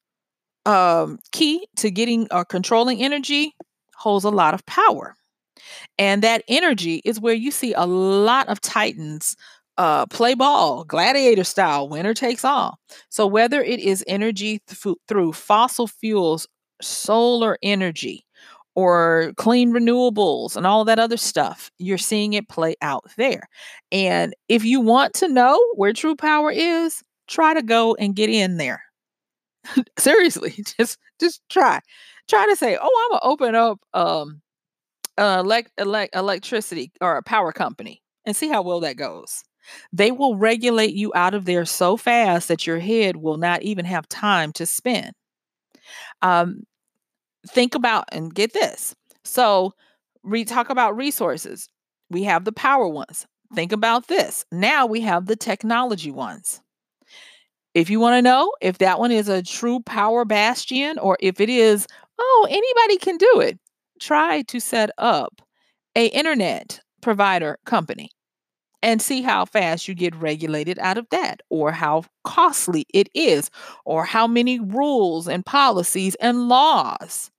um, 0.66 1.18
key 1.32 1.66
to 1.76 1.90
getting 1.90 2.28
or 2.30 2.44
controlling 2.44 3.02
energy 3.02 3.54
holds 3.96 4.24
a 4.24 4.30
lot 4.30 4.54
of 4.54 4.64
power. 4.66 5.14
And 5.98 6.22
that 6.22 6.42
energy 6.48 7.02
is 7.04 7.20
where 7.20 7.34
you 7.34 7.50
see 7.50 7.72
a 7.74 7.86
lot 7.86 8.48
of 8.48 8.60
titans 8.60 9.36
uh, 9.78 10.06
play 10.06 10.34
ball, 10.34 10.84
gladiator 10.84 11.44
style, 11.44 11.88
winner 11.88 12.14
takes 12.14 12.44
all. 12.44 12.78
So, 13.08 13.26
whether 13.26 13.62
it 13.62 13.80
is 13.80 14.04
energy 14.06 14.60
th- 14.68 14.96
through 15.08 15.32
fossil 15.32 15.86
fuels, 15.86 16.46
solar 16.82 17.56
energy, 17.62 18.26
or 18.74 19.32
clean 19.36 19.72
renewables 19.72 20.56
and 20.56 20.66
all 20.66 20.84
that 20.84 20.98
other 20.98 21.16
stuff, 21.16 21.70
you're 21.78 21.98
seeing 21.98 22.34
it 22.34 22.48
play 22.48 22.76
out 22.82 23.04
there. 23.16 23.48
And 23.90 24.34
if 24.48 24.64
you 24.64 24.80
want 24.80 25.14
to 25.14 25.28
know 25.28 25.58
where 25.74 25.92
true 25.92 26.16
power 26.16 26.50
is, 26.50 27.02
try 27.26 27.54
to 27.54 27.62
go 27.62 27.94
and 27.94 28.14
get 28.14 28.28
in 28.30 28.58
there. 28.58 28.82
Seriously, 29.98 30.54
just 30.78 30.98
just 31.20 31.42
try. 31.48 31.80
Try 32.28 32.46
to 32.46 32.56
say, 32.56 32.76
"Oh, 32.80 33.08
I'm 33.10 33.18
gonna 33.20 33.32
open 33.32 33.54
up 33.54 33.80
um 33.94 34.40
uh, 35.18 35.40
elect, 35.44 35.72
elect, 35.78 36.16
electricity 36.16 36.92
or 37.00 37.16
a 37.18 37.22
power 37.22 37.52
company 37.52 38.02
and 38.26 38.36
see 38.36 38.48
how 38.48 38.62
well 38.62 38.80
that 38.80 38.96
goes. 38.96 39.42
They 39.92 40.12
will 40.12 40.36
regulate 40.36 40.94
you 40.94 41.12
out 41.14 41.34
of 41.34 41.44
there 41.46 41.66
so 41.66 41.96
fast 41.96 42.48
that 42.48 42.66
your 42.66 42.80
head 42.80 43.16
will 43.16 43.36
not 43.38 43.62
even 43.62 43.84
have 43.86 44.08
time 44.08 44.52
to 44.54 44.66
spin. 44.66 45.12
Um, 46.22 46.62
think 47.48 47.74
about 47.74 48.04
and 48.12 48.34
get 48.34 48.52
this. 48.54 48.94
So, 49.24 49.72
we 50.24 50.44
talk 50.44 50.70
about 50.70 50.96
resources. 50.96 51.68
We 52.10 52.24
have 52.24 52.44
the 52.44 52.52
power 52.52 52.88
ones. 52.88 53.26
Think 53.54 53.72
about 53.72 54.08
this. 54.08 54.44
Now 54.52 54.86
we 54.86 55.00
have 55.02 55.26
the 55.26 55.36
technology 55.36 56.10
ones. 56.10 56.60
If 57.74 57.88
you 57.88 58.00
want 58.00 58.18
to 58.18 58.22
know 58.22 58.52
if 58.60 58.78
that 58.78 58.98
one 58.98 59.12
is 59.12 59.28
a 59.28 59.42
true 59.42 59.80
power 59.80 60.24
bastion 60.24 60.98
or 60.98 61.16
if 61.20 61.40
it 61.40 61.48
is, 61.48 61.86
oh, 62.18 62.46
anybody 62.50 62.98
can 62.98 63.16
do 63.16 63.40
it, 63.40 63.58
try 64.00 64.42
to 64.42 64.60
set 64.60 64.90
up 64.98 65.40
a 65.94 66.06
internet 66.06 66.80
provider 67.00 67.58
company 67.66 68.10
and 68.82 69.00
see 69.00 69.22
how 69.22 69.44
fast 69.44 69.86
you 69.86 69.94
get 69.94 70.14
regulated 70.16 70.78
out 70.78 70.98
of 70.98 71.06
that 71.10 71.40
or 71.50 71.70
how 71.70 72.02
costly 72.24 72.86
it 72.92 73.08
is 73.14 73.50
or 73.84 74.04
how 74.04 74.26
many 74.26 74.58
rules 74.58 75.28
and 75.28 75.44
policies 75.44 76.14
and 76.16 76.48
laws 76.48 77.30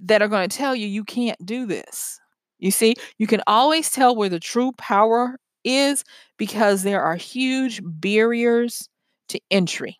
that 0.00 0.20
are 0.20 0.28
going 0.28 0.48
to 0.48 0.56
tell 0.56 0.74
you 0.74 0.86
you 0.86 1.04
can't 1.04 1.44
do 1.46 1.64
this. 1.64 2.18
You 2.58 2.70
see, 2.70 2.94
you 3.18 3.26
can 3.26 3.42
always 3.46 3.90
tell 3.90 4.16
where 4.16 4.28
the 4.28 4.40
true 4.40 4.72
power 4.72 5.38
is 5.64 6.04
because 6.38 6.82
there 6.82 7.02
are 7.02 7.16
huge 7.16 7.80
barriers 7.84 8.88
to 9.28 9.40
entry. 9.50 9.96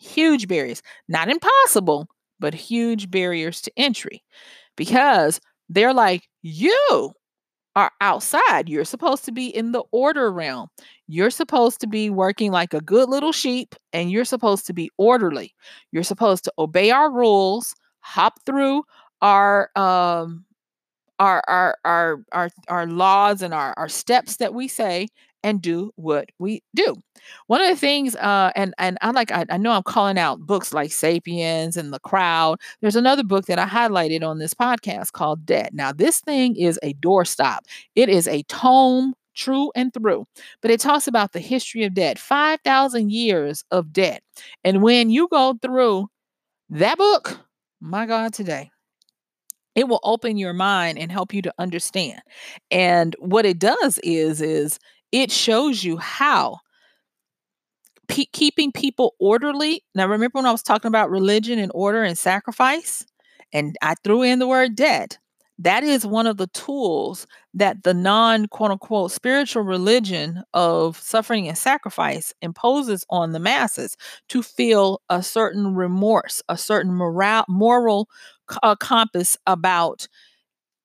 Huge 0.00 0.48
barriers, 0.48 0.82
not 1.08 1.28
impossible, 1.28 2.08
but 2.40 2.54
huge 2.54 3.10
barriers 3.10 3.60
to 3.62 3.72
entry 3.76 4.22
because 4.76 5.40
they're 5.68 5.94
like, 5.94 6.28
you 6.42 7.12
are 7.76 7.90
outside. 8.00 8.68
You're 8.68 8.84
supposed 8.84 9.24
to 9.24 9.32
be 9.32 9.48
in 9.48 9.72
the 9.72 9.82
order 9.92 10.30
realm. 10.32 10.68
You're 11.08 11.30
supposed 11.30 11.80
to 11.80 11.86
be 11.86 12.10
working 12.10 12.52
like 12.52 12.72
a 12.74 12.80
good 12.80 13.08
little 13.08 13.32
sheep 13.32 13.74
and 13.92 14.10
you're 14.10 14.24
supposed 14.24 14.66
to 14.66 14.72
be 14.72 14.90
orderly. 14.96 15.54
You're 15.92 16.04
supposed 16.04 16.44
to 16.44 16.52
obey 16.58 16.90
our 16.90 17.10
rules, 17.10 17.74
hop 18.00 18.34
through 18.46 18.84
our 19.22 19.70
um 19.76 20.44
our 21.18 21.42
our 21.48 21.78
our 21.84 22.18
our, 22.32 22.50
our 22.68 22.86
laws 22.86 23.42
and 23.42 23.54
our, 23.54 23.74
our 23.76 23.88
steps 23.88 24.36
that 24.36 24.54
we 24.54 24.68
say 24.68 25.08
and 25.44 25.62
do 25.62 25.92
what 25.94 26.30
we 26.40 26.62
do. 26.74 26.96
One 27.46 27.60
of 27.60 27.68
the 27.68 27.76
things, 27.76 28.16
uh, 28.16 28.50
and 28.56 28.74
and 28.78 28.98
I 29.02 29.12
like 29.12 29.30
I, 29.30 29.44
I 29.48 29.58
know 29.58 29.70
I'm 29.70 29.84
calling 29.84 30.18
out 30.18 30.40
books 30.40 30.72
like 30.72 30.90
*Sapiens* 30.90 31.76
and 31.76 31.92
*The 31.92 32.00
Crowd*. 32.00 32.58
There's 32.80 32.96
another 32.96 33.22
book 33.22 33.46
that 33.46 33.58
I 33.60 33.66
highlighted 33.66 34.26
on 34.26 34.38
this 34.38 34.54
podcast 34.54 35.12
called 35.12 35.46
*Debt*. 35.46 35.72
Now 35.72 35.92
this 35.92 36.20
thing 36.20 36.56
is 36.56 36.80
a 36.82 36.94
doorstop. 36.94 37.58
It 37.94 38.08
is 38.08 38.26
a 38.26 38.42
tome 38.44 39.14
true 39.34 39.70
and 39.74 39.92
through. 39.92 40.26
But 40.62 40.70
it 40.70 40.80
talks 40.80 41.06
about 41.06 41.32
the 41.32 41.40
history 41.40 41.84
of 41.84 41.94
debt, 41.94 42.18
5,000 42.18 43.10
years 43.10 43.64
of 43.70 43.92
debt. 43.92 44.22
And 44.62 44.82
when 44.82 45.10
you 45.10 45.28
go 45.28 45.58
through 45.60 46.06
that 46.70 46.98
book, 46.98 47.38
my 47.80 48.06
God, 48.06 48.32
today, 48.32 48.70
it 49.74 49.88
will 49.88 50.00
open 50.04 50.36
your 50.36 50.52
mind 50.52 50.98
and 50.98 51.10
help 51.10 51.34
you 51.34 51.42
to 51.42 51.54
understand. 51.58 52.20
And 52.70 53.16
what 53.18 53.44
it 53.44 53.58
does 53.58 53.98
is 54.02 54.40
is 54.40 54.78
it 55.14 55.30
shows 55.30 55.84
you 55.84 55.96
how 55.96 56.58
pe- 58.08 58.26
keeping 58.32 58.72
people 58.72 59.14
orderly. 59.18 59.82
Now, 59.94 60.06
remember 60.08 60.38
when 60.38 60.46
I 60.46 60.52
was 60.52 60.62
talking 60.62 60.88
about 60.88 61.10
religion 61.10 61.58
and 61.58 61.72
order 61.74 62.02
and 62.02 62.16
sacrifice? 62.18 63.06
And 63.52 63.76
I 63.82 63.94
threw 64.02 64.22
in 64.22 64.38
the 64.38 64.48
word 64.48 64.74
debt. 64.74 65.18
That 65.58 65.84
is 65.84 66.04
one 66.04 66.26
of 66.26 66.36
the 66.36 66.48
tools 66.48 67.28
that 67.54 67.84
the 67.84 67.94
non 67.94 68.46
quote 68.46 68.72
unquote 68.72 69.12
spiritual 69.12 69.62
religion 69.62 70.42
of 70.52 70.98
suffering 70.98 71.46
and 71.46 71.56
sacrifice 71.56 72.34
imposes 72.42 73.06
on 73.08 73.30
the 73.30 73.38
masses 73.38 73.96
to 74.30 74.42
feel 74.42 75.00
a 75.08 75.22
certain 75.22 75.76
remorse, 75.76 76.42
a 76.48 76.58
certain 76.58 76.92
moral, 76.92 77.44
moral 77.48 78.08
uh, 78.64 78.74
compass 78.74 79.38
about 79.46 80.08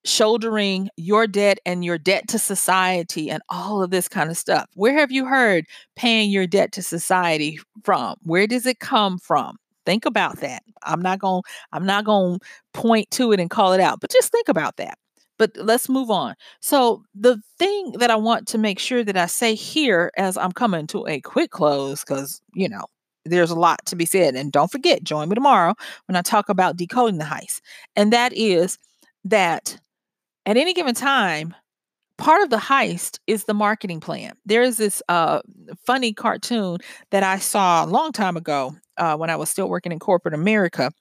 shouldering 0.06 0.90
your 0.98 1.28
debt 1.28 1.60
and 1.66 1.84
your 1.84 1.98
debt 1.98 2.28
to 2.30 2.40
society 2.40 3.30
and 3.30 3.42
all 3.50 3.84
of 3.84 3.92
this 3.92 4.08
kind 4.08 4.30
of 4.30 4.38
stuff. 4.38 4.68
Where 4.76 4.94
have 4.98 5.12
you 5.12 5.26
heard 5.26 5.66
paying 5.96 6.32
your 6.32 6.48
debt 6.48 6.72
to 6.74 6.82
society 6.82 7.60
from? 7.84 8.16
Where 8.24 8.48
does 8.48 8.66
it 8.66 8.80
come 8.80 9.18
from? 9.18 9.58
Think 9.86 10.06
about 10.06 10.38
that. 10.38 10.64
I'm 10.84 11.02
not 11.02 11.20
going 11.20 11.44
I'm 11.72 11.86
not 11.86 12.06
going 12.06 12.40
to 12.40 12.46
point 12.74 13.10
to 13.12 13.32
it 13.32 13.40
and 13.40 13.50
call 13.50 13.74
it 13.74 13.82
out, 13.82 14.00
but 14.00 14.12
just 14.12 14.32
think 14.32 14.48
about 14.48 14.78
that. 14.78 14.98
But 15.38 15.52
let's 15.56 15.88
move 15.90 16.12
on. 16.12 16.36
So, 16.60 17.04
the 17.16 17.42
thing 17.58 17.94
that 17.94 18.12
I 18.12 18.18
want 18.18 18.48
to 18.50 18.58
make 18.58 18.78
sure 18.78 19.04
that 19.06 19.16
I 19.18 19.26
say 19.26 19.56
here 19.56 20.12
as 20.18 20.38
I'm 20.38 20.52
coming 20.52 20.86
to 20.88 21.08
a 21.08 21.22
quick 21.22 21.50
close 21.50 22.04
cuz, 22.04 22.42
you 22.54 22.68
know, 22.68 22.86
there's 23.26 23.52
a 23.52 23.56
lot 23.56 23.86
to 23.86 23.96
be 23.96 24.06
said 24.06 24.36
and 24.36 24.52
don't 24.52 24.72
forget 24.72 25.04
join 25.04 25.30
me 25.30 25.36
tomorrow 25.36 25.76
when 26.08 26.16
I 26.16 26.22
talk 26.22 26.50
about 26.50 26.78
decoding 26.78 27.20
the 27.20 27.26
heist. 27.26 27.62
And 27.96 28.12
that 28.14 28.34
is 28.34 28.78
that 29.24 29.80
at 30.50 30.58
any 30.58 30.74
given 30.74 30.96
time, 30.96 31.54
part 32.18 32.42
of 32.42 32.50
the 32.50 32.58
heist 32.58 33.20
is 33.28 33.44
the 33.44 33.54
marketing 33.54 34.00
plan. 34.00 34.34
There 34.48 34.64
is 34.64 34.78
this 34.78 35.00
uh, 35.08 35.42
funny 35.86 36.12
cartoon 36.12 36.80
that 37.12 37.22
I 37.22 37.38
saw 37.38 37.86
a 37.86 37.88
long 37.88 38.12
time 38.12 38.36
ago 38.36 38.76
uh, 38.98 39.16
when 39.16 39.30
I 39.30 39.36
was 39.36 39.48
still 39.52 39.70
working 39.70 39.92
in 39.92 40.00
corporate 40.00 40.34
America, 40.34 40.92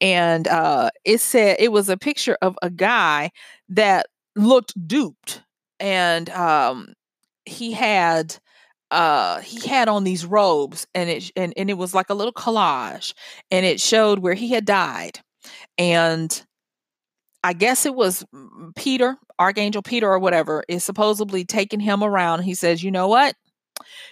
and 0.00 0.46
uh, 0.46 0.90
it 1.04 1.18
said 1.18 1.56
it 1.58 1.72
was 1.72 1.88
a 1.88 1.96
picture 1.96 2.38
of 2.42 2.56
a 2.62 2.70
guy 2.70 3.32
that 3.70 4.06
looked 4.36 4.72
duped, 4.86 5.42
and 5.80 6.30
um, 6.30 6.94
he 7.44 7.72
had 7.72 8.36
uh 8.92 9.40
he 9.40 9.66
had 9.66 9.88
on 9.88 10.04
these 10.04 10.26
robes 10.26 10.86
and 10.94 11.08
it 11.08 11.30
and, 11.34 11.54
and 11.56 11.70
it 11.70 11.78
was 11.78 11.94
like 11.94 12.10
a 12.10 12.14
little 12.14 12.32
collage 12.32 13.14
and 13.50 13.64
it 13.64 13.80
showed 13.80 14.18
where 14.18 14.34
he 14.34 14.50
had 14.50 14.66
died 14.66 15.18
and 15.78 16.44
I 17.44 17.52
guess 17.52 17.86
it 17.86 17.94
was 17.94 18.24
mm, 18.34 18.74
Peter, 18.76 19.16
Archangel 19.38 19.82
Peter 19.82 20.08
or 20.08 20.18
whatever, 20.18 20.64
is 20.68 20.84
supposedly 20.84 21.44
taking 21.44 21.80
him 21.80 22.02
around. 22.02 22.42
He 22.42 22.54
says, 22.54 22.82
You 22.82 22.90
know 22.90 23.08
what? 23.08 23.34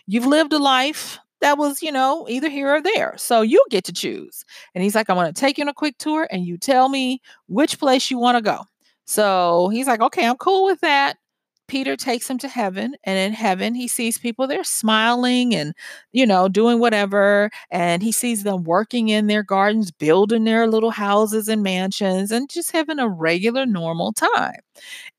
You've 0.07 0.27
lived 0.27 0.53
a 0.53 0.59
life 0.59 1.19
that 1.41 1.57
was, 1.57 1.83
you 1.83 1.93
know, 1.93 2.27
either 2.29 2.51
here 2.51 2.75
or 2.75 2.83
there. 2.83 3.15
So 3.17 3.41
you 3.43 3.65
get 3.71 3.85
to 3.85 3.93
choose. 3.93 4.45
And 4.75 4.85
he's 4.85 4.95
like, 4.95 5.09
I 5.09 5.15
want 5.15 5.35
to 5.35 5.41
take 5.41 5.57
you 5.59 5.65
on 5.65 5.69
a 5.69 5.75
quick 5.75 5.97
tour 5.99 6.29
and 6.31 6.45
you 6.45 6.59
tell 6.59 6.89
me 6.89 7.21
which 7.49 7.79
place 7.79 8.11
you 8.11 8.19
want 8.19 8.37
to 8.37 8.43
go. 8.43 8.65
So 9.07 9.69
he's 9.69 9.87
like, 9.87 10.01
Okay, 10.01 10.27
I'm 10.27 10.37
cool 10.37 10.65
with 10.65 10.81
that. 10.81 11.17
Peter 11.71 11.97
takes 11.97 12.29
him 12.29 12.37
to 12.39 12.49
heaven, 12.49 12.97
and 13.05 13.17
in 13.17 13.33
heaven, 13.33 13.75
he 13.77 13.87
sees 13.87 14.19
people 14.19 14.49
there 14.49 14.65
smiling 14.65 15.55
and, 15.55 15.73
you 16.13 16.27
know, 16.27 16.49
doing 16.49 16.81
whatever. 16.81 17.49
And 17.71 18.03
he 18.03 18.11
sees 18.13 18.43
them 18.43 18.65
working 18.65 19.09
in 19.09 19.29
their 19.29 19.45
gardens, 19.45 19.93
building 19.93 20.43
their 20.45 20.67
little 20.67 20.91
houses 20.91 21.49
and 21.49 21.63
mansions, 21.63 22.33
and 22.33 22.51
just 22.51 22.73
having 22.73 22.99
a 22.99 23.09
regular, 23.09 23.67
normal 23.67 24.13
time. 24.13 24.59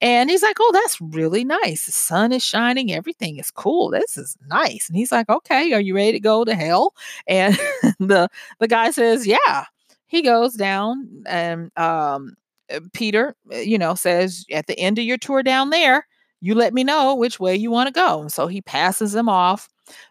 And 0.01 0.29
he's 0.29 0.43
like, 0.43 0.57
Oh, 0.59 0.71
that's 0.73 0.99
really 1.01 1.43
nice. 1.45 1.85
The 1.85 1.91
sun 1.91 2.31
is 2.33 2.43
shining. 2.43 2.91
Everything 2.91 3.37
is 3.37 3.51
cool. 3.51 3.89
This 3.91 4.17
is 4.17 4.37
nice. 4.47 4.87
And 4.89 4.97
he's 4.97 5.11
like, 5.11 5.29
Okay, 5.29 5.73
are 5.73 5.81
you 5.81 5.95
ready 5.95 6.13
to 6.13 6.19
go 6.19 6.43
to 6.45 6.55
hell? 6.55 6.93
And 7.27 7.55
the 7.99 8.29
the 8.59 8.67
guy 8.67 8.91
says, 8.91 9.25
Yeah. 9.27 9.65
He 10.07 10.21
goes 10.21 10.55
down 10.55 11.23
and 11.27 11.71
um 11.77 12.35
Peter, 12.93 13.35
you 13.51 13.77
know, 13.77 13.95
says 13.95 14.45
at 14.51 14.67
the 14.67 14.79
end 14.79 14.97
of 14.99 15.05
your 15.05 15.17
tour 15.17 15.43
down 15.43 15.69
there, 15.71 16.07
you 16.41 16.55
let 16.55 16.73
me 16.73 16.83
know 16.83 17.15
which 17.15 17.39
way 17.39 17.55
you 17.55 17.71
want 17.71 17.87
to 17.87 17.93
go. 17.93 18.27
So 18.27 18.47
he 18.47 18.61
passes 18.61 19.15
him 19.15 19.29
off 19.29 19.69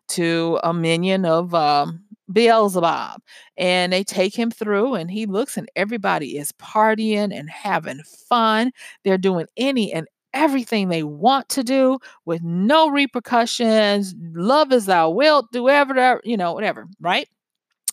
to 0.09 0.59
a 0.63 0.73
minion 0.73 1.25
of 1.25 1.55
um, 1.55 2.03
Beelzebub. 2.33 3.21
And 3.57 3.93
they 3.93 4.05
take 4.05 4.35
him 4.35 4.51
through, 4.51 4.95
and 4.95 5.11
he 5.11 5.27
looks, 5.27 5.57
and 5.57 5.69
everybody 5.77 6.39
is 6.39 6.53
partying 6.53 7.37
and 7.37 7.51
having 7.51 8.03
fun. 8.29 8.73
They're 9.05 9.19
doing 9.19 9.47
any 9.57 9.93
and 9.93 10.07
everything 10.33 10.89
they 10.89 11.03
want 11.03 11.49
to 11.51 11.65
do 11.65 11.99
with 12.25 12.43
no 12.43 12.89
repercussions. 12.89 14.15
Love 14.33 14.73
as 14.73 14.87
thou 14.87 15.11
wilt, 15.11 15.51
do 15.53 15.65
whatever, 15.65 16.21
you 16.25 16.37
know, 16.37 16.53
whatever, 16.53 16.87
right? 17.01 17.29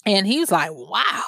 And 0.05 0.27
he's 0.27 0.51
like, 0.51 0.71
wow, 0.71 1.23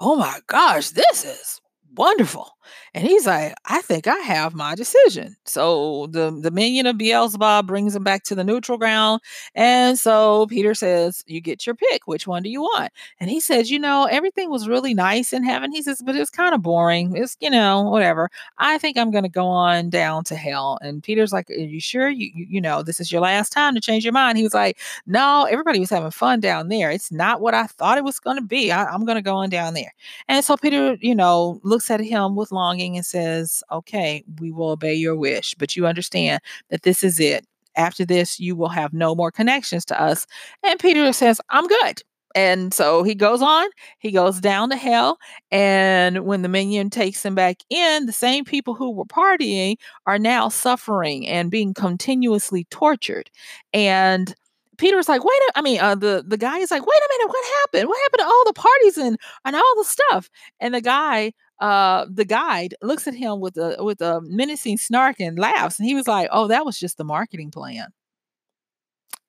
oh 0.00 0.16
my 0.16 0.40
gosh, 0.46 0.90
this 0.90 1.24
is 1.24 1.60
wonderful. 1.94 2.55
And 2.94 3.06
he's 3.06 3.26
like, 3.26 3.54
I 3.66 3.82
think 3.82 4.06
I 4.06 4.16
have 4.16 4.54
my 4.54 4.74
decision. 4.74 5.36
So 5.44 6.06
the, 6.10 6.30
the 6.30 6.50
minion 6.50 6.86
of 6.86 6.98
Beelzebub 6.98 7.66
brings 7.66 7.94
him 7.94 8.04
back 8.04 8.22
to 8.24 8.34
the 8.34 8.44
neutral 8.44 8.78
ground. 8.78 9.20
And 9.54 9.98
so 9.98 10.46
Peter 10.46 10.74
says, 10.74 11.24
You 11.26 11.40
get 11.40 11.66
your 11.66 11.74
pick. 11.74 12.06
Which 12.06 12.26
one 12.26 12.42
do 12.42 12.48
you 12.48 12.62
want? 12.62 12.92
And 13.20 13.30
he 13.30 13.40
says, 13.40 13.70
You 13.70 13.78
know, 13.78 14.04
everything 14.10 14.50
was 14.50 14.68
really 14.68 14.94
nice 14.94 15.32
in 15.32 15.44
heaven. 15.44 15.72
He 15.72 15.82
says, 15.82 16.02
But 16.04 16.16
it's 16.16 16.30
kind 16.30 16.54
of 16.54 16.62
boring. 16.62 17.16
It's, 17.16 17.36
you 17.40 17.50
know, 17.50 17.82
whatever. 17.82 18.30
I 18.58 18.78
think 18.78 18.96
I'm 18.96 19.10
going 19.10 19.24
to 19.24 19.30
go 19.30 19.46
on 19.46 19.90
down 19.90 20.24
to 20.24 20.36
hell. 20.36 20.78
And 20.80 21.02
Peter's 21.02 21.32
like, 21.32 21.50
Are 21.50 21.54
you 21.54 21.80
sure? 21.80 22.08
You, 22.08 22.30
you, 22.34 22.46
you 22.50 22.60
know, 22.60 22.82
this 22.82 23.00
is 23.00 23.12
your 23.12 23.20
last 23.20 23.50
time 23.52 23.74
to 23.74 23.80
change 23.80 24.04
your 24.04 24.12
mind. 24.12 24.38
He 24.38 24.44
was 24.44 24.54
like, 24.54 24.78
No, 25.06 25.46
everybody 25.50 25.80
was 25.80 25.90
having 25.90 26.10
fun 26.10 26.40
down 26.40 26.68
there. 26.68 26.90
It's 26.90 27.12
not 27.12 27.40
what 27.40 27.54
I 27.54 27.66
thought 27.66 27.98
it 27.98 28.04
was 28.04 28.18
going 28.18 28.36
to 28.36 28.42
be. 28.42 28.72
I, 28.72 28.84
I'm 28.84 29.04
going 29.04 29.16
to 29.16 29.22
go 29.22 29.36
on 29.36 29.50
down 29.50 29.74
there. 29.74 29.92
And 30.28 30.44
so 30.44 30.56
Peter, 30.56 30.96
you 31.00 31.14
know, 31.14 31.60
looks 31.62 31.90
at 31.90 32.00
him 32.00 32.36
with 32.36 32.52
longing 32.56 32.96
and 32.96 33.06
says, 33.06 33.62
Okay, 33.70 34.24
we 34.40 34.50
will 34.50 34.70
obey 34.70 34.94
your 34.94 35.16
wish, 35.16 35.54
but 35.54 35.76
you 35.76 35.86
understand 35.86 36.40
that 36.70 36.82
this 36.82 37.04
is 37.04 37.20
it. 37.20 37.46
After 37.76 38.04
this, 38.04 38.40
you 38.40 38.56
will 38.56 38.70
have 38.70 38.92
no 38.92 39.14
more 39.14 39.30
connections 39.30 39.84
to 39.86 40.00
us. 40.00 40.26
And 40.64 40.80
Peter 40.80 41.12
says, 41.12 41.40
I'm 41.50 41.66
good. 41.66 42.02
And 42.36 42.74
so 42.74 43.02
he 43.02 43.14
goes 43.14 43.40
on, 43.40 43.66
he 43.98 44.10
goes 44.10 44.40
down 44.40 44.68
to 44.68 44.76
hell. 44.76 45.18
And 45.50 46.26
when 46.26 46.42
the 46.42 46.50
minion 46.50 46.90
takes 46.90 47.24
him 47.24 47.34
back 47.34 47.56
in, 47.70 48.04
the 48.04 48.12
same 48.12 48.44
people 48.44 48.74
who 48.74 48.90
were 48.90 49.06
partying 49.06 49.76
are 50.06 50.18
now 50.18 50.50
suffering 50.50 51.26
and 51.26 51.50
being 51.50 51.72
continuously 51.72 52.64
tortured. 52.70 53.30
And 53.72 54.34
Peter's 54.76 55.08
like, 55.08 55.24
wait, 55.24 55.40
a, 55.48 55.52
I 55.56 55.62
mean, 55.62 55.80
uh, 55.80 55.94
the 55.94 56.24
the 56.26 56.36
guy 56.36 56.58
is 56.58 56.70
like, 56.70 56.84
wait 56.86 56.98
a 56.98 57.08
minute, 57.18 57.28
what 57.28 57.44
happened? 57.62 57.88
What 57.88 58.02
happened 58.02 58.20
to 58.20 58.26
all 58.26 58.44
the 58.44 58.52
parties 58.52 58.98
and 58.98 59.18
and 59.46 59.56
all 59.56 59.74
the 59.78 59.84
stuff? 59.84 60.28
And 60.60 60.74
the 60.74 60.82
guy 60.82 61.32
uh 61.60 62.06
the 62.10 62.24
guide 62.24 62.74
looks 62.82 63.06
at 63.06 63.14
him 63.14 63.40
with 63.40 63.56
a 63.56 63.76
with 63.80 64.00
a 64.00 64.20
menacing 64.22 64.76
snark 64.76 65.20
and 65.20 65.38
laughs 65.38 65.78
and 65.78 65.88
he 65.88 65.94
was 65.94 66.06
like 66.06 66.28
oh 66.32 66.48
that 66.48 66.66
was 66.66 66.78
just 66.78 66.98
the 66.98 67.04
marketing 67.04 67.50
plan. 67.50 67.88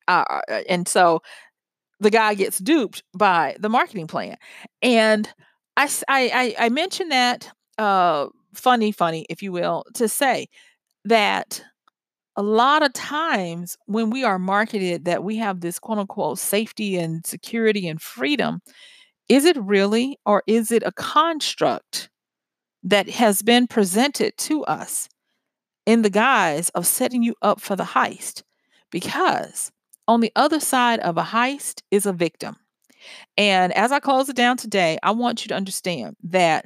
Uh, 0.07 0.23
uh, 0.29 0.41
uh 0.49 0.61
and 0.69 0.87
so 0.87 1.21
the 1.99 2.09
guy 2.09 2.33
gets 2.33 2.59
duped 2.59 3.03
by 3.13 3.55
the 3.59 3.69
marketing 3.69 4.07
plan 4.07 4.37
and 4.81 5.33
i 5.77 5.89
i 6.07 6.55
i 6.59 6.69
mentioned 6.69 7.11
that 7.11 7.51
uh 7.77 8.27
funny 8.53 8.91
funny 8.91 9.25
if 9.29 9.41
you 9.41 9.51
will 9.51 9.83
to 9.93 10.07
say 10.07 10.47
that 11.05 11.61
a 12.35 12.43
lot 12.43 12.83
of 12.83 12.93
times 12.93 13.77
when 13.87 14.11
we 14.11 14.23
are 14.23 14.37
marketed 14.37 15.05
that 15.05 15.23
we 15.23 15.35
have 15.37 15.61
this 15.61 15.79
quote 15.79 15.97
unquote 15.97 16.39
safety 16.39 16.97
and 16.97 17.25
security 17.25 17.87
and 17.87 18.01
freedom 18.01 18.61
is 19.29 19.43
it 19.45 19.57
really 19.57 20.17
or 20.25 20.43
is 20.47 20.71
it 20.71 20.83
a 20.85 20.91
construct 20.93 22.09
that 22.83 23.09
has 23.09 23.41
been 23.41 23.67
presented 23.67 24.37
to 24.37 24.63
us 24.65 25.09
in 25.85 26.01
the 26.01 26.09
guise 26.09 26.69
of 26.69 26.85
setting 26.85 27.23
you 27.23 27.35
up 27.41 27.61
for 27.61 27.75
the 27.75 27.83
heist. 27.83 28.43
Because 28.91 29.71
on 30.07 30.21
the 30.21 30.31
other 30.35 30.59
side 30.59 30.99
of 30.99 31.17
a 31.17 31.23
heist 31.23 31.81
is 31.91 32.05
a 32.05 32.13
victim. 32.13 32.55
And 33.37 33.73
as 33.73 33.91
I 33.91 33.99
close 33.99 34.29
it 34.29 34.35
down 34.35 34.57
today, 34.57 34.97
I 35.03 35.11
want 35.11 35.43
you 35.43 35.49
to 35.49 35.55
understand 35.55 36.15
that 36.23 36.65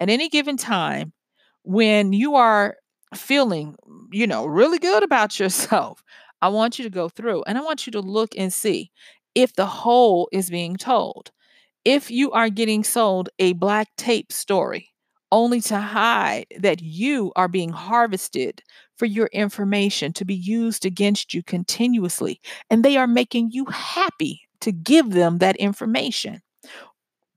at 0.00 0.10
any 0.10 0.28
given 0.28 0.56
time, 0.56 1.12
when 1.62 2.12
you 2.12 2.34
are 2.34 2.76
feeling, 3.14 3.76
you 4.12 4.26
know, 4.26 4.46
really 4.46 4.78
good 4.78 5.02
about 5.02 5.38
yourself, 5.40 6.02
I 6.42 6.48
want 6.48 6.78
you 6.78 6.84
to 6.84 6.90
go 6.90 7.08
through 7.08 7.44
and 7.46 7.58
I 7.58 7.62
want 7.62 7.86
you 7.86 7.90
to 7.92 8.00
look 8.00 8.34
and 8.36 8.52
see 8.52 8.90
if 9.34 9.54
the 9.54 9.66
whole 9.66 10.28
is 10.32 10.50
being 10.50 10.76
told. 10.76 11.30
If 11.84 12.10
you 12.10 12.32
are 12.32 12.50
getting 12.50 12.82
sold 12.82 13.28
a 13.38 13.52
black 13.54 13.88
tape 13.96 14.32
story, 14.32 14.90
only 15.32 15.60
to 15.62 15.78
hide 15.78 16.46
that 16.58 16.82
you 16.82 17.32
are 17.36 17.48
being 17.48 17.70
harvested 17.70 18.62
for 18.96 19.06
your 19.06 19.28
information 19.32 20.12
to 20.14 20.24
be 20.24 20.34
used 20.34 20.86
against 20.86 21.34
you 21.34 21.42
continuously. 21.42 22.40
And 22.70 22.84
they 22.84 22.96
are 22.96 23.06
making 23.06 23.50
you 23.52 23.66
happy 23.66 24.40
to 24.60 24.72
give 24.72 25.10
them 25.10 25.38
that 25.38 25.56
information. 25.56 26.40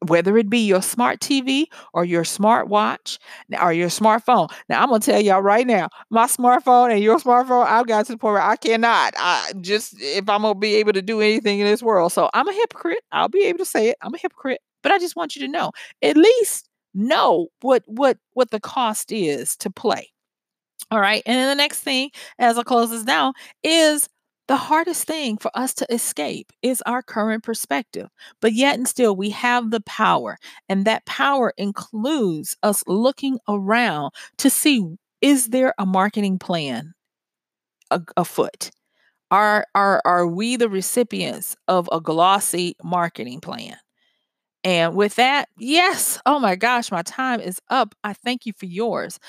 Whether 0.08 0.38
it 0.38 0.50
be 0.50 0.60
your 0.60 0.82
smart 0.82 1.20
TV 1.20 1.66
or 1.94 2.06
your 2.06 2.24
smart 2.24 2.70
watch 2.70 3.20
or 3.62 3.74
your 3.74 3.90
smartphone. 3.90 4.50
Now, 4.70 4.82
I'm 4.82 4.88
going 4.88 5.02
to 5.02 5.12
tell 5.12 5.20
y'all 5.20 5.42
right 5.42 5.68
now 5.68 5.90
my 6.10 6.26
smartphone 6.26 6.90
and 6.94 7.04
your 7.04 7.20
smartphone, 7.20 7.66
I've 7.66 7.86
got 7.86 8.06
to 8.06 8.14
the 8.14 8.18
point 8.18 8.34
where 8.36 8.42
I 8.42 8.56
cannot. 8.56 9.14
I 9.18 9.52
just, 9.60 9.96
if 10.00 10.30
I'm 10.30 10.44
going 10.44 10.54
to 10.54 10.60
be 10.60 10.76
able 10.76 10.94
to 10.94 11.02
do 11.02 11.20
anything 11.20 11.60
in 11.60 11.66
this 11.66 11.84
world. 11.84 12.14
So 12.14 12.30
I'm 12.34 12.48
a 12.48 12.54
hypocrite. 12.54 13.04
I'll 13.12 13.28
be 13.28 13.44
able 13.44 13.60
to 13.60 13.66
say 13.66 13.90
it. 13.90 13.98
I'm 14.02 14.14
a 14.14 14.18
hypocrite. 14.18 14.62
But 14.82 14.94
I 14.94 15.00
just 15.00 15.18
want 15.18 15.36
you 15.36 15.42
to 15.42 15.52
know 15.52 15.74
at 16.02 16.16
least 16.16 16.69
know 16.94 17.48
what 17.62 17.84
what 17.86 18.18
what 18.34 18.52
the 18.52 18.60
cost 18.60 19.12
is 19.12 19.56
to 19.58 19.70
play. 19.70 20.10
All 20.92 21.00
right. 21.00 21.22
And 21.26 21.36
then 21.38 21.50
the 21.50 21.62
next 21.62 21.82
thing, 21.82 22.10
as 22.40 22.58
I 22.58 22.64
close 22.64 22.90
this 22.90 23.04
down, 23.04 23.34
is 23.64 24.10
the 24.48 24.58
hardest 24.58 25.06
thing 25.06 25.38
for 25.38 25.52
us 25.54 25.76
to 25.76 25.94
escape 25.94 26.52
is 26.64 26.82
our 26.88 27.04
current 27.04 27.44
perspective. 27.44 28.10
But 28.42 28.54
yet 28.54 28.76
and 28.76 28.88
still, 28.88 29.16
we 29.16 29.30
have 29.30 29.70
the 29.70 29.82
power. 29.82 30.40
And 30.68 30.86
that 30.86 31.06
power 31.06 31.54
includes 31.58 32.58
us 32.64 32.84
looking 32.88 33.38
around 33.48 34.12
to 34.40 34.50
see 34.50 34.84
is 35.22 35.50
there 35.50 35.74
a 35.78 35.86
marketing 35.86 36.40
plan 36.40 36.94
afoot? 38.18 38.72
Are, 39.30 39.68
are, 39.76 40.02
are 40.06 40.26
we 40.26 40.56
the 40.56 40.70
recipients 40.70 41.56
of 41.68 41.88
a 41.92 42.02
glossy 42.02 42.76
marketing 42.84 43.42
plan? 43.42 43.78
And 44.64 44.96
with 44.96 45.16
that, 45.16 45.48
yes, 45.58 46.20
oh 46.26 46.40
my 46.40 46.56
gosh, 46.56 46.92
my 46.92 47.02
time 47.04 47.40
is 47.40 47.60
up. 47.70 47.96
I 48.04 48.14
thank 48.14 48.46
you 48.46 48.54
for 48.58 48.66
yours. 48.66 49.20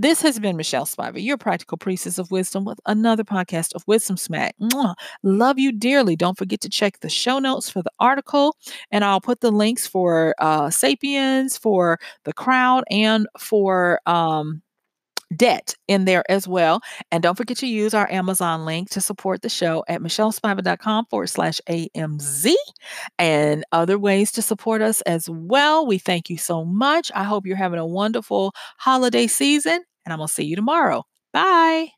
This 0.00 0.22
has 0.22 0.38
been 0.38 0.56
Michelle 0.56 0.86
Spiva, 0.86 1.20
your 1.20 1.36
practical 1.36 1.76
priestess 1.76 2.18
of 2.18 2.30
wisdom, 2.30 2.64
with 2.64 2.78
another 2.86 3.24
podcast 3.24 3.74
of 3.74 3.82
Wisdom 3.88 4.16
Smack. 4.16 4.54
Mwah. 4.60 4.94
Love 5.24 5.58
you 5.58 5.72
dearly. 5.72 6.14
Don't 6.14 6.38
forget 6.38 6.60
to 6.60 6.68
check 6.68 7.00
the 7.00 7.08
show 7.08 7.40
notes 7.40 7.68
for 7.68 7.82
the 7.82 7.90
article, 7.98 8.54
and 8.92 9.04
I'll 9.04 9.20
put 9.20 9.40
the 9.40 9.50
links 9.50 9.88
for 9.88 10.36
uh, 10.38 10.70
Sapiens, 10.70 11.58
for 11.58 11.98
the 12.22 12.32
crowd, 12.32 12.84
and 12.92 13.26
for 13.36 14.00
um, 14.06 14.62
debt 15.34 15.74
in 15.86 16.04
there 16.04 16.24
as 16.30 16.48
well. 16.48 16.80
And 17.10 17.22
don't 17.22 17.36
forget 17.36 17.58
to 17.58 17.66
use 17.66 17.94
our 17.94 18.10
Amazon 18.10 18.64
link 18.64 18.90
to 18.90 19.00
support 19.00 19.42
the 19.42 19.48
show 19.48 19.84
at 19.88 20.00
michellespiva.com 20.00 21.06
forward 21.06 21.28
slash 21.28 21.60
AMZ 21.68 22.54
and 23.18 23.64
other 23.72 23.98
ways 23.98 24.32
to 24.32 24.42
support 24.42 24.82
us 24.82 25.00
as 25.02 25.28
well. 25.28 25.86
We 25.86 25.98
thank 25.98 26.30
you 26.30 26.38
so 26.38 26.64
much. 26.64 27.10
I 27.14 27.24
hope 27.24 27.46
you're 27.46 27.56
having 27.56 27.78
a 27.80 27.86
wonderful 27.86 28.54
holiday 28.78 29.26
season, 29.26 29.82
and 30.04 30.12
I'm 30.12 30.18
going 30.18 30.28
to 30.28 30.34
see 30.34 30.44
you 30.44 30.56
tomorrow. 30.56 31.04
Bye. 31.32 31.97